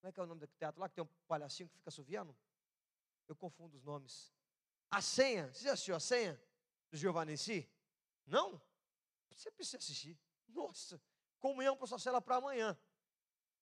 Como 0.00 0.08
é 0.08 0.12
que 0.12 0.18
é 0.18 0.22
o 0.24 0.26
nome 0.26 0.40
daquele 0.40 0.58
teatro 0.58 0.80
lá 0.80 0.88
que 0.88 0.96
tem 0.96 1.04
um 1.04 1.08
palhacinho 1.28 1.68
que 1.68 1.76
fica 1.76 1.90
assoviando? 1.90 2.36
Eu 3.28 3.36
confundo 3.36 3.76
os 3.76 3.84
nomes. 3.84 4.34
A 4.90 5.00
senha. 5.00 5.46
Você 5.54 5.62
já 5.62 5.74
assistiu 5.74 5.94
a 5.94 6.00
senha 6.00 6.42
do 6.90 6.96
Giovanni 6.96 7.38
Si? 7.38 7.70
Não? 8.26 8.60
Você 9.30 9.48
precisa 9.52 9.76
assistir. 9.76 10.18
Nossa, 10.48 11.00
comunhão 11.38 11.76
para 11.76 11.86
sua 11.86 12.00
cela 12.00 12.20
para 12.20 12.36
amanhã. 12.36 12.76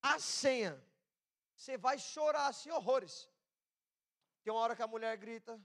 A 0.01 0.17
senha. 0.17 0.83
Você 1.55 1.77
vai 1.77 1.99
chorar 1.99 2.47
assim, 2.47 2.71
horrores. 2.71 3.30
Tem 4.43 4.51
uma 4.51 4.61
hora 4.61 4.75
que 4.75 4.81
a 4.81 4.87
mulher 4.87 5.15
grita, 5.17 5.59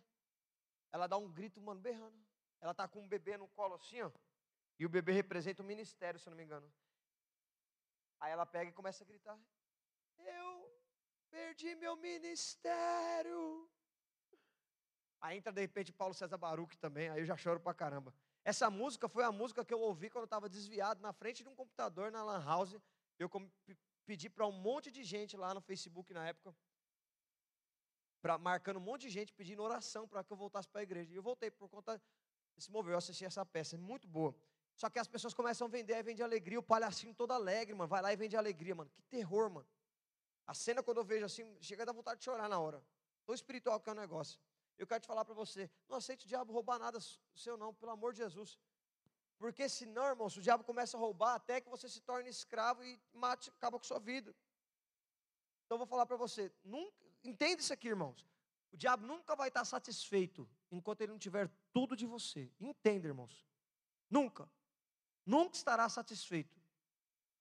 ela 0.92 1.06
dá 1.06 1.16
um 1.16 1.30
grito, 1.30 1.60
mano, 1.60 1.80
berrando. 1.80 2.16
Ela 2.60 2.74
tá 2.74 2.86
com 2.88 3.00
um 3.00 3.08
bebê 3.08 3.36
no 3.36 3.48
colo 3.48 3.74
assim, 3.74 4.00
ó. 4.02 4.10
E 4.78 4.84
o 4.84 4.88
bebê 4.88 5.12
representa 5.12 5.62
o 5.62 5.64
ministério, 5.64 6.20
se 6.20 6.28
eu 6.28 6.30
não 6.30 6.36
me 6.36 6.44
engano. 6.44 6.70
Aí 8.20 8.32
ela 8.32 8.46
pega 8.46 8.70
e 8.70 8.74
começa 8.74 9.04
a 9.04 9.06
gritar: 9.06 9.38
Eu 10.18 10.70
perdi 11.30 11.74
meu 11.74 11.96
ministério. 11.96 13.68
Aí 15.20 15.38
entra 15.38 15.52
de 15.52 15.60
repente 15.60 15.92
Paulo 15.92 16.14
César 16.14 16.36
Baruch 16.36 16.76
também, 16.78 17.08
aí 17.08 17.20
eu 17.20 17.24
já 17.24 17.36
choro 17.36 17.58
pra 17.58 17.74
caramba. 17.74 18.14
Essa 18.44 18.70
música 18.70 19.08
foi 19.08 19.24
a 19.24 19.32
música 19.32 19.64
que 19.64 19.74
eu 19.74 19.80
ouvi 19.80 20.08
quando 20.08 20.22
eu 20.22 20.26
estava 20.26 20.48
desviado 20.48 21.00
na 21.00 21.12
frente 21.12 21.42
de 21.42 21.48
um 21.48 21.54
computador 21.54 22.12
na 22.12 22.22
Lan 22.22 22.44
House. 22.44 22.76
Eu 23.18 23.28
pedi 24.04 24.28
para 24.28 24.46
um 24.46 24.52
monte 24.52 24.90
de 24.90 25.02
gente 25.02 25.36
lá 25.36 25.52
no 25.52 25.60
Facebook 25.60 26.12
na 26.12 26.28
época, 26.28 26.54
pra, 28.26 28.38
marcando 28.38 28.78
um 28.78 28.80
monte 28.80 29.02
de 29.02 29.10
gente 29.10 29.32
pedindo 29.32 29.62
oração 29.62 30.08
para 30.08 30.24
que 30.24 30.32
eu 30.32 30.36
voltasse 30.36 30.68
para 30.68 30.80
a 30.80 30.82
igreja. 30.82 31.12
E 31.12 31.16
eu 31.16 31.22
voltei 31.22 31.48
por 31.48 31.68
conta 31.68 32.02
desse 32.56 32.70
mover. 32.72 32.94
Eu 32.94 32.98
assisti 32.98 33.24
essa 33.24 33.46
peça, 33.46 33.76
é 33.76 33.78
muito 33.78 34.08
boa. 34.08 34.34
Só 34.74 34.90
que 34.90 34.98
as 34.98 35.06
pessoas 35.06 35.32
começam 35.32 35.66
a 35.68 35.70
vender, 35.70 35.94
aí 35.94 36.02
vende 36.02 36.22
alegria, 36.24 36.58
o 36.58 36.62
palhacinho 36.62 37.14
todo 37.14 37.30
alegre, 37.30 37.72
mano. 37.72 37.88
Vai 37.88 38.02
lá 38.02 38.12
e 38.12 38.16
vende 38.16 38.36
alegria, 38.36 38.74
mano. 38.74 38.90
Que 38.90 39.02
terror, 39.02 39.48
mano. 39.48 39.68
A 40.44 40.54
cena, 40.54 40.82
quando 40.82 40.98
eu 40.98 41.04
vejo 41.04 41.24
assim, 41.24 41.44
chega 41.60 41.84
a 41.84 41.86
dar 41.86 41.92
vontade 41.92 42.18
de 42.18 42.24
chorar 42.24 42.48
na 42.48 42.58
hora. 42.58 42.82
Tão 43.24 43.34
espiritual 43.34 43.78
que 43.78 43.88
é 43.88 43.92
o 43.92 43.94
negócio. 43.94 44.40
Eu 44.76 44.86
quero 44.88 45.00
te 45.00 45.06
falar 45.06 45.24
para 45.24 45.34
você: 45.34 45.70
não 45.88 45.96
aceite 45.96 46.24
o 46.26 46.28
diabo 46.28 46.52
roubar 46.52 46.80
nada 46.80 46.98
seu, 47.34 47.56
não, 47.56 47.72
pelo 47.72 47.92
amor 47.92 48.12
de 48.12 48.18
Jesus. 48.18 48.58
Porque 49.38 49.68
senão, 49.68 50.04
irmãos, 50.06 50.36
o 50.36 50.42
diabo 50.42 50.64
começa 50.64 50.96
a 50.96 51.00
roubar 51.00 51.34
até 51.34 51.60
que 51.60 51.68
você 51.68 51.88
se 51.88 52.00
torne 52.00 52.28
escravo 52.28 52.82
e 52.82 53.00
mate, 53.12 53.50
acaba 53.50 53.78
com 53.78 53.84
sua 53.84 54.00
vida. 54.00 54.34
Então 55.64 55.76
eu 55.76 55.78
vou 55.78 55.86
falar 55.86 56.06
para 56.06 56.16
você, 56.16 56.52
nunca, 56.64 57.05
entenda 57.28 57.60
isso 57.60 57.72
aqui, 57.72 57.88
irmãos. 57.88 58.26
O 58.72 58.76
diabo 58.76 59.06
nunca 59.06 59.34
vai 59.34 59.48
estar 59.48 59.64
satisfeito 59.64 60.48
enquanto 60.70 61.00
ele 61.00 61.12
não 61.12 61.18
tiver 61.18 61.50
tudo 61.72 61.96
de 61.96 62.06
você. 62.06 62.50
Entenda, 62.60 63.08
irmãos. 63.08 63.46
Nunca. 64.10 64.50
Nunca 65.24 65.56
estará 65.56 65.88
satisfeito. 65.88 66.60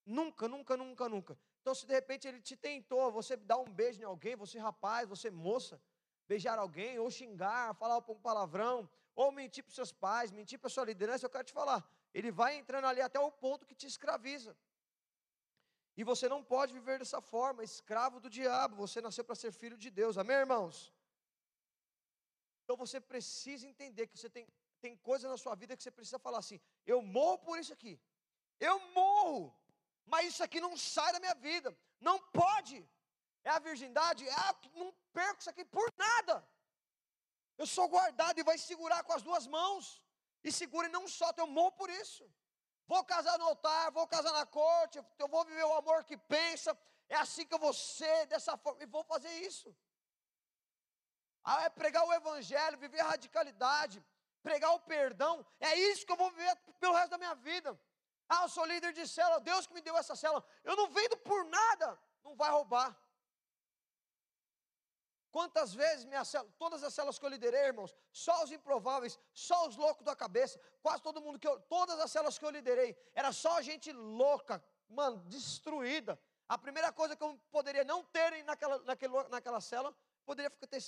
Nunca, 0.06 0.48
nunca, 0.48 0.78
nunca, 0.78 1.10
nunca. 1.10 1.40
Então, 1.62 1.74
se 1.74 1.86
de 1.86 1.94
repente 1.94 2.28
ele 2.28 2.40
te 2.40 2.56
tentou, 2.56 3.12
você 3.12 3.36
dá 3.36 3.58
um 3.58 3.66
beijo 3.66 4.00
em 4.00 4.06
alguém, 4.06 4.36
você 4.36 4.60
rapaz, 4.60 5.10
você 5.10 5.32
moça, 5.32 5.82
beijar 6.28 6.60
alguém, 6.60 7.00
ou 7.00 7.10
xingar, 7.10 7.74
falar 7.76 7.98
um 7.98 8.20
palavrão, 8.20 8.88
ou 9.16 9.32
mentir 9.32 9.64
para 9.64 9.74
seus 9.74 9.92
pais, 9.92 10.32
mentir 10.32 10.60
para 10.60 10.70
sua 10.70 10.86
liderança, 10.86 11.26
eu 11.26 11.30
quero 11.30 11.44
te 11.44 11.54
falar, 11.54 11.84
ele 12.14 12.32
vai 12.32 12.56
entrando 12.58 12.86
ali 12.86 13.02
até 13.02 13.20
o 13.20 13.32
ponto 13.32 13.66
que 13.66 13.74
te 13.74 13.88
escraviza. 13.88 14.56
E 15.98 16.04
você 16.04 16.28
não 16.28 16.44
pode 16.44 16.74
viver 16.74 17.00
dessa 17.00 17.22
forma, 17.22 17.64
escravo 17.64 18.20
do 18.20 18.30
diabo, 18.30 18.76
você 18.76 19.02
nasceu 19.02 19.24
para 19.24 19.36
ser 19.36 19.52
filho 19.52 19.78
de 19.78 19.90
Deus, 19.90 20.18
amém, 20.18 20.36
irmãos? 20.36 20.94
Então 22.64 22.76
você 22.76 23.00
precisa 23.00 23.68
entender 23.68 24.08
que 24.08 24.18
você 24.18 24.30
tem, 24.30 24.46
tem 24.82 24.96
coisas 24.98 25.30
na 25.30 25.38
sua 25.38 25.56
vida 25.56 25.78
que 25.78 25.84
você 25.84 25.92
precisa 25.92 26.20
falar 26.20 26.40
assim: 26.40 26.60
eu 26.86 27.02
morro 27.02 27.38
por 27.48 27.58
isso 27.60 27.72
aqui, 27.78 27.94
eu 28.60 28.78
morro, 29.00 29.56
mas 30.06 30.28
isso 30.32 30.44
aqui 30.44 30.60
não 30.60 30.76
sai 30.76 31.14
da 31.14 31.20
minha 31.20 31.36
vida, 31.36 31.78
não 32.00 32.18
pode, 32.42 32.78
é 33.44 33.52
a 33.52 33.60
virgindade, 33.60 34.28
é 34.28 34.34
a, 34.34 34.56
não 34.74 34.94
perco 35.14 35.40
isso 35.40 35.50
aqui 35.50 35.64
por 35.64 35.88
nada. 35.98 36.36
Eu 37.58 37.66
sou 37.66 37.88
guardado 37.88 38.38
e 38.40 38.44
vai 38.44 38.58
segurar 38.58 39.04
com 39.04 39.14
as 39.14 39.22
duas 39.22 39.48
mãos. 39.48 40.04
E 40.44 40.52
segura 40.52 40.88
e 40.88 40.92
não 40.92 41.08
solta, 41.08 41.42
eu 41.42 41.48
morro 41.48 41.72
por 41.72 41.90
isso. 41.90 42.24
Vou 42.88 43.04
casar 43.04 43.38
no 43.40 43.46
altar, 43.46 43.92
vou 43.92 44.08
casar 44.08 44.32
na 44.32 44.46
corte, 44.46 45.04
eu 45.18 45.28
vou 45.28 45.44
viver 45.46 45.64
o 45.64 45.74
amor 45.74 46.04
que 46.04 46.18
pensa. 46.18 46.78
É 47.10 47.16
assim 47.16 47.46
que 47.46 47.54
eu 47.54 47.60
vou 47.60 47.74
ser, 47.74 48.26
dessa 48.28 48.58
forma, 48.58 48.84
e 48.84 48.86
vou 48.86 49.04
fazer 49.04 49.32
isso. 49.50 49.76
Ah, 51.44 51.64
é 51.64 51.70
pregar 51.70 52.04
o 52.06 52.14
evangelho, 52.14 52.78
viver 52.78 53.00
a 53.00 53.10
radicalidade, 53.10 54.04
pregar 54.42 54.74
o 54.74 54.80
perdão. 54.80 55.46
É 55.60 55.76
isso 55.76 56.06
que 56.06 56.12
eu 56.12 56.18
vou 56.18 56.32
viver 56.32 56.56
pelo 56.80 56.94
resto 56.94 57.12
da 57.12 57.18
minha 57.18 57.36
vida. 57.36 57.80
Ah, 58.28 58.44
eu 58.44 58.50
sou 58.50 58.66
líder 58.66 58.94
de 58.94 59.08
célula, 59.08 59.40
Deus 59.40 59.68
que 59.68 59.74
me 59.74 59.82
deu 59.82 59.96
essa 59.98 60.16
célula. 60.16 60.44
Eu 60.64 60.76
não 60.76 60.90
vendo 60.90 61.18
por 61.18 61.46
nada, 61.46 62.00
não 62.24 62.36
vai 62.36 62.50
roubar. 62.50 62.96
Quantas 65.36 65.74
vezes 65.74 66.06
minha 66.06 66.24
todas 66.58 66.82
as 66.82 66.94
células 66.94 67.20
que 67.20 67.26
eu 67.26 67.30
liderei, 67.30 67.66
irmãos, 67.66 67.94
só 68.10 68.42
os 68.42 68.54
improváveis, 68.54 69.20
só 69.34 69.68
os 69.68 69.76
loucos 69.76 70.06
da 70.06 70.16
cabeça, 70.16 70.58
quase 70.82 71.04
todo 71.04 71.20
mundo 71.20 71.38
que 71.38 71.46
eu, 71.46 71.60
todas 71.60 72.00
as 72.00 72.10
células 72.10 72.38
que 72.40 72.46
eu 72.46 72.50
liderei, 72.50 72.96
era 73.14 73.34
só 73.34 73.62
gente 73.62 73.92
louca, 73.92 74.64
mano, 74.88 75.18
destruída. 75.26 76.18
A 76.48 76.58
primeira 76.58 76.90
coisa 76.94 77.18
que 77.18 77.24
eu 77.26 77.38
poderia 77.52 77.84
não 77.84 78.02
ter 78.02 78.46
naquela, 78.46 78.80
naquela, 78.84 79.28
naquela 79.28 79.60
célula, 79.60 79.94
poderia 80.26 80.50
ter, 80.50 80.82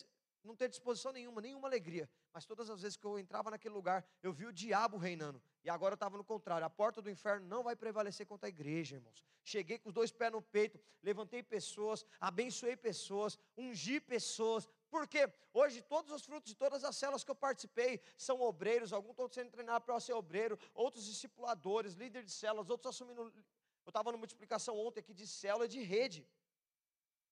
não 0.43 0.55
ter 0.55 0.69
disposição 0.69 1.11
nenhuma, 1.11 1.41
nenhuma 1.41 1.67
alegria. 1.67 2.09
Mas 2.33 2.45
todas 2.45 2.69
as 2.69 2.81
vezes 2.81 2.97
que 2.97 3.05
eu 3.05 3.17
entrava 3.19 3.51
naquele 3.51 3.73
lugar, 3.73 4.05
eu 4.21 4.31
vi 4.31 4.45
o 4.45 4.53
diabo 4.53 4.97
reinando. 4.97 5.41
E 5.63 5.69
agora 5.69 5.93
eu 5.93 5.95
estava 5.95 6.17
no 6.17 6.23
contrário. 6.23 6.65
A 6.65 6.69
porta 6.69 7.01
do 7.01 7.09
inferno 7.09 7.45
não 7.47 7.63
vai 7.63 7.75
prevalecer 7.75 8.25
contra 8.25 8.47
a 8.47 8.49
igreja, 8.49 8.95
irmãos. 8.95 9.23
Cheguei 9.43 9.77
com 9.77 9.89
os 9.89 9.93
dois 9.93 10.11
pés 10.11 10.31
no 10.31 10.41
peito, 10.41 10.79
levantei 11.01 11.41
pessoas, 11.43 12.05
abençoei 12.19 12.75
pessoas, 12.77 13.37
ungi 13.57 13.99
pessoas. 13.99 14.67
Porque 14.89 15.29
hoje 15.53 15.81
todos 15.81 16.11
os 16.11 16.23
frutos 16.23 16.49
de 16.49 16.55
todas 16.55 16.83
as 16.83 16.95
células 16.95 17.23
que 17.23 17.31
eu 17.31 17.35
participei 17.35 17.99
são 18.17 18.39
obreiros, 18.41 18.93
alguns 18.93 19.11
estão 19.11 19.29
sendo 19.29 19.51
treinados 19.51 19.85
para 19.85 19.99
ser 19.99 20.13
obreiro, 20.13 20.57
outros 20.73 21.05
discipuladores, 21.05 21.93
líderes 21.93 22.27
de 22.27 22.33
células, 22.33 22.69
outros 22.69 22.93
assumindo. 22.93 23.21
Eu 23.21 23.89
estava 23.89 24.11
na 24.11 24.17
multiplicação 24.17 24.77
ontem 24.77 24.99
aqui 24.99 25.13
de 25.13 25.25
célula 25.25 25.67
de 25.67 25.81
rede. 25.81 26.27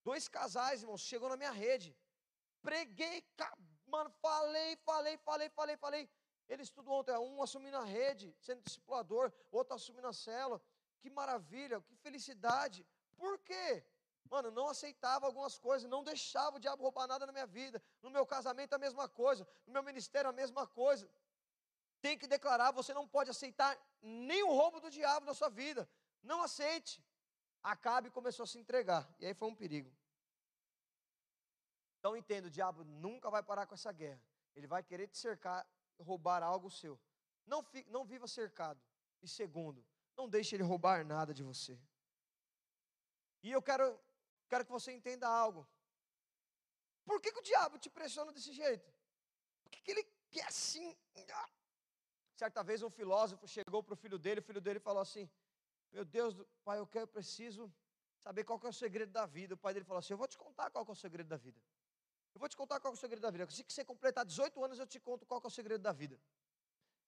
Dois 0.03 0.28
casais, 0.28 0.82
irmãos, 0.82 1.01
chegou 1.01 1.28
na 1.30 1.38
minha 1.38 1.51
rede 1.51 1.95
preguei, 2.66 3.24
mano, 3.86 4.09
falei, 4.22 4.76
falei, 4.78 5.18
falei, 5.18 5.49
falei, 5.49 5.78
falei. 5.78 6.09
Ele 6.47 6.63
estudou 6.63 6.99
ontem, 6.99 7.16
um 7.18 7.41
assumindo 7.41 7.78
a 7.78 7.84
rede, 7.84 8.36
sendo 8.39 8.61
discipulador, 8.63 9.32
outro 9.51 9.76
assumindo 9.76 10.07
a 10.07 10.13
célula. 10.13 10.61
Que 10.99 11.09
maravilha, 11.09 11.82
que 11.82 11.95
felicidade. 11.97 12.86
Por 13.16 13.38
quê? 13.39 13.84
Mano, 14.30 14.49
não 14.49 14.68
aceitava 14.68 15.28
algumas 15.28 15.57
coisas, 15.57 15.89
não 15.89 16.03
deixava 16.03 16.57
o 16.57 16.59
diabo 16.59 16.82
roubar 16.82 17.07
nada 17.07 17.26
na 17.28 17.32
minha 17.32 17.45
vida. 17.45 17.82
No 18.01 18.09
meu 18.09 18.26
casamento 18.26 18.74
a 18.74 18.80
mesma 18.80 19.07
coisa, 19.07 19.47
no 19.68 19.74
meu 19.74 19.84
ministério 19.84 20.30
a 20.30 20.34
mesma 20.34 20.66
coisa. 20.68 21.07
Tem 22.01 22.18
que 22.18 22.28
declarar, 22.28 22.72
você 22.72 22.93
não 22.93 23.07
pode 23.07 23.30
aceitar 23.30 23.78
nem 24.01 24.43
o 24.43 24.53
roubo 24.59 24.80
do 24.80 24.89
diabo 24.89 25.26
na 25.26 25.34
sua 25.34 25.49
vida. 25.49 25.88
Não 26.24 26.41
aceite. 26.41 27.03
Acabe 27.61 28.09
começou 28.09 28.43
a 28.43 28.47
se 28.47 28.59
entregar. 28.59 29.07
E 29.20 29.26
aí 29.26 29.34
foi 29.34 29.47
um 29.47 29.55
perigo. 29.55 29.91
Então 32.06 32.16
entenda, 32.16 32.47
o 32.47 32.51
diabo 32.51 32.84
nunca 32.84 33.32
vai 33.32 33.41
parar 33.41 33.66
com 33.66 33.74
essa 33.74 33.91
guerra. 33.91 34.22
Ele 34.56 34.68
vai 34.68 34.84
querer 34.84 35.08
te 35.08 35.18
cercar, 35.18 35.68
roubar 35.99 36.43
algo 36.43 36.70
seu. 36.70 36.99
Não, 37.47 37.64
fi, 37.64 37.84
não 37.89 38.06
viva 38.06 38.28
cercado. 38.28 38.80
E 39.24 39.28
segundo, 39.28 39.84
não 40.16 40.30
deixe 40.30 40.56
ele 40.56 40.62
roubar 40.62 41.03
nada 41.03 41.34
de 41.34 41.41
você. 41.41 41.76
E 43.41 43.51
eu 43.51 43.60
quero, 43.60 43.99
quero 44.47 44.64
que 44.64 44.72
você 44.72 44.91
entenda 44.91 45.28
algo. 45.28 45.68
Por 47.03 47.20
que, 47.20 47.32
que 47.32 47.39
o 47.39 47.41
diabo 47.41 47.80
te 47.80 47.89
pressiona 47.89 48.32
desse 48.32 48.53
jeito? 48.53 48.93
Por 49.64 49.72
que, 49.72 49.82
que 49.82 49.89
ele 49.89 50.03
quer 50.30 50.45
assim? 50.45 50.95
Certa 52.36 52.62
vez 52.62 52.84
um 52.84 52.89
filósofo 52.91 53.47
chegou 53.47 53.82
para 53.82 53.95
o 53.95 53.97
filho 53.97 54.20
dele, 54.20 54.41
o 54.41 54.43
filho 54.43 54.62
dele 54.62 54.80
falou 54.80 55.01
assim: 55.01 55.28
Meu 55.91 56.06
Deus, 56.06 56.36
pai, 56.64 56.78
eu 56.78 56.86
quero, 56.86 57.06
eu 57.06 57.08
preciso 57.08 57.74
saber 58.20 58.43
qual 58.43 58.60
é 58.64 58.68
o 58.68 58.74
segredo 58.74 59.12
da 59.12 59.26
vida. 59.26 59.56
O 59.56 59.58
pai 59.58 59.74
dele 59.74 59.86
falou 59.86 59.97
assim: 59.97 60.14
Eu 60.14 60.20
vou 60.20 60.28
te 60.28 60.38
contar 60.38 60.70
qual 60.70 60.86
é 60.88 60.91
o 60.91 60.93
segredo 60.93 61.28
da 61.28 61.38
vida. 61.38 61.60
Eu 62.36 62.40
vou 62.40 62.50
te 62.50 62.58
contar 62.58 62.82
qual 62.82 62.94
é 62.94 62.96
o 62.96 63.00
segredo 63.00 63.22
da 63.22 63.32
vida. 63.32 63.50
Se 63.50 63.64
você 63.68 63.86
completar 63.86 64.26
18 64.26 64.64
anos, 64.66 64.78
eu 64.78 64.86
te 64.86 65.00
conto 65.00 65.26
qual 65.26 65.42
é 65.42 65.48
o 65.48 65.50
segredo 65.50 65.82
da 65.82 65.94
vida. 65.94 66.20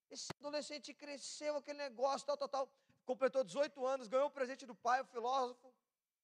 Esse 0.09 0.29
adolescente 0.39 0.93
cresceu, 0.93 1.57
aquele 1.57 1.79
negócio, 1.79 2.25
tal, 2.25 2.37
tal, 2.37 2.47
tal. 2.47 2.71
Completou 3.05 3.43
18 3.43 3.85
anos, 3.85 4.07
ganhou 4.07 4.27
o 4.27 4.31
presente 4.31 4.65
do 4.65 4.73
pai, 4.73 5.01
o 5.01 5.05
filósofo, 5.05 5.73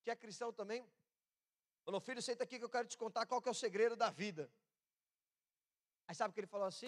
que 0.02 0.10
é 0.10 0.16
cristão 0.16 0.54
também. 0.54 0.90
Falou, 1.84 2.00
filho, 2.00 2.22
senta 2.22 2.46
aqui 2.46 2.58
que 2.58 2.64
eu 2.64 2.70
quero 2.70 2.88
te 2.88 2.98
contar 2.98 3.26
qual 3.26 3.44
é 3.46 3.50
o 3.50 3.54
segredo 3.54 3.98
da 3.98 4.10
vida. 4.10 4.50
Aí 6.08 6.16
sabe 6.16 6.32
o 6.32 6.34
que 6.34 6.40
ele 6.40 6.48
falou 6.48 6.68
assim? 6.68 6.88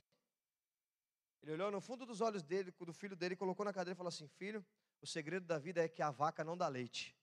Ele 1.41 1.51
olhou 1.51 1.69
no 1.69 1.81
fundo 1.81 2.05
dos 2.05 2.21
olhos 2.21 2.43
dele, 2.43 2.71
do 2.71 2.93
filho 2.93 3.15
dele, 3.15 3.35
colocou 3.35 3.65
na 3.65 3.73
cadeira 3.73 3.93
e 3.93 3.97
falou 3.97 4.07
assim: 4.07 4.27
Filho, 4.29 4.65
o 5.01 5.05
segredo 5.05 5.45
da 5.45 5.59
vida 5.59 5.83
é 5.83 5.89
que 5.89 6.01
a 6.01 6.11
vaca 6.11 6.45
não 6.45 6.57
dá 6.57 6.69
leite. 6.69 7.13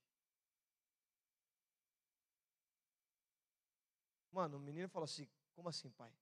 Mano, 4.32 4.56
o 4.56 4.60
menino 4.60 4.88
falou 4.88 5.04
assim: 5.04 5.28
Como 5.54 5.68
assim, 5.68 5.90
pai? 5.90 6.12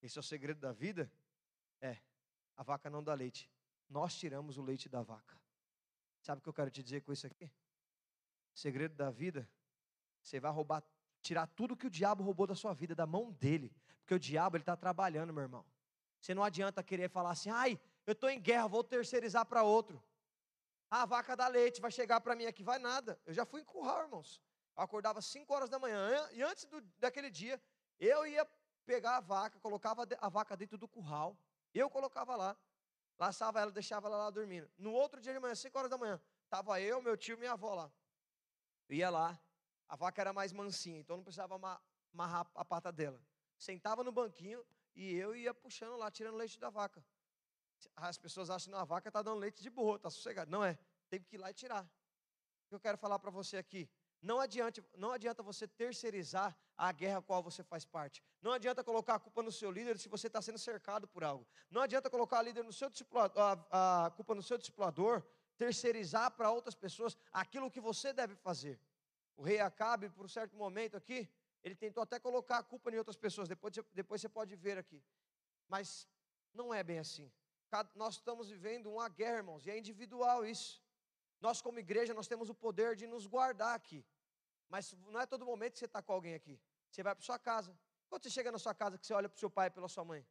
Esse 0.00 0.18
é 0.18 0.20
o 0.20 0.22
segredo 0.22 0.60
da 0.60 0.72
vida? 0.72 1.10
É, 1.80 1.98
a 2.56 2.62
vaca 2.62 2.88
não 2.88 3.02
dá 3.02 3.12
leite. 3.12 3.50
Nós 3.88 4.16
tiramos 4.16 4.56
o 4.56 4.62
leite 4.62 4.88
da 4.88 5.02
vaca. 5.02 5.38
Sabe 6.22 6.38
o 6.38 6.42
que 6.42 6.48
eu 6.48 6.54
quero 6.54 6.70
te 6.70 6.82
dizer 6.82 7.02
com 7.02 7.12
isso 7.12 7.26
aqui? 7.26 7.50
Segredo 8.54 8.94
da 8.94 9.10
vida, 9.10 9.48
você 10.22 10.38
vai 10.38 10.50
roubar, 10.52 10.82
tirar 11.20 11.46
tudo 11.48 11.76
que 11.76 11.86
o 11.86 11.90
diabo 11.90 12.22
roubou 12.22 12.46
da 12.46 12.54
sua 12.54 12.72
vida, 12.72 12.94
da 12.94 13.06
mão 13.06 13.32
dele. 13.32 13.74
Porque 14.00 14.14
o 14.14 14.18
diabo, 14.18 14.56
ele 14.56 14.62
está 14.62 14.76
trabalhando, 14.76 15.32
meu 15.32 15.42
irmão. 15.42 15.64
Você 16.20 16.34
não 16.34 16.44
adianta 16.44 16.82
querer 16.82 17.10
falar 17.10 17.30
assim, 17.30 17.50
ai, 17.50 17.80
eu 18.06 18.12
estou 18.12 18.30
em 18.30 18.40
guerra, 18.40 18.68
vou 18.68 18.84
terceirizar 18.84 19.44
para 19.44 19.62
outro. 19.62 20.02
Ah, 20.90 21.02
a 21.02 21.06
vaca 21.06 21.34
dá 21.34 21.48
leite, 21.48 21.80
vai 21.80 21.90
chegar 21.90 22.20
para 22.20 22.36
mim 22.36 22.46
aqui, 22.46 22.62
vai 22.62 22.78
nada. 22.78 23.18
Eu 23.24 23.32
já 23.32 23.44
fui 23.44 23.60
em 23.60 23.64
curral, 23.64 24.02
irmãos. 24.02 24.40
Acordava 24.76 25.20
5 25.20 25.52
horas 25.52 25.68
da 25.68 25.78
manhã 25.78 26.28
e 26.32 26.42
antes 26.42 26.64
do, 26.64 26.80
daquele 26.98 27.30
dia, 27.30 27.60
eu 28.00 28.26
ia 28.26 28.46
pegar 28.86 29.16
a 29.16 29.20
vaca, 29.20 29.58
colocava 29.60 30.06
a 30.18 30.28
vaca 30.28 30.56
dentro 30.56 30.78
do 30.78 30.88
curral, 30.88 31.36
eu 31.74 31.88
colocava 31.90 32.34
lá, 32.36 32.56
laçava 33.18 33.60
ela, 33.60 33.70
deixava 33.70 34.08
ela 34.08 34.16
lá 34.16 34.30
dormindo. 34.30 34.70
No 34.78 34.92
outro 34.92 35.20
dia 35.20 35.32
de 35.32 35.38
manhã, 35.38 35.54
5 35.54 35.78
horas 35.78 35.90
da 35.90 35.98
manhã, 35.98 36.20
estava 36.44 36.80
eu, 36.80 37.00
meu 37.02 37.16
tio 37.16 37.34
e 37.34 37.38
minha 37.38 37.52
avó 37.52 37.74
lá. 37.74 37.92
Eu 38.88 38.96
ia 38.96 39.10
lá, 39.10 39.38
a 39.88 39.96
vaca 39.96 40.20
era 40.20 40.32
mais 40.32 40.52
mansinha, 40.52 40.98
então 40.98 41.16
não 41.16 41.24
precisava 41.24 41.54
amarrar 42.12 42.46
a 42.54 42.64
pata 42.64 42.90
dela. 42.90 43.20
Sentava 43.58 44.02
no 44.02 44.10
banquinho 44.10 44.64
e 44.94 45.14
eu 45.14 45.36
ia 45.36 45.54
puxando 45.54 45.96
lá, 45.96 46.10
tirando 46.10 46.36
leite 46.36 46.58
da 46.58 46.70
vaca. 46.70 47.04
As 47.96 48.18
pessoas 48.18 48.50
acham 48.50 48.72
que 48.72 48.78
a 48.78 48.84
vaca 48.84 49.08
está 49.08 49.22
dando 49.22 49.38
leite 49.38 49.62
de 49.62 49.70
boa, 49.70 49.96
está 49.96 50.10
sossegado. 50.10 50.50
Não 50.50 50.64
é, 50.64 50.78
tem 51.08 51.20
que 51.20 51.36
ir 51.36 51.38
lá 51.38 51.50
e 51.50 51.54
tirar. 51.54 51.84
O 51.84 52.68
que 52.68 52.74
eu 52.74 52.80
quero 52.80 52.96
falar 52.96 53.18
para 53.18 53.30
você 53.30 53.56
aqui? 53.56 53.88
Não 54.22 54.38
adianta, 54.38 54.84
não 54.96 55.10
adianta 55.10 55.42
você 55.42 55.66
terceirizar 55.66 56.56
a 56.78 56.92
guerra 56.92 57.18
a 57.18 57.22
qual 57.22 57.42
você 57.42 57.62
faz 57.64 57.84
parte. 57.84 58.22
Não 58.40 58.52
adianta 58.52 58.84
colocar 58.84 59.16
a 59.16 59.18
culpa 59.18 59.42
no 59.42 59.50
seu 59.50 59.70
líder 59.70 59.98
se 59.98 60.08
você 60.08 60.28
está 60.28 60.40
sendo 60.40 60.58
cercado 60.58 61.08
por 61.08 61.24
algo. 61.24 61.44
Não 61.68 61.82
adianta 61.82 62.08
colocar 62.08 62.38
a, 62.38 62.42
líder 62.42 62.62
no 62.62 62.72
seu 62.72 62.88
a, 63.34 64.06
a 64.06 64.10
culpa 64.12 64.32
no 64.34 64.42
seu 64.42 64.56
discipulador, 64.56 65.22
terceirizar 65.58 66.30
para 66.30 66.50
outras 66.50 66.76
pessoas 66.76 67.16
aquilo 67.32 67.68
que 67.68 67.80
você 67.80 68.12
deve 68.12 68.36
fazer. 68.36 68.78
O 69.36 69.42
rei 69.42 69.58
Acabe, 69.58 70.08
por 70.08 70.24
um 70.24 70.28
certo 70.28 70.56
momento 70.56 70.96
aqui, 70.96 71.28
ele 71.64 71.74
tentou 71.74 72.02
até 72.02 72.20
colocar 72.20 72.58
a 72.58 72.62
culpa 72.62 72.92
em 72.92 72.98
outras 72.98 73.16
pessoas. 73.16 73.48
Depois, 73.48 73.74
depois 73.92 74.20
você 74.20 74.28
pode 74.28 74.54
ver 74.54 74.78
aqui. 74.78 75.02
Mas 75.68 76.08
não 76.54 76.72
é 76.72 76.84
bem 76.84 77.00
assim. 77.00 77.30
Nós 77.96 78.14
estamos 78.14 78.50
vivendo 78.50 78.90
uma 78.90 79.08
guerra, 79.08 79.38
irmãos, 79.38 79.66
e 79.66 79.70
é 79.70 79.78
individual 79.78 80.44
isso. 80.44 80.80
Nós, 81.40 81.60
como 81.60 81.78
igreja, 81.78 82.14
nós 82.14 82.28
temos 82.28 82.48
o 82.48 82.54
poder 82.54 82.94
de 82.94 83.06
nos 83.06 83.26
guardar 83.26 83.74
aqui. 83.74 84.04
Mas 84.68 84.92
não 84.92 85.20
é 85.20 85.26
todo 85.26 85.44
momento 85.44 85.74
que 85.74 85.78
você 85.78 85.84
está 85.84 86.02
com 86.02 86.12
alguém 86.12 86.34
aqui. 86.34 86.60
Você 86.90 87.02
vai 87.02 87.14
para 87.14 87.24
sua 87.24 87.38
casa. 87.38 87.76
Quando 88.08 88.22
você 88.22 88.30
chega 88.30 88.50
na 88.52 88.58
sua 88.58 88.74
casa, 88.74 88.98
que 88.98 89.06
você 89.06 89.14
olha 89.14 89.28
para 89.28 89.36
o 89.36 89.38
seu 89.38 89.50
pai 89.50 89.66
e 89.68 89.70
pela 89.70 89.88
sua 89.88 90.04
mãe. 90.04 90.26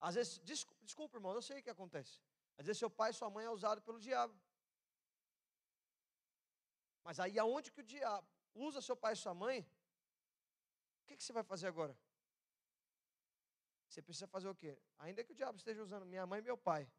Às 0.00 0.14
vezes, 0.16 0.38
desculpa, 0.40 0.84
desculpa, 0.84 1.16
irmão, 1.16 1.32
eu 1.32 1.42
sei 1.42 1.60
o 1.60 1.62
que 1.62 1.70
acontece. 1.70 2.20
Às 2.58 2.66
vezes 2.66 2.78
seu 2.78 2.90
pai 2.90 3.10
e 3.10 3.14
sua 3.14 3.30
mãe 3.30 3.44
é 3.46 3.50
usado 3.50 3.80
pelo 3.82 3.98
diabo. 3.98 4.34
Mas 7.02 7.20
aí 7.20 7.38
aonde 7.38 7.70
que 7.70 7.80
o 7.80 7.84
diabo 7.84 8.26
usa 8.54 8.80
seu 8.80 8.96
pai 8.96 9.12
e 9.12 9.16
sua 9.16 9.34
mãe, 9.34 9.60
o 9.60 11.06
que, 11.06 11.16
que 11.16 11.24
você 11.24 11.32
vai 11.32 11.42
fazer 11.42 11.66
agora? 11.66 11.96
Você 13.88 14.02
precisa 14.02 14.26
fazer 14.26 14.48
o 14.48 14.54
quê? 14.54 14.78
Ainda 14.98 15.22
que 15.22 15.32
o 15.32 15.34
diabo 15.34 15.58
esteja 15.58 15.82
usando 15.82 16.06
minha 16.06 16.26
mãe 16.26 16.40
e 16.40 16.42
meu 16.42 16.56
pai, 16.56 16.90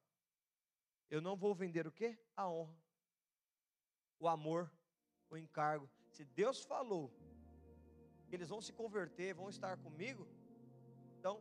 eu 1.10 1.22
não 1.22 1.36
vou 1.36 1.54
vender 1.54 1.86
o 1.88 1.92
quê? 1.92 2.18
A 2.36 2.48
honra 2.48 2.86
o 4.20 4.28
amor, 4.28 4.72
o 5.30 5.38
encargo. 5.38 5.90
Se 6.16 6.24
Deus 6.42 6.58
falou 6.74 7.06
que 8.28 8.34
eles 8.36 8.50
vão 8.54 8.62
se 8.68 8.74
converter, 8.82 9.30
vão 9.42 9.50
estar 9.56 9.74
comigo, 9.86 10.24
então 11.18 11.34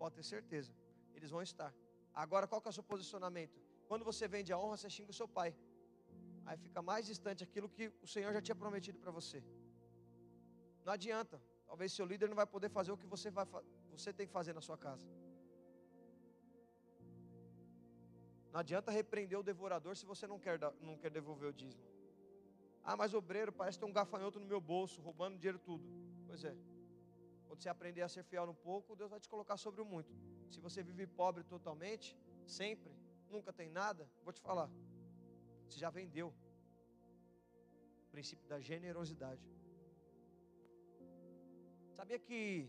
pode 0.00 0.14
ter 0.18 0.26
certeza, 0.34 0.72
eles 1.16 1.30
vão 1.34 1.42
estar. 1.50 1.70
Agora, 2.24 2.46
qual 2.50 2.60
que 2.62 2.68
é 2.68 2.72
o 2.72 2.78
seu 2.78 2.86
posicionamento? 2.92 3.56
Quando 3.88 4.04
você 4.10 4.26
vende 4.34 4.52
a 4.52 4.58
honra, 4.62 4.76
você 4.76 4.90
xinga 4.96 5.10
o 5.14 5.18
seu 5.20 5.28
pai. 5.38 5.50
Aí 6.46 6.56
fica 6.66 6.80
mais 6.90 7.04
distante 7.12 7.42
aquilo 7.48 7.68
que 7.76 7.86
o 8.06 8.08
Senhor 8.14 8.32
já 8.36 8.42
tinha 8.46 8.58
prometido 8.64 8.98
para 9.04 9.10
você. 9.18 9.42
Não 10.84 10.92
adianta. 10.92 11.36
Talvez 11.66 11.92
seu 11.92 12.06
líder 12.10 12.28
não 12.28 12.36
vai 12.42 12.46
poder 12.54 12.68
fazer 12.68 12.92
o 12.92 12.98
que 13.02 13.08
você, 13.14 13.30
vai, 13.30 13.46
você 13.90 14.12
tem 14.12 14.26
que 14.28 14.32
fazer 14.32 14.52
na 14.58 14.60
sua 14.60 14.78
casa. 14.86 15.06
Não 18.52 18.60
adianta 18.60 18.92
repreender 18.92 19.38
o 19.38 19.42
devorador 19.42 19.96
se 19.96 20.06
você 20.12 20.26
não 20.32 20.38
quer, 20.38 20.60
não 20.88 20.96
quer 20.96 21.10
devolver 21.10 21.48
o 21.48 21.52
dízimo. 21.52 21.93
Ah, 22.84 22.96
mas 22.96 23.14
obreiro, 23.14 23.50
parece 23.50 23.78
ter 23.78 23.86
um 23.86 23.92
gafanhoto 23.92 24.38
no 24.38 24.46
meu 24.46 24.60
bolso, 24.60 25.00
roubando 25.00 25.38
dinheiro 25.38 25.58
tudo. 25.58 25.84
Pois 26.26 26.44
é. 26.44 26.54
Quando 27.46 27.62
você 27.62 27.68
aprender 27.68 28.02
a 28.02 28.08
ser 28.08 28.22
fiel 28.24 28.46
no 28.46 28.54
pouco, 28.54 28.94
Deus 28.94 29.10
vai 29.10 29.18
te 29.18 29.28
colocar 29.28 29.56
sobre 29.56 29.80
o 29.80 29.84
muito. 29.84 30.14
Se 30.50 30.60
você 30.60 30.82
vive 30.82 31.06
pobre 31.06 31.42
totalmente, 31.44 32.14
sempre, 32.46 32.92
nunca 33.30 33.52
tem 33.52 33.70
nada, 33.70 34.06
vou 34.22 34.32
te 34.32 34.40
falar. 34.40 34.70
Você 35.66 35.78
já 35.78 35.88
vendeu. 35.88 36.28
O 38.06 38.10
princípio 38.10 38.46
da 38.46 38.60
generosidade. 38.60 39.42
Sabia 41.92 42.18
que 42.18 42.68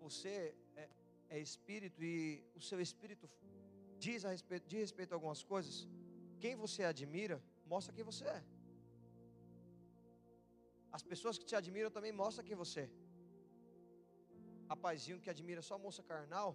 você 0.00 0.56
é, 0.76 0.88
é 1.28 1.38
espírito 1.38 2.02
e 2.02 2.42
o 2.54 2.60
seu 2.60 2.80
espírito 2.80 3.28
diz 3.98 4.24
a 4.24 4.30
respeito, 4.30 4.66
diz 4.66 4.80
respeito 4.80 5.12
a 5.12 5.16
algumas 5.16 5.42
coisas? 5.44 5.86
Quem 6.40 6.56
você 6.56 6.84
admira, 6.84 7.42
mostra 7.66 7.92
quem 7.92 8.02
você 8.02 8.24
é. 8.24 8.42
As 10.96 11.02
pessoas 11.10 11.38
que 11.38 11.46
te 11.50 11.56
admiram 11.60 11.90
também 11.96 12.12
mostram 12.12 12.44
quem 12.48 12.56
você 12.64 12.80
é. 12.82 12.90
rapazinho 14.70 15.20
que 15.24 15.30
admira 15.34 15.62
só 15.68 15.74
moça 15.86 16.02
carnal, 16.10 16.50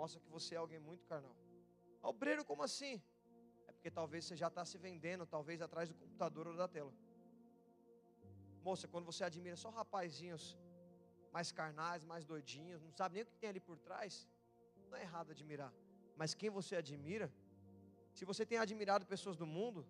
mostra 0.00 0.20
que 0.24 0.30
você 0.36 0.54
é 0.54 0.58
alguém 0.58 0.80
muito 0.88 1.04
carnal. 1.12 1.36
Obreiro, 2.10 2.44
como 2.50 2.62
assim? 2.68 2.94
É 3.68 3.72
porque 3.72 3.90
talvez 3.98 4.24
você 4.24 4.36
já 4.42 4.48
está 4.48 4.64
se 4.70 4.76
vendendo, 4.86 5.26
talvez 5.36 5.60
atrás 5.66 5.88
do 5.90 5.94
computador 6.02 6.46
ou 6.48 6.56
da 6.62 6.68
tela. 6.76 6.92
Moça, 8.68 8.88
quando 8.92 9.06
você 9.10 9.22
admira 9.24 9.56
só 9.64 9.70
rapazinhos 9.70 10.44
mais 11.36 11.50
carnais, 11.60 12.04
mais 12.12 12.24
doidinhos, 12.24 12.82
não 12.82 12.92
sabe 13.00 13.14
nem 13.14 13.22
o 13.24 13.26
que 13.26 13.38
tem 13.42 13.50
ali 13.50 13.60
por 13.68 13.78
trás, 13.78 14.28
não 14.88 14.96
é 14.96 15.02
errado 15.02 15.30
admirar. 15.30 15.72
Mas 16.20 16.34
quem 16.34 16.50
você 16.58 16.74
admira, 16.76 17.28
se 18.12 18.24
você 18.30 18.44
tem 18.44 18.58
admirado 18.58 19.06
pessoas 19.14 19.36
do 19.42 19.46
mundo, 19.46 19.86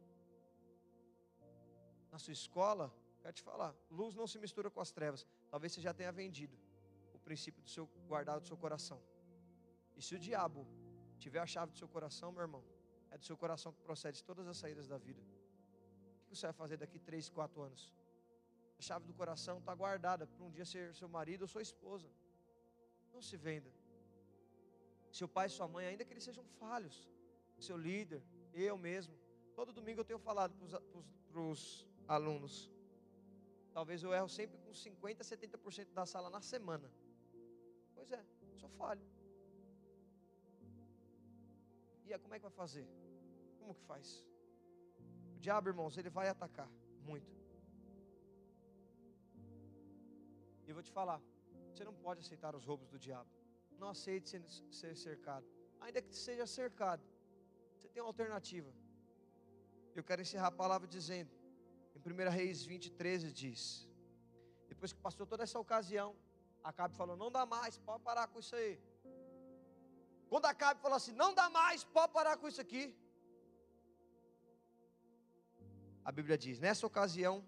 na 2.12 2.18
sua 2.18 2.32
escola, 2.32 2.92
quero 3.20 3.34
te 3.34 3.42
falar, 3.42 3.74
luz 3.90 4.14
não 4.14 4.26
se 4.26 4.38
mistura 4.38 4.70
com 4.70 4.80
as 4.80 4.90
trevas. 4.90 5.26
Talvez 5.50 5.72
você 5.72 5.80
já 5.80 5.92
tenha 5.92 6.12
vendido 6.12 6.56
o 7.14 7.18
princípio 7.18 7.62
do 7.62 7.68
seu 7.68 7.86
guardado 8.08 8.40
do 8.40 8.46
seu 8.46 8.56
coração. 8.56 9.00
E 9.96 10.02
se 10.02 10.14
o 10.14 10.18
diabo 10.18 10.66
tiver 11.18 11.40
a 11.40 11.46
chave 11.46 11.72
do 11.72 11.78
seu 11.78 11.88
coração, 11.88 12.32
meu 12.32 12.42
irmão, 12.42 12.64
é 13.10 13.18
do 13.18 13.24
seu 13.24 13.36
coração 13.36 13.72
que 13.72 13.82
procede 13.82 14.24
todas 14.24 14.46
as 14.46 14.56
saídas 14.56 14.86
da 14.88 14.98
vida. 14.98 15.22
O 16.22 16.28
que 16.28 16.36
você 16.36 16.46
vai 16.46 16.52
fazer 16.52 16.76
daqui 16.76 16.98
três, 16.98 17.28
quatro 17.28 17.60
anos? 17.60 17.92
A 18.78 18.82
chave 18.82 19.04
do 19.06 19.12
coração 19.12 19.58
está 19.58 19.74
guardada 19.74 20.26
para 20.26 20.44
um 20.44 20.50
dia 20.50 20.64
ser 20.64 20.94
seu 20.94 21.08
marido 21.08 21.42
ou 21.42 21.48
sua 21.48 21.60
esposa. 21.60 22.08
Não 23.12 23.20
se 23.20 23.36
venda. 23.36 23.70
Seu 25.12 25.28
pai 25.28 25.46
e 25.48 25.50
sua 25.50 25.68
mãe, 25.68 25.86
ainda 25.86 26.04
que 26.04 26.12
eles 26.12 26.24
sejam 26.24 26.44
falhos, 26.60 27.10
seu 27.58 27.76
líder, 27.76 28.22
eu 28.54 28.78
mesmo. 28.78 29.14
Todo 29.54 29.72
domingo 29.72 30.00
eu 30.00 30.04
tenho 30.04 30.18
falado 30.18 30.54
para 31.30 31.40
os 31.40 31.86
alunos. 32.08 32.70
Talvez 33.72 34.02
eu 34.02 34.12
erro 34.12 34.28
sempre 34.28 34.58
com 34.58 34.72
50%, 34.72 35.18
70% 35.18 35.92
da 35.92 36.04
sala 36.04 36.28
na 36.28 36.40
semana. 36.40 36.90
Pois 37.94 38.10
é, 38.10 38.24
sou 38.58 38.68
falho. 38.70 39.06
E 42.04 42.18
como 42.18 42.34
é 42.34 42.38
que 42.38 42.42
vai 42.42 42.56
fazer? 42.62 42.86
Como 43.58 43.74
que 43.74 43.84
faz? 43.84 44.26
O 45.36 45.38
diabo, 45.38 45.68
irmãos, 45.68 45.96
ele 45.96 46.10
vai 46.10 46.28
atacar 46.28 46.68
muito. 47.10 47.32
E 50.64 50.70
eu 50.70 50.74
vou 50.74 50.82
te 50.82 50.90
falar, 50.90 51.20
você 51.72 51.84
não 51.84 51.94
pode 51.94 52.20
aceitar 52.20 52.54
os 52.54 52.64
roubos 52.64 52.88
do 52.88 52.98
diabo. 52.98 53.30
Não 53.78 53.88
aceite 53.88 54.42
ser 54.80 54.96
cercado. 54.96 55.46
Ainda 55.80 56.02
que 56.02 56.14
seja 56.14 56.46
cercado, 56.46 57.02
você 57.76 57.88
tem 57.88 58.02
uma 58.02 58.08
alternativa. 58.08 58.70
Eu 59.94 60.04
quero 60.04 60.20
encerrar 60.20 60.48
a 60.48 60.58
palavra 60.62 60.86
dizendo, 60.86 61.30
em 61.94 62.00
1 62.00 62.30
Reis 62.30 62.64
20, 62.64 62.90
13 62.90 63.32
diz: 63.32 63.88
Depois 64.68 64.92
que 64.92 65.00
passou 65.00 65.26
toda 65.26 65.42
essa 65.42 65.58
ocasião, 65.58 66.16
Acabe 66.62 66.94
falou: 66.94 67.16
Não 67.16 67.30
dá 67.30 67.44
mais, 67.46 67.78
pode 67.78 68.02
parar 68.02 68.26
com 68.28 68.38
isso 68.38 68.54
aí. 68.54 68.80
Quando 70.28 70.46
Acabe 70.46 70.80
falou 70.80 70.96
assim: 70.96 71.12
Não 71.12 71.34
dá 71.34 71.48
mais, 71.50 71.84
pode 71.84 72.12
parar 72.12 72.36
com 72.36 72.48
isso 72.48 72.60
aqui. 72.60 72.94
A 76.04 76.12
Bíblia 76.12 76.38
diz: 76.38 76.58
Nessa 76.58 76.86
ocasião, 76.86 77.44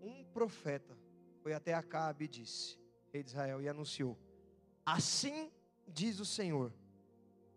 um 0.00 0.24
profeta 0.24 0.96
foi 1.42 1.52
até 1.52 1.74
Acabe 1.74 2.24
e 2.24 2.28
disse: 2.28 2.78
Rei 3.12 3.22
de 3.22 3.30
Israel, 3.30 3.60
e 3.62 3.68
anunciou: 3.68 4.18
Assim 4.84 5.52
diz 5.86 6.18
o 6.20 6.24
Senhor: 6.24 6.72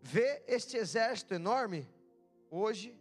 Vê 0.00 0.42
este 0.46 0.76
exército 0.76 1.34
enorme? 1.34 1.88
Hoje 2.50 2.96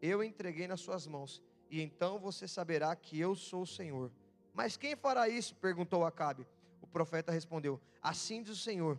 eu 0.00 0.22
entreguei 0.22 0.68
nas 0.68 0.80
suas 0.80 1.06
mãos, 1.06 1.42
e 1.74 1.82
então 1.82 2.20
você 2.20 2.46
saberá 2.46 2.94
que 2.94 3.18
eu 3.18 3.34
sou 3.34 3.62
o 3.62 3.66
Senhor. 3.66 4.08
Mas 4.52 4.76
quem 4.76 4.94
fará 4.94 5.28
isso? 5.28 5.56
perguntou 5.56 6.06
Acabe. 6.06 6.46
O 6.80 6.86
profeta 6.86 7.32
respondeu: 7.32 7.80
Assim 8.00 8.44
diz 8.44 8.52
o 8.52 8.62
Senhor: 8.62 8.96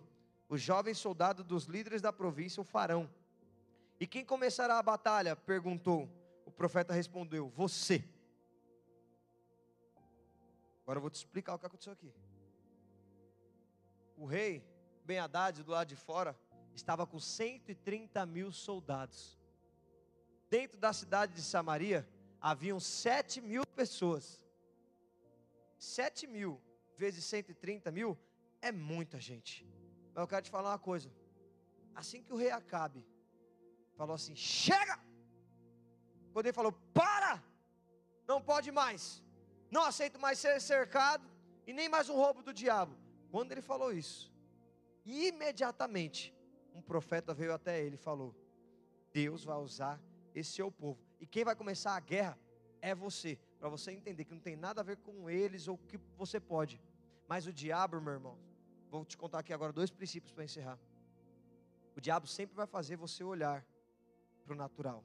os 0.50 0.62
jovens 0.62 0.98
soldados 0.98 1.46
dos 1.46 1.64
líderes 1.68 2.02
da 2.02 2.12
província 2.12 2.60
o 2.60 2.66
farão. 2.66 3.10
E 3.98 4.06
quem 4.06 4.26
começará 4.26 4.78
a 4.78 4.84
batalha? 4.84 5.38
perguntou. 5.38 6.10
O 6.46 6.52
profeta 6.52 6.94
respondeu: 6.94 7.48
Você. 7.56 8.04
Agora 10.84 10.98
eu 10.98 11.02
vou 11.02 11.10
te 11.10 11.16
explicar 11.16 11.56
o 11.56 11.60
que 11.60 11.66
aconteceu 11.66 11.94
aqui. 11.94 12.14
O 14.18 14.26
rei 14.26 14.62
Ben 15.06 15.20
Haddad, 15.20 15.64
do 15.64 15.72
lado 15.72 15.88
de 15.88 15.96
fora, 15.96 16.38
estava 16.74 17.08
com 17.08 17.22
130 17.22 18.26
mil 18.26 18.52
soldados. 18.52 19.40
Dentro 20.50 20.78
da 20.78 20.92
cidade 20.92 21.32
de 21.32 21.42
Samaria, 21.42 22.06
haviam 22.50 22.80
7 22.80 23.42
mil 23.42 23.66
pessoas. 23.66 24.26
7 25.80 26.28
mil 26.28 26.62
vezes 26.96 27.26
130 27.26 27.92
mil 27.92 28.16
é 28.62 28.72
muita 28.72 29.20
gente. 29.20 29.68
Mas 30.14 30.22
eu 30.22 30.28
quero 30.28 30.44
te 30.44 30.52
falar 30.52 30.70
uma 30.74 30.80
coisa. 30.92 31.10
Assim 31.96 32.22
que 32.22 32.32
o 32.32 32.36
rei 32.44 32.52
Acabe 32.52 33.04
falou 33.98 34.14
assim: 34.14 34.36
chega! 34.36 35.00
Quando 36.34 36.46
ele 36.46 36.54
falou: 36.54 36.72
para! 36.94 37.44
Não 38.28 38.40
pode 38.40 38.72
mais. 38.72 39.24
Não 39.72 39.84
aceito 39.84 40.20
mais 40.20 40.38
ser 40.38 40.62
cercado 40.62 41.28
e 41.66 41.74
nem 41.74 41.90
mais 41.90 42.10
um 42.10 42.16
roubo 42.16 42.44
do 42.44 42.54
diabo. 42.54 42.96
Quando 43.32 43.52
ele 43.54 43.62
falou 43.62 43.92
isso, 43.92 44.32
imediatamente 45.04 46.32
um 46.76 46.82
profeta 46.82 47.34
veio 47.34 47.56
até 47.56 47.82
ele 47.84 47.96
e 47.96 48.06
falou: 48.10 48.36
Deus 49.12 49.44
vai 49.44 49.58
usar 49.58 50.00
esse 50.36 50.52
seu 50.52 50.72
povo. 50.72 51.04
E 51.26 51.28
quem 51.28 51.44
vai 51.44 51.56
começar 51.56 51.96
a 51.96 52.00
guerra 52.00 52.38
é 52.80 52.94
você. 52.94 53.40
Para 53.58 53.68
você 53.68 53.92
entender 53.92 54.26
que 54.26 54.34
não 54.36 54.40
tem 54.40 54.56
nada 54.56 54.82
a 54.82 54.84
ver 54.84 54.98
com 54.98 55.28
eles 55.28 55.68
ou 55.68 55.76
que 55.76 55.98
você 56.16 56.40
pode. 56.40 56.80
Mas 57.28 57.48
o 57.48 57.52
diabo, 57.52 58.00
meu 58.00 58.14
irmão, 58.14 58.38
vou 58.92 59.04
te 59.04 59.18
contar 59.18 59.40
aqui 59.40 59.52
agora 59.52 59.74
dois 59.74 59.90
princípios 59.90 60.32
para 60.32 60.44
encerrar. 60.44 60.78
O 61.96 62.00
diabo 62.00 62.28
sempre 62.28 62.56
vai 62.56 62.68
fazer 62.68 62.96
você 62.96 63.24
olhar 63.24 63.66
para 64.44 64.54
o 64.54 64.56
natural. 64.56 65.04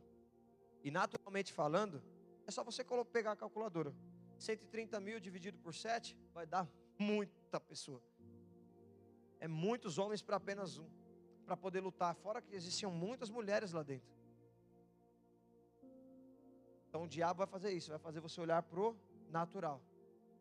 E 0.85 0.91
naturalmente 0.91 1.55
falando, 1.55 2.03
é 2.47 2.51
só 2.51 2.63
você 2.63 2.85
pegar 3.11 3.33
a 3.33 3.37
calculadora. 3.37 3.95
130 4.39 5.01
mil 5.01 5.19
dividido 5.21 5.57
por 5.57 5.75
7 5.75 6.19
vai 6.35 6.45
dar 6.47 6.69
muita 7.01 7.59
pessoa. 7.59 8.03
É 9.39 9.49
muitos 9.49 9.97
homens 9.97 10.21
para 10.21 10.37
apenas 10.37 10.77
um, 10.77 10.87
para 11.47 11.57
poder 11.57 11.81
lutar. 11.81 12.15
Fora 12.15 12.43
que 12.43 12.55
existiam 12.55 12.93
muitas 12.93 13.31
mulheres 13.31 13.73
lá 13.73 13.83
dentro. 13.83 14.20
Então 16.91 17.05
o 17.05 17.09
diabo 17.09 17.39
vai 17.39 17.47
fazer 17.47 17.71
isso, 17.73 17.89
vai 17.89 18.01
fazer 18.01 18.19
você 18.19 18.41
olhar 18.41 18.61
pro 18.65 18.97
natural. 19.31 19.81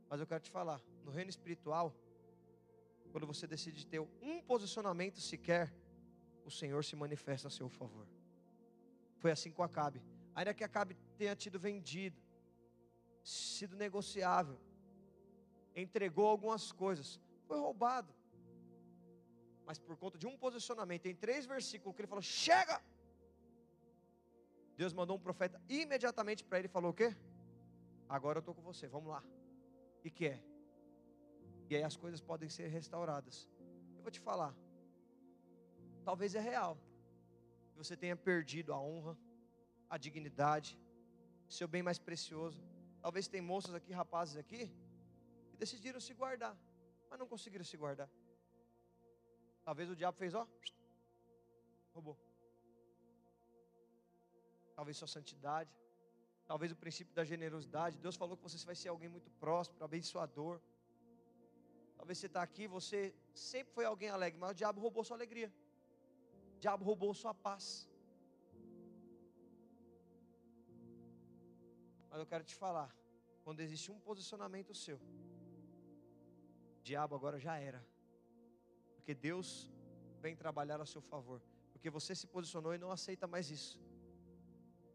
Mas 0.10 0.20
eu 0.20 0.26
quero 0.26 0.42
te 0.42 0.50
falar, 0.50 0.82
no 1.06 1.12
reino 1.12 1.30
espiritual, 1.30 1.94
quando 3.12 3.28
você 3.28 3.46
decide 3.46 3.86
ter 3.86 4.00
um 4.00 4.42
posicionamento 4.42 5.22
sequer, 5.22 5.72
o 6.44 6.50
Senhor 6.50 6.84
se 6.84 6.96
manifesta 6.96 7.48
a 7.50 7.52
seu 7.52 7.70
favor. 7.70 8.08
Foi 9.20 9.30
assim 9.30 9.52
com 9.52 9.62
Acabe. 9.62 10.02
Ainda 10.34 10.52
que 10.52 10.64
Acabe 10.64 10.98
tenha 11.20 11.36
tido 11.36 11.60
vendido, 11.60 12.20
sido 13.24 13.76
negociável, 13.76 14.60
entregou 15.76 16.28
algumas 16.28 16.72
coisas, 16.72 17.20
foi 17.46 17.60
roubado. 17.60 18.12
Mas 19.68 19.78
por 19.78 19.96
conta 19.98 20.18
de 20.18 20.26
um 20.26 20.36
posicionamento, 20.36 21.06
em 21.06 21.14
três 21.14 21.46
versículos, 21.46 21.96
que 21.96 22.02
ele 22.02 22.08
falou: 22.08 22.24
chega! 22.24 22.82
Deus 24.80 24.94
mandou 24.94 25.18
um 25.18 25.20
profeta 25.28 25.62
imediatamente 25.68 26.42
para 26.42 26.58
ele 26.58 26.70
e 26.70 26.76
falou: 26.78 26.92
o 26.92 26.94
quê? 26.94 27.10
Agora 28.08 28.38
eu 28.38 28.40
estou 28.40 28.56
com 28.56 28.62
você, 28.62 28.88
vamos 28.88 29.10
lá. 29.10 29.22
E 30.06 30.10
que 30.10 30.26
é? 30.26 30.38
E 31.70 31.76
aí 31.76 31.84
as 31.84 31.98
coisas 31.98 32.22
podem 32.22 32.48
ser 32.48 32.68
restauradas. 32.70 33.36
Eu 33.98 34.02
vou 34.02 34.10
te 34.10 34.22
falar. 34.22 34.56
Talvez 36.06 36.34
é 36.34 36.40
real. 36.40 36.78
Você 37.76 37.98
tenha 37.98 38.16
perdido 38.16 38.74
a 38.74 38.80
honra, 38.80 39.18
a 39.90 39.98
dignidade, 39.98 40.80
seu 41.50 41.68
bem 41.68 41.84
mais 41.84 42.00
precioso. 42.00 42.64
Talvez 43.02 43.28
tem 43.28 43.42
moças 43.42 43.76
aqui, 43.76 43.92
rapazes 43.92 44.38
aqui, 44.38 44.62
que 45.50 45.58
decidiram 45.58 46.00
se 46.00 46.14
guardar, 46.14 46.56
mas 47.10 47.20
não 47.20 47.28
conseguiram 47.28 47.66
se 47.66 47.76
guardar. 47.76 48.10
Talvez 49.66 49.90
o 49.90 49.96
diabo 50.02 50.18
fez, 50.18 50.34
ó, 50.34 50.48
roubou. 51.94 52.29
Talvez 54.80 54.96
sua 55.02 55.12
santidade, 55.16 55.72
talvez 56.50 56.72
o 56.72 56.76
princípio 56.84 57.14
da 57.14 57.24
generosidade. 57.32 57.98
Deus 58.06 58.16
falou 58.22 58.38
que 58.38 58.44
você 58.48 58.66
vai 58.66 58.76
ser 58.82 58.88
alguém 58.88 59.10
muito 59.16 59.30
próspero, 59.32 59.84
abençoador. 59.84 60.62
Talvez 61.98 62.18
você 62.18 62.28
está 62.28 62.42
aqui, 62.42 62.66
você 62.66 63.14
sempre 63.34 63.74
foi 63.74 63.84
alguém 63.84 64.10
alegre, 64.18 64.40
mas 64.40 64.52
o 64.52 64.54
diabo 64.62 64.80
roubou 64.80 65.04
sua 65.04 65.18
alegria. 65.18 65.50
O 66.56 66.60
diabo 66.60 66.86
roubou 66.86 67.14
sua 67.14 67.34
paz. 67.34 67.66
Mas 72.10 72.20
eu 72.24 72.26
quero 72.26 72.46
te 72.46 72.56
falar, 72.56 72.90
quando 73.44 73.60
existe 73.60 73.92
um 73.92 74.00
posicionamento 74.00 74.74
seu, 74.74 74.98
o 76.78 76.82
diabo 76.82 77.16
agora 77.20 77.38
já 77.38 77.58
era. 77.58 77.86
Porque 78.96 79.14
Deus 79.14 79.70
vem 80.22 80.38
trabalhar 80.38 80.80
a 80.80 80.86
seu 80.86 81.02
favor. 81.02 81.42
Porque 81.74 81.90
você 81.90 82.16
se 82.16 82.28
posicionou 82.28 82.74
e 82.74 82.78
não 82.78 82.92
aceita 82.98 83.28
mais 83.28 83.52
isso. 83.52 83.89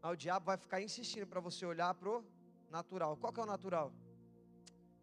Mas 0.05 0.13
o 0.13 0.17
diabo 0.17 0.45
vai 0.45 0.55
ficar 0.55 0.79
insistindo 0.87 1.25
para 1.25 1.39
você 1.39 1.65
olhar 1.65 1.91
para 1.95 2.09
o 2.15 2.23
natural. 2.69 3.17
Qual 3.17 3.33
que 3.33 3.39
é 3.39 3.43
o 3.43 3.45
natural? 3.47 3.91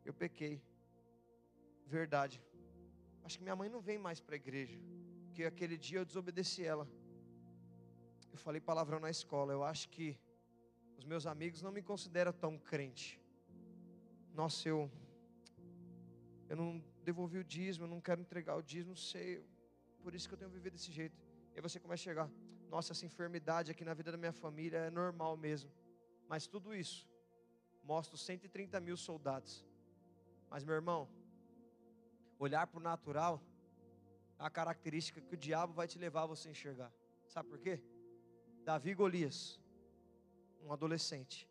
Eu 0.05 0.14
pequei. 0.14 0.62
Verdade. 1.88 2.40
Acho 3.24 3.36
que 3.36 3.42
minha 3.42 3.57
mãe 3.57 3.68
não 3.68 3.80
vem 3.80 3.98
mais 3.98 4.20
para 4.20 4.36
a 4.36 4.40
igreja. 4.42 4.78
Porque 5.24 5.42
aquele 5.42 5.76
dia 5.76 5.98
eu 5.98 6.05
desobedeci 6.05 6.64
ela. 6.64 6.88
Eu 8.30 8.38
falei 8.38 8.61
palavrão 8.61 9.00
na 9.00 9.11
escola. 9.11 9.53
Eu 9.53 9.64
acho 9.64 9.88
que 9.88 10.16
os 10.96 11.05
meus 11.05 11.26
amigos 11.26 11.62
não 11.62 11.72
me 11.72 11.82
consideram 11.82 12.32
tão 12.32 12.57
crente. 12.57 13.20
Nossa, 14.32 14.68
eu 14.68 14.88
eu 16.48 16.55
não 16.55 16.80
devolvi 17.03 17.38
o 17.38 17.44
dízimo, 17.57 17.86
eu 17.86 17.90
não 17.90 18.00
quero 18.00 18.20
entregar 18.20 18.55
o 18.55 18.62
dízimo, 18.62 18.96
sei. 18.96 19.44
Por 20.00 20.14
isso 20.14 20.28
que 20.28 20.34
eu 20.34 20.38
tenho 20.38 20.53
vivido 20.59 20.74
desse 20.74 20.92
jeito. 20.92 21.18
E 21.55 21.61
você 21.61 21.78
começa 21.78 22.03
a 22.03 22.05
chegar, 22.05 22.30
nossa, 22.68 22.92
essa 22.92 23.05
enfermidade 23.05 23.70
aqui 23.70 23.84
na 23.84 23.94
vida 23.94 24.11
da 24.11 24.18
minha 24.18 24.32
família 24.32 24.78
é 24.78 24.90
normal 24.90 25.36
mesmo. 25.36 25.70
Mas 26.28 26.46
tudo 26.46 26.74
isso 26.74 27.09
mostra 27.82 28.14
os 28.14 28.24
130 28.24 28.80
mil 28.80 28.96
soldados. 28.96 29.66
Mas 30.48 30.64
meu 30.64 30.74
irmão, 30.74 31.09
olhar 32.38 32.66
para 32.66 32.78
o 32.78 32.82
natural 32.82 33.42
é 34.38 34.44
a 34.44 34.50
característica 34.50 35.20
que 35.20 35.34
o 35.34 35.36
diabo 35.36 35.72
vai 35.72 35.86
te 35.86 35.98
levar 35.98 36.22
a 36.22 36.26
você 36.26 36.50
enxergar. 36.50 36.92
Sabe 37.28 37.48
por 37.48 37.59
quê? 37.59 37.82
Davi 38.64 38.94
Golias, 38.94 39.61
um 40.64 40.72
adolescente, 40.72 41.48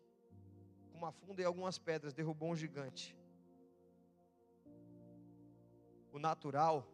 com 0.90 0.98
uma 0.98 1.12
funda 1.12 1.42
e 1.42 1.44
algumas 1.44 1.78
pedras, 1.78 2.12
derrubou 2.12 2.50
um 2.50 2.56
gigante. 2.56 3.16
O 6.12 6.18
natural 6.18 6.86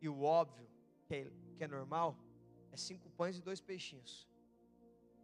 e 0.00 0.08
o 0.08 0.22
óbvio, 0.22 0.68
que 1.06 1.14
é, 1.14 1.32
que 1.56 1.64
é 1.64 1.68
normal, 1.68 2.16
é 2.70 2.76
cinco 2.76 3.08
pães 3.10 3.38
e 3.38 3.42
dois 3.42 3.60
peixinhos. 3.60 4.28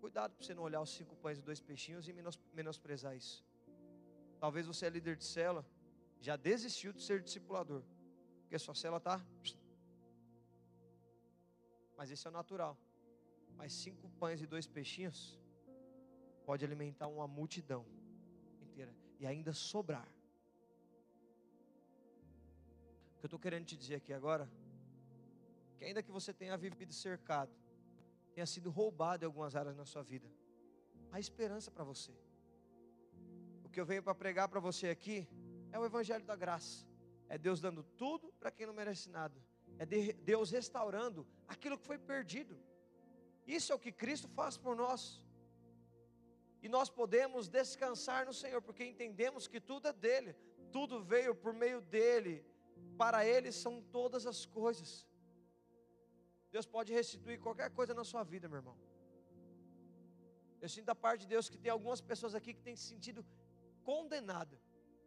Cuidado 0.00 0.34
para 0.34 0.44
você 0.44 0.54
não 0.54 0.64
olhar 0.64 0.80
os 0.80 0.90
cinco 0.90 1.14
pães 1.16 1.38
e 1.38 1.42
dois 1.42 1.60
peixinhos 1.60 2.08
e 2.08 2.12
menosprezar 2.60 3.14
isso. 3.16 3.44
Talvez 4.40 4.66
você 4.66 4.86
é 4.86 4.90
líder 4.90 5.16
de 5.16 5.24
cela, 5.24 5.64
já 6.20 6.34
desistiu 6.34 6.92
de 6.92 7.02
ser 7.02 7.22
discipulador, 7.22 7.82
porque 8.40 8.58
sua 8.58 8.74
cela 8.74 8.96
está. 8.96 9.24
Mas 11.96 12.10
esse 12.10 12.26
é 12.26 12.30
natural. 12.30 12.76
Mas 13.56 13.72
cinco 13.72 14.08
pães 14.18 14.40
e 14.40 14.46
dois 14.46 14.66
peixinhos 14.66 15.38
pode 16.44 16.64
alimentar 16.64 17.06
uma 17.06 17.28
multidão 17.28 17.86
inteira 18.60 18.92
e 19.20 19.26
ainda 19.26 19.52
sobrar. 19.52 20.08
O 23.14 23.20
que 23.20 23.26
eu 23.26 23.28
estou 23.28 23.38
querendo 23.38 23.66
te 23.66 23.76
dizer 23.76 23.96
aqui 23.96 24.12
agora, 24.12 24.50
que 25.82 25.86
ainda 25.88 26.00
que 26.00 26.12
você 26.12 26.32
tenha 26.32 26.56
vivido 26.56 26.92
cercado, 26.92 27.52
tenha 28.32 28.46
sido 28.46 28.70
roubado 28.70 29.24
em 29.24 29.26
algumas 29.26 29.56
áreas 29.56 29.76
na 29.76 29.84
sua 29.84 30.04
vida, 30.04 30.30
há 31.10 31.18
esperança 31.18 31.72
para 31.72 31.82
você. 31.82 32.12
O 33.64 33.68
que 33.68 33.80
eu 33.80 33.84
venho 33.84 34.00
para 34.00 34.14
pregar 34.14 34.48
para 34.48 34.60
você 34.60 34.90
aqui 34.90 35.28
é 35.72 35.78
o 35.80 35.84
Evangelho 35.84 36.24
da 36.24 36.36
graça. 36.36 36.86
É 37.28 37.36
Deus 37.36 37.60
dando 37.60 37.82
tudo 37.82 38.32
para 38.38 38.52
quem 38.52 38.64
não 38.64 38.72
merece 38.72 39.10
nada. 39.10 39.36
É 39.76 39.84
Deus 39.84 40.52
restaurando 40.52 41.26
aquilo 41.48 41.76
que 41.76 41.84
foi 41.84 41.98
perdido. 41.98 42.56
Isso 43.44 43.72
é 43.72 43.74
o 43.74 43.78
que 43.84 43.90
Cristo 43.90 44.28
faz 44.28 44.56
por 44.56 44.76
nós. 44.76 45.26
E 46.62 46.68
nós 46.68 46.88
podemos 46.88 47.48
descansar 47.48 48.24
no 48.24 48.32
Senhor, 48.32 48.62
porque 48.62 48.84
entendemos 48.84 49.48
que 49.48 49.60
tudo 49.60 49.88
é 49.88 49.92
dele, 49.92 50.36
tudo 50.70 51.02
veio 51.02 51.34
por 51.34 51.52
meio 51.52 51.80
dele, 51.80 52.46
para 52.96 53.26
ele 53.26 53.50
são 53.50 53.82
todas 53.82 54.28
as 54.28 54.46
coisas. 54.46 55.10
Deus 56.54 56.66
pode 56.76 56.90
restituir 56.92 57.38
qualquer 57.46 57.70
coisa 57.78 57.92
na 58.00 58.04
sua 58.10 58.22
vida, 58.32 58.48
meu 58.48 58.58
irmão. 58.62 58.76
Eu 60.60 60.68
sinto 60.74 60.88
da 60.90 60.94
parte 61.04 61.22
de 61.22 61.28
Deus 61.34 61.48
que 61.52 61.58
tem 61.62 61.72
algumas 61.76 62.00
pessoas 62.10 62.34
aqui 62.38 62.52
que 62.56 62.64
têm 62.66 62.76
se 62.76 62.86
sentido 62.92 63.20
condenada 63.90 64.56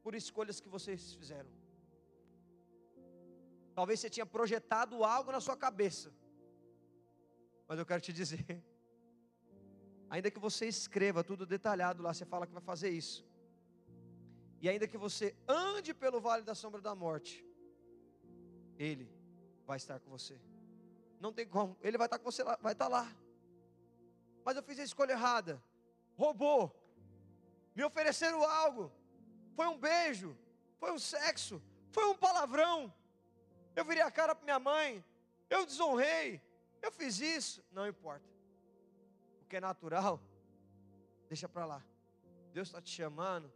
por 0.03 0.13
escolhas 0.21 0.59
que 0.63 0.67
vocês 0.75 1.13
fizeram. 1.19 1.51
Talvez 3.77 3.99
você 3.99 4.09
tinha 4.09 4.25
projetado 4.25 5.03
algo 5.03 5.31
na 5.31 5.41
sua 5.47 5.55
cabeça. 5.65 6.09
Mas 7.67 7.77
eu 7.79 7.85
quero 7.85 8.01
te 8.07 8.13
dizer, 8.21 8.45
ainda 10.09 10.31
que 10.31 10.39
você 10.47 10.65
escreva 10.67 11.23
tudo 11.23 11.45
detalhado 11.45 12.01
lá, 12.01 12.13
você 12.13 12.25
fala 12.25 12.47
que 12.47 12.53
vai 12.53 12.61
fazer 12.61 12.89
isso. 12.89 13.25
E 14.61 14.69
ainda 14.69 14.87
que 14.87 14.97
você 14.97 15.35
ande 15.47 15.93
pelo 15.93 16.19
vale 16.19 16.43
da 16.43 16.55
sombra 16.55 16.81
da 16.81 16.95
morte, 16.95 17.45
ele 18.77 19.07
vai 19.65 19.77
estar 19.77 19.99
com 19.99 20.09
você. 20.09 20.39
Não 21.19 21.33
tem 21.33 21.47
como. 21.47 21.77
Ele 21.81 21.97
vai 21.97 22.07
estar 22.07 22.19
com 22.19 22.25
você 22.25 22.43
lá, 22.43 22.57
vai 22.61 22.73
estar 22.73 22.87
lá. 22.87 23.07
Mas 24.43 24.55
eu 24.55 24.63
fiz 24.63 24.79
a 24.79 24.83
escolha 24.83 25.13
errada. 25.13 25.61
Roubou. 26.17 26.73
Me 27.75 27.83
ofereceram 27.83 28.43
algo. 28.43 28.91
Foi 29.55 29.67
um 29.67 29.77
beijo, 29.77 30.37
foi 30.77 30.91
um 30.91 30.99
sexo, 30.99 31.61
foi 31.89 32.05
um 32.05 32.15
palavrão. 32.15 32.93
Eu 33.75 33.85
virei 33.85 34.03
a 34.03 34.11
cara 34.11 34.35
para 34.35 34.43
minha 34.43 34.59
mãe, 34.59 35.03
eu 35.49 35.65
desonrei, 35.65 36.41
eu 36.81 36.91
fiz 36.91 37.19
isso, 37.19 37.63
não 37.71 37.87
importa. 37.87 38.27
O 39.41 39.45
que 39.45 39.55
é 39.55 39.61
natural, 39.61 40.21
deixa 41.29 41.47
para 41.47 41.65
lá. 41.65 41.83
Deus 42.51 42.67
está 42.67 42.81
te 42.81 42.89
chamando 42.89 43.51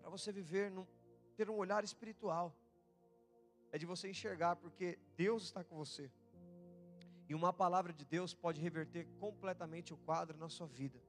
para 0.00 0.10
você 0.10 0.30
viver, 0.30 0.70
num, 0.70 0.86
ter 1.36 1.48
um 1.48 1.56
olhar 1.56 1.82
espiritual. 1.84 2.54
É 3.70 3.78
de 3.78 3.86
você 3.86 4.10
enxergar, 4.10 4.56
porque 4.56 4.98
Deus 5.16 5.44
está 5.44 5.64
com 5.64 5.76
você. 5.76 6.10
E 7.32 7.34
uma 7.34 7.50
palavra 7.50 7.94
de 7.94 8.04
Deus 8.04 8.34
pode 8.34 8.60
reverter 8.60 9.06
completamente 9.18 9.94
o 9.94 9.96
quadro 9.96 10.36
na 10.36 10.50
sua 10.50 10.66
vida. 10.66 11.00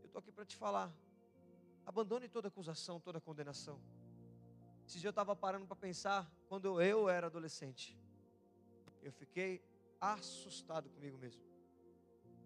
Eu 0.00 0.06
estou 0.06 0.18
aqui 0.18 0.32
para 0.32 0.46
te 0.46 0.56
falar. 0.56 0.90
Abandone 1.84 2.26
toda 2.26 2.48
acusação, 2.48 2.98
toda 2.98 3.20
condenação. 3.20 3.78
Dia 4.86 5.08
eu 5.08 5.10
estava 5.10 5.36
parando 5.36 5.66
para 5.66 5.76
pensar, 5.76 6.26
quando 6.48 6.80
eu 6.80 7.06
era 7.06 7.26
adolescente, 7.26 8.00
eu 9.02 9.12
fiquei 9.12 9.62
assustado 10.00 10.88
comigo 10.88 11.18
mesmo. 11.18 11.42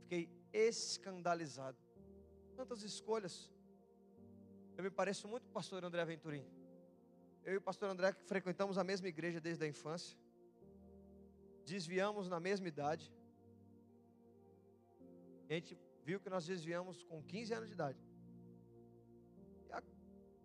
Fiquei 0.01 0.29
escandalizado. 0.53 1.79
Tantas 2.57 2.83
escolhas. 2.83 3.53
Eu 4.77 4.83
me 4.83 4.91
pareço 4.91 5.29
muito 5.29 5.45
com 5.45 5.51
o 5.51 5.55
pastor 5.55 5.85
André 5.85 6.05
Venturim. 6.05 6.45
Eu 7.45 7.55
e 7.55 7.57
o 7.59 7.62
pastor 7.62 7.89
André 7.89 8.12
frequentamos 8.27 8.79
a 8.79 8.83
mesma 8.83 9.07
igreja 9.07 9.41
desde 9.41 9.65
a 9.65 9.69
infância 9.69 10.24
desviamos 11.65 12.29
na 12.29 12.39
mesma 12.39 12.69
idade. 12.69 13.12
A 15.49 15.55
gente 15.55 15.79
viu 16.05 16.21
que 16.21 16.31
nós 16.31 16.47
desviamos 16.47 17.03
com 17.05 17.23
15 17.23 17.55
anos 17.55 17.69
de 17.69 17.75
idade. 17.75 17.99
E 19.69 19.73
a 19.73 19.83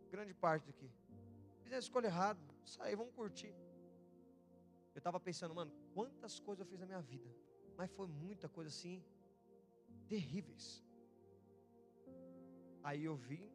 grande 0.09 0.33
parte 0.33 0.69
aqui. 0.69 0.89
Fiz 1.63 1.73
a 1.73 1.79
escolha 1.79 2.07
errada. 2.07 2.39
Saí, 2.65 2.95
vamos 2.95 3.13
curtir. 3.13 3.53
Eu 4.93 4.99
estava 4.99 5.19
pensando, 5.19 5.53
mano, 5.53 5.71
quantas 5.93 6.39
coisas 6.39 6.61
eu 6.61 6.69
fiz 6.69 6.79
na 6.79 6.85
minha 6.85 7.01
vida. 7.01 7.29
Mas 7.77 7.91
foi 7.91 8.07
muita 8.07 8.49
coisa 8.49 8.69
assim, 8.69 9.03
terríveis. 10.07 10.83
Aí 12.83 13.03
eu 13.03 13.15
vim, 13.15 13.49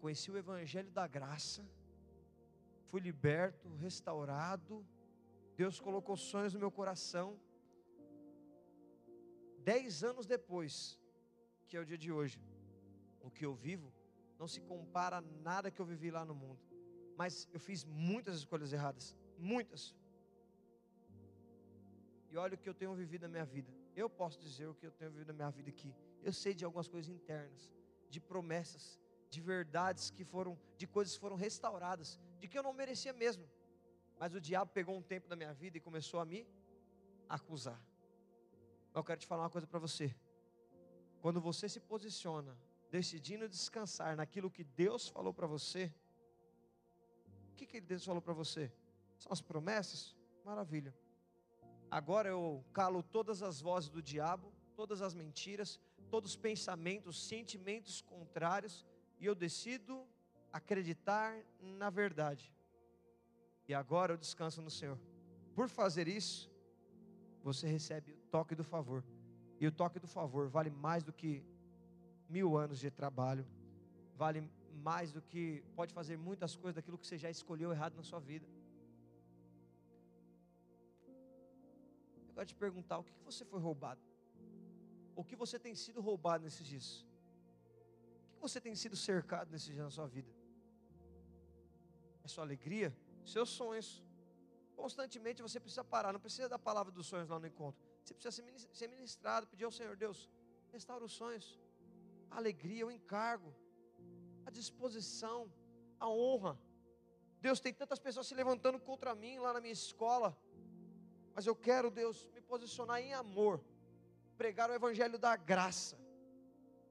conheci 0.00 0.30
o 0.30 0.36
Evangelho 0.36 0.90
da 0.90 1.06
Graça, 1.06 1.66
fui 2.88 3.00
liberto, 3.00 3.68
restaurado 3.74 4.86
Deus 5.60 5.78
colocou 5.86 6.16
sonhos 6.16 6.54
no 6.54 6.60
meu 6.64 6.70
coração. 6.70 7.26
Dez 9.70 10.02
anos 10.10 10.24
depois, 10.34 10.72
que 11.66 11.76
é 11.76 11.80
o 11.80 11.84
dia 11.90 11.98
de 12.04 12.10
hoje, 12.10 12.38
o 13.20 13.30
que 13.30 13.44
eu 13.48 13.52
vivo 13.66 13.88
não 14.38 14.48
se 14.54 14.60
compara 14.70 15.16
a 15.18 15.26
nada 15.48 15.70
que 15.70 15.80
eu 15.82 15.84
vivi 15.92 16.10
lá 16.10 16.24
no 16.30 16.34
mundo. 16.42 16.62
Mas 17.20 17.46
eu 17.52 17.60
fiz 17.60 17.84
muitas 17.84 18.36
escolhas 18.38 18.72
erradas, 18.72 19.14
muitas. 19.36 19.82
E 22.30 22.38
olha 22.38 22.54
o 22.54 22.62
que 22.62 22.70
eu 22.70 22.78
tenho 22.82 22.94
vivido 22.94 23.24
na 23.26 23.32
minha 23.36 23.48
vida. 23.56 23.70
Eu 23.94 24.08
posso 24.08 24.40
dizer 24.46 24.66
o 24.66 24.74
que 24.74 24.86
eu 24.86 24.92
tenho 24.92 25.10
vivido 25.10 25.28
na 25.28 25.38
minha 25.40 25.50
vida 25.50 25.68
aqui. 25.68 25.94
Eu 26.22 26.32
sei 26.32 26.54
de 26.54 26.64
algumas 26.64 26.88
coisas 26.88 27.10
internas, 27.16 27.70
de 28.08 28.18
promessas, 28.18 28.98
de 29.28 29.42
verdades 29.42 30.10
que 30.10 30.24
foram, 30.24 30.58
de 30.78 30.86
coisas 30.86 31.12
que 31.14 31.20
foram 31.20 31.36
restauradas, 31.36 32.18
de 32.38 32.48
que 32.48 32.58
eu 32.58 32.62
não 32.62 32.72
merecia 32.72 33.12
mesmo. 33.12 33.46
Mas 34.20 34.34
o 34.34 34.40
diabo 34.40 34.70
pegou 34.70 34.94
um 34.94 35.00
tempo 35.00 35.26
da 35.26 35.34
minha 35.34 35.54
vida 35.54 35.78
e 35.78 35.80
começou 35.80 36.20
a 36.20 36.26
me 36.26 36.46
acusar. 37.26 37.80
Eu 38.94 39.02
quero 39.02 39.18
te 39.18 39.26
falar 39.26 39.44
uma 39.44 39.50
coisa 39.50 39.66
para 39.66 39.78
você. 39.78 40.14
Quando 41.22 41.40
você 41.40 41.70
se 41.70 41.80
posiciona, 41.80 42.54
decidindo 42.90 43.48
descansar 43.48 44.14
naquilo 44.14 44.50
que 44.50 44.62
Deus 44.62 45.08
falou 45.08 45.32
para 45.32 45.46
você, 45.46 45.90
o 47.50 47.54
que, 47.54 47.64
que 47.64 47.80
Deus 47.80 48.04
falou 48.04 48.20
para 48.20 48.34
você? 48.34 48.70
São 49.16 49.32
as 49.32 49.40
promessas? 49.40 50.14
Maravilha. 50.44 50.94
Agora 51.90 52.28
eu 52.28 52.62
calo 52.74 53.02
todas 53.02 53.42
as 53.42 53.58
vozes 53.62 53.88
do 53.88 54.02
diabo, 54.02 54.52
todas 54.76 55.00
as 55.00 55.14
mentiras, 55.14 55.80
todos 56.10 56.32
os 56.32 56.36
pensamentos, 56.36 57.26
sentimentos 57.26 58.02
contrários, 58.02 58.86
e 59.18 59.24
eu 59.24 59.34
decido 59.34 60.06
acreditar 60.52 61.42
na 61.58 61.88
verdade. 61.88 62.52
E 63.68 63.74
agora 63.74 64.12
eu 64.12 64.16
descanso 64.16 64.60
no 64.60 64.70
Senhor. 64.70 64.98
Por 65.54 65.68
fazer 65.68 66.08
isso, 66.08 66.50
você 67.42 67.66
recebe 67.68 68.12
o 68.12 68.16
toque 68.30 68.54
do 68.54 68.64
favor. 68.64 69.04
E 69.60 69.66
o 69.66 69.72
toque 69.72 69.98
do 69.98 70.06
favor 70.06 70.48
vale 70.48 70.70
mais 70.70 71.04
do 71.04 71.12
que 71.12 71.44
mil 72.28 72.56
anos 72.56 72.78
de 72.78 72.90
trabalho, 72.90 73.46
vale 74.16 74.48
mais 74.88 75.12
do 75.12 75.20
que, 75.20 75.62
pode 75.74 75.92
fazer 75.92 76.16
muitas 76.16 76.56
coisas 76.56 76.76
daquilo 76.76 76.98
que 76.98 77.06
você 77.06 77.18
já 77.18 77.30
escolheu 77.30 77.70
errado 77.72 77.94
na 77.94 78.02
sua 78.02 78.20
vida. 78.20 78.46
Eu 82.28 82.34
quero 82.34 82.46
te 82.46 82.54
perguntar: 82.54 82.98
o 82.98 83.04
que 83.04 83.12
você 83.24 83.44
foi 83.44 83.60
roubado? 83.60 84.00
O 85.14 85.24
que 85.24 85.36
você 85.36 85.58
tem 85.58 85.74
sido 85.74 86.00
roubado 86.00 86.44
nesses 86.44 86.66
dias? 86.66 87.06
O 88.30 88.34
que 88.34 88.40
você 88.40 88.60
tem 88.60 88.74
sido 88.74 88.96
cercado 88.96 89.50
nesses 89.50 89.66
dias 89.66 89.84
na 89.84 89.90
sua 89.90 90.06
vida? 90.06 90.32
É 92.24 92.28
sua 92.28 92.44
alegria? 92.44 92.96
Seus 93.24 93.50
sonhos. 93.50 94.02
Constantemente 94.76 95.42
você 95.42 95.60
precisa 95.60 95.84
parar, 95.84 96.12
não 96.12 96.20
precisa 96.20 96.48
da 96.48 96.58
palavra 96.58 96.90
dos 96.90 97.06
sonhos 97.06 97.28
lá 97.28 97.38
no 97.38 97.46
encontro. 97.46 97.84
Você 98.02 98.14
precisa 98.14 98.42
ser 98.72 98.88
ministrado, 98.88 99.46
pedir 99.46 99.64
ao 99.64 99.70
Senhor 99.70 99.94
Deus, 99.96 100.28
restaura 100.72 101.04
os 101.04 101.12
sonhos, 101.12 101.60
a 102.30 102.36
alegria, 102.38 102.86
o 102.86 102.90
encargo, 102.90 103.54
a 104.46 104.50
disposição, 104.50 105.52
a 105.98 106.08
honra. 106.08 106.58
Deus 107.40 107.60
tem 107.60 107.72
tantas 107.72 107.98
pessoas 107.98 108.26
se 108.26 108.34
levantando 108.34 108.78
contra 108.80 109.14
mim 109.14 109.38
lá 109.38 109.52
na 109.52 109.60
minha 109.60 109.72
escola, 109.72 110.36
mas 111.34 111.46
eu 111.46 111.54
quero, 111.54 111.90
Deus, 111.90 112.26
me 112.34 112.40
posicionar 112.40 113.00
em 113.00 113.12
amor, 113.12 113.62
pregar 114.36 114.70
o 114.70 114.74
evangelho 114.74 115.18
da 115.18 115.36
graça. 115.36 115.98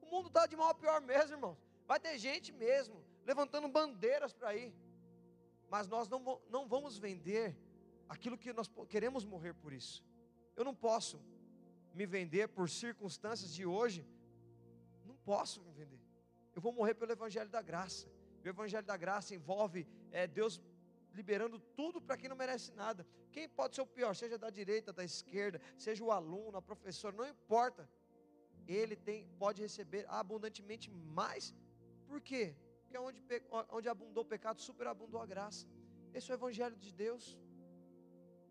O 0.00 0.06
mundo 0.06 0.28
está 0.28 0.46
de 0.46 0.56
mal 0.56 0.70
a 0.70 0.74
pior 0.74 1.00
mesmo, 1.00 1.34
irmãos. 1.34 1.58
Vai 1.86 1.98
ter 1.98 2.16
gente 2.18 2.52
mesmo 2.52 3.04
levantando 3.24 3.68
bandeiras 3.68 4.32
para 4.32 4.54
ir, 4.56 4.74
mas 5.70 5.86
nós 5.86 6.08
não, 6.08 6.20
não 6.50 6.66
vamos 6.66 6.98
vender 6.98 7.56
aquilo 8.08 8.36
que 8.36 8.52
nós 8.52 8.68
queremos 8.88 9.24
morrer 9.24 9.54
por 9.54 9.72
isso. 9.72 10.04
Eu 10.56 10.64
não 10.64 10.74
posso 10.74 11.22
me 11.94 12.04
vender 12.06 12.48
por 12.48 12.68
circunstâncias 12.68 13.54
de 13.54 13.64
hoje. 13.64 14.04
Não 15.06 15.16
posso 15.16 15.62
me 15.62 15.72
vender. 15.72 16.00
Eu 16.54 16.60
vou 16.60 16.72
morrer 16.72 16.94
pelo 16.94 17.12
Evangelho 17.12 17.48
da 17.48 17.62
Graça. 17.62 18.08
O 18.44 18.48
Evangelho 18.48 18.84
da 18.84 18.96
Graça 18.96 19.34
envolve 19.34 19.86
é, 20.10 20.26
Deus 20.26 20.60
liberando 21.12 21.58
tudo 21.76 22.00
para 22.00 22.16
quem 22.16 22.28
não 22.28 22.36
merece 22.36 22.72
nada. 22.72 23.06
Quem 23.32 23.48
pode 23.48 23.76
ser 23.76 23.82
o 23.82 23.86
pior, 23.86 24.14
seja 24.14 24.36
da 24.36 24.50
direita, 24.50 24.92
da 24.92 25.04
esquerda, 25.04 25.60
seja 25.78 26.02
o 26.02 26.10
aluno, 26.10 26.56
a 26.56 26.62
professora, 26.62 27.14
não 27.16 27.28
importa. 27.28 27.88
Ele 28.66 28.96
tem, 28.96 29.28
pode 29.38 29.62
receber 29.62 30.04
abundantemente 30.08 30.90
mais. 30.90 31.54
Por 32.08 32.20
quê? 32.20 32.56
Porque 32.90 32.98
onde, 32.98 33.22
onde 33.70 33.88
abundou 33.88 34.24
o 34.24 34.26
pecado, 34.26 34.60
superabundou 34.60 35.20
a 35.20 35.26
graça. 35.32 35.64
Esse 36.12 36.28
é 36.28 36.34
o 36.34 36.38
Evangelho 36.38 36.76
de 36.76 36.90
Deus. 36.90 37.38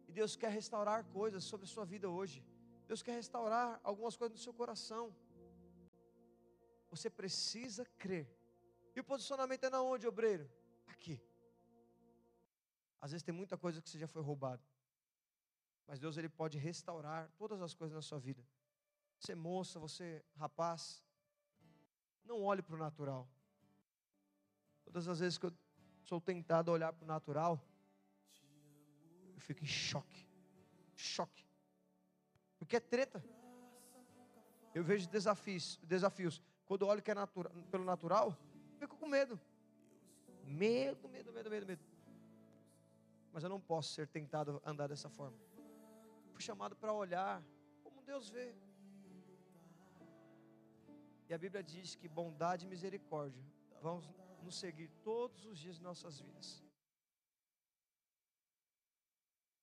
E 0.07 0.13
Deus 0.13 0.37
quer 0.37 0.49
restaurar 0.49 1.03
coisas 1.07 1.43
sobre 1.43 1.65
a 1.65 1.67
sua 1.67 1.83
vida 1.83 2.09
hoje. 2.09 2.41
Deus 2.87 3.01
quer 3.03 3.15
restaurar 3.15 3.81
algumas 3.83 4.15
coisas 4.15 4.37
no 4.37 4.41
seu 4.41 4.53
coração. 4.53 5.13
Você 6.89 7.09
precisa 7.09 7.83
crer. 7.97 8.33
E 8.95 9.01
o 9.01 9.03
posicionamento 9.03 9.65
é 9.65 9.69
na 9.69 9.81
onde, 9.81 10.07
obreiro? 10.07 10.49
Aqui. 10.87 11.21
Às 13.01 13.11
vezes 13.11 13.23
tem 13.23 13.35
muita 13.35 13.57
coisa 13.57 13.81
que 13.81 13.89
você 13.89 13.99
já 13.99 14.07
foi 14.07 14.21
roubado. 14.21 14.63
Mas 15.85 15.99
Deus 15.99 16.15
ele 16.15 16.29
pode 16.29 16.57
restaurar 16.57 17.29
todas 17.37 17.61
as 17.61 17.73
coisas 17.73 17.93
na 17.93 18.01
sua 18.01 18.19
vida. 18.19 18.41
Você 19.19 19.35
moça, 19.35 19.81
você 19.81 20.23
rapaz, 20.37 21.03
não 22.23 22.41
olhe 22.41 22.61
para 22.61 22.75
o 22.75 22.79
natural. 22.79 23.27
Todas 24.89 25.07
as 25.07 25.19
vezes 25.19 25.37
que 25.37 25.45
eu 25.45 25.53
sou 26.03 26.19
tentado 26.19 26.71
a 26.71 26.73
olhar 26.73 26.91
para 26.91 27.03
o 27.03 27.07
natural, 27.07 27.63
eu 29.35 29.39
fico 29.39 29.63
em 29.63 29.67
choque. 29.67 30.27
Choque. 30.95 31.45
Porque 32.57 32.75
é 32.75 32.79
treta. 32.79 33.23
Eu 34.73 34.83
vejo 34.83 35.07
desafios, 35.07 35.79
desafios. 35.83 36.41
Quando 36.65 36.81
eu 36.81 36.87
olho 36.87 37.03
que 37.03 37.11
é 37.11 37.13
natura, 37.13 37.51
pelo 37.69 37.85
natural, 37.85 38.35
fico 38.79 38.97
com 38.97 39.07
medo. 39.07 39.39
Medo, 40.43 41.07
medo, 41.07 41.31
medo, 41.31 41.51
medo, 41.51 41.67
medo. 41.67 41.85
Mas 43.31 43.43
eu 43.43 43.49
não 43.49 43.61
posso 43.61 43.93
ser 43.93 44.07
tentado 44.07 44.59
a 44.65 44.71
andar 44.71 44.87
dessa 44.87 45.07
forma. 45.07 45.37
Fui 46.31 46.41
chamado 46.41 46.75
para 46.75 46.91
olhar 46.91 47.43
como 47.83 48.01
Deus 48.01 48.27
vê. 48.27 48.55
E 51.27 51.33
a 51.33 51.37
Bíblia 51.37 51.61
diz 51.61 51.93
que 51.93 52.07
bondade 52.07 52.65
e 52.65 52.67
misericórdia 52.67 53.43
vão 53.83 54.01
nos 54.43 54.55
seguir 54.55 54.89
todos 55.03 55.45
os 55.45 55.57
dias 55.57 55.77
de 55.77 55.83
nossas 55.83 56.19
vidas. 56.19 56.63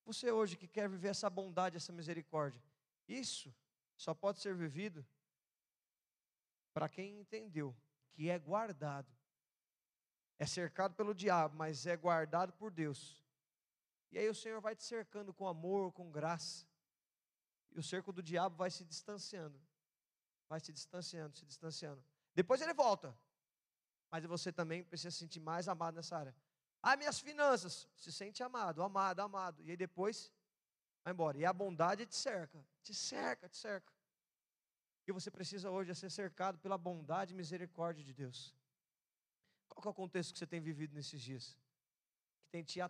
Você 0.05 0.31
hoje 0.31 0.57
que 0.57 0.69
quer 0.69 0.89
viver 0.89 1.09
essa 1.09 1.29
bondade, 1.29 1.77
essa 1.77 1.93
misericórdia, 1.93 2.63
isso 3.09 3.55
só 3.97 4.15
pode 4.15 4.41
ser 4.41 4.55
vivido 4.55 5.05
para 6.73 6.89
quem 6.89 7.19
entendeu 7.19 7.77
que 8.13 8.31
é 8.31 8.39
guardado. 8.39 9.13
É 10.39 10.47
cercado 10.47 10.95
pelo 10.95 11.15
diabo, 11.15 11.57
mas 11.57 11.87
é 11.87 11.97
guardado 11.97 12.53
por 12.53 12.71
Deus. 12.71 13.25
E 14.13 14.19
aí 14.19 14.29
o 14.29 14.35
Senhor 14.35 14.61
vai 14.61 14.77
te 14.77 14.85
cercando 14.85 15.33
com 15.33 15.49
amor, 15.49 15.93
com 15.93 16.11
graça. 16.11 16.67
E 17.73 17.79
o 17.79 17.83
cerco 17.83 18.13
do 18.13 18.23
diabo 18.23 18.57
vai 18.57 18.71
se 18.71 18.85
distanciando. 18.85 19.61
Vai 20.49 20.61
se 20.61 20.73
distanciando, 20.73 21.37
se 21.37 21.45
distanciando. 21.45 22.05
Depois 22.35 22.61
ele 22.61 22.75
volta. 22.75 23.17
Mas 24.11 24.25
você 24.25 24.53
também 24.53 24.85
precisa 24.85 25.11
se 25.11 25.19
sentir 25.19 25.41
mais 25.41 25.69
amado 25.69 25.97
nessa 25.97 26.17
área. 26.17 26.35
Ah, 26.83 26.97
minhas 26.97 27.19
finanças. 27.19 27.89
Se 27.97 28.13
sente 28.13 28.43
amado, 28.43 28.83
amado, 28.83 29.21
amado. 29.21 29.63
E 29.63 29.71
aí 29.71 29.77
depois 29.77 30.33
vai 31.03 31.13
embora. 31.13 31.37
E 31.39 31.45
a 31.45 31.53
bondade 31.53 32.07
te 32.07 32.15
cerca, 32.15 32.65
te 32.83 32.95
cerca, 32.95 33.49
te 33.49 33.57
cerca. 33.57 33.93
E 35.07 35.13
você 35.13 35.31
precisa 35.31 35.71
hoje 35.71 35.95
ser 35.95 36.11
cercado 36.11 36.59
pela 36.59 36.77
bondade 36.77 37.33
e 37.33 37.37
misericórdia 37.37 38.05
de 38.05 38.13
Deus. 38.13 38.55
Qual 39.69 39.85
é 39.87 39.89
o 39.89 39.95
contexto 39.95 40.33
que 40.33 40.39
você 40.39 40.47
tem 40.47 40.61
vivido 40.61 40.95
nesses 40.95 41.21
dias? 41.21 41.57
Que 42.43 42.49
tem 42.51 42.65
te 42.65 42.81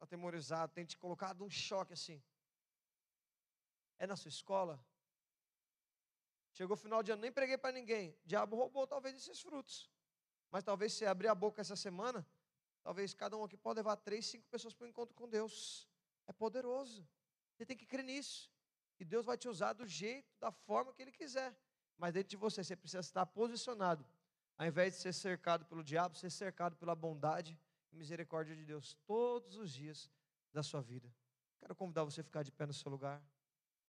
atemorizado, 0.00 0.72
tem 0.72 0.84
te 0.84 0.96
colocado 0.96 1.44
um 1.44 1.50
choque 1.50 1.92
assim. 1.92 2.22
É 3.98 4.06
na 4.06 4.16
sua 4.16 4.28
escola? 4.28 4.82
Chegou 6.52 6.74
o 6.74 6.78
final 6.78 7.02
de 7.02 7.12
ano, 7.12 7.22
nem 7.22 7.32
preguei 7.32 7.58
para 7.58 7.72
ninguém. 7.72 8.10
O 8.24 8.26
diabo 8.26 8.56
roubou 8.56 8.86
talvez 8.86 9.14
esses 9.16 9.40
frutos. 9.40 9.90
Mas 10.50 10.64
talvez 10.64 10.92
se 10.92 11.04
abrir 11.04 11.28
a 11.28 11.34
boca 11.34 11.60
essa 11.60 11.76
semana, 11.76 12.26
Talvez 12.86 13.12
cada 13.12 13.36
um 13.36 13.42
aqui 13.42 13.56
pode 13.56 13.78
levar 13.78 13.96
três, 13.96 14.26
cinco 14.26 14.46
pessoas 14.48 14.72
para 14.72 14.84
o 14.84 14.88
encontro 14.88 15.12
com 15.12 15.28
Deus. 15.28 15.88
É 16.24 16.32
poderoso. 16.32 17.04
Você 17.52 17.66
tem 17.66 17.76
que 17.76 17.84
crer 17.84 18.04
nisso. 18.04 18.48
E 19.00 19.04
Deus 19.04 19.26
vai 19.26 19.36
te 19.36 19.48
usar 19.48 19.72
do 19.72 19.84
jeito, 19.84 20.32
da 20.38 20.52
forma 20.52 20.92
que 20.92 21.02
Ele 21.02 21.10
quiser. 21.10 21.52
Mas 21.98 22.12
dentro 22.14 22.28
de 22.28 22.36
você, 22.36 22.62
você 22.62 22.76
precisa 22.76 23.00
estar 23.00 23.26
posicionado. 23.26 24.06
Ao 24.56 24.64
invés 24.64 24.94
de 24.94 25.00
ser 25.00 25.12
cercado 25.12 25.64
pelo 25.64 25.82
diabo, 25.82 26.14
ser 26.14 26.30
cercado 26.30 26.76
pela 26.76 26.94
bondade 26.94 27.58
e 27.90 27.96
misericórdia 27.96 28.54
de 28.54 28.64
Deus 28.64 28.96
todos 29.04 29.56
os 29.56 29.72
dias 29.72 30.08
da 30.52 30.62
sua 30.62 30.80
vida. 30.80 31.12
Quero 31.58 31.74
convidar 31.74 32.04
você 32.04 32.20
a 32.20 32.24
ficar 32.24 32.44
de 32.44 32.52
pé 32.52 32.66
no 32.66 32.72
seu 32.72 32.88
lugar. 32.88 33.20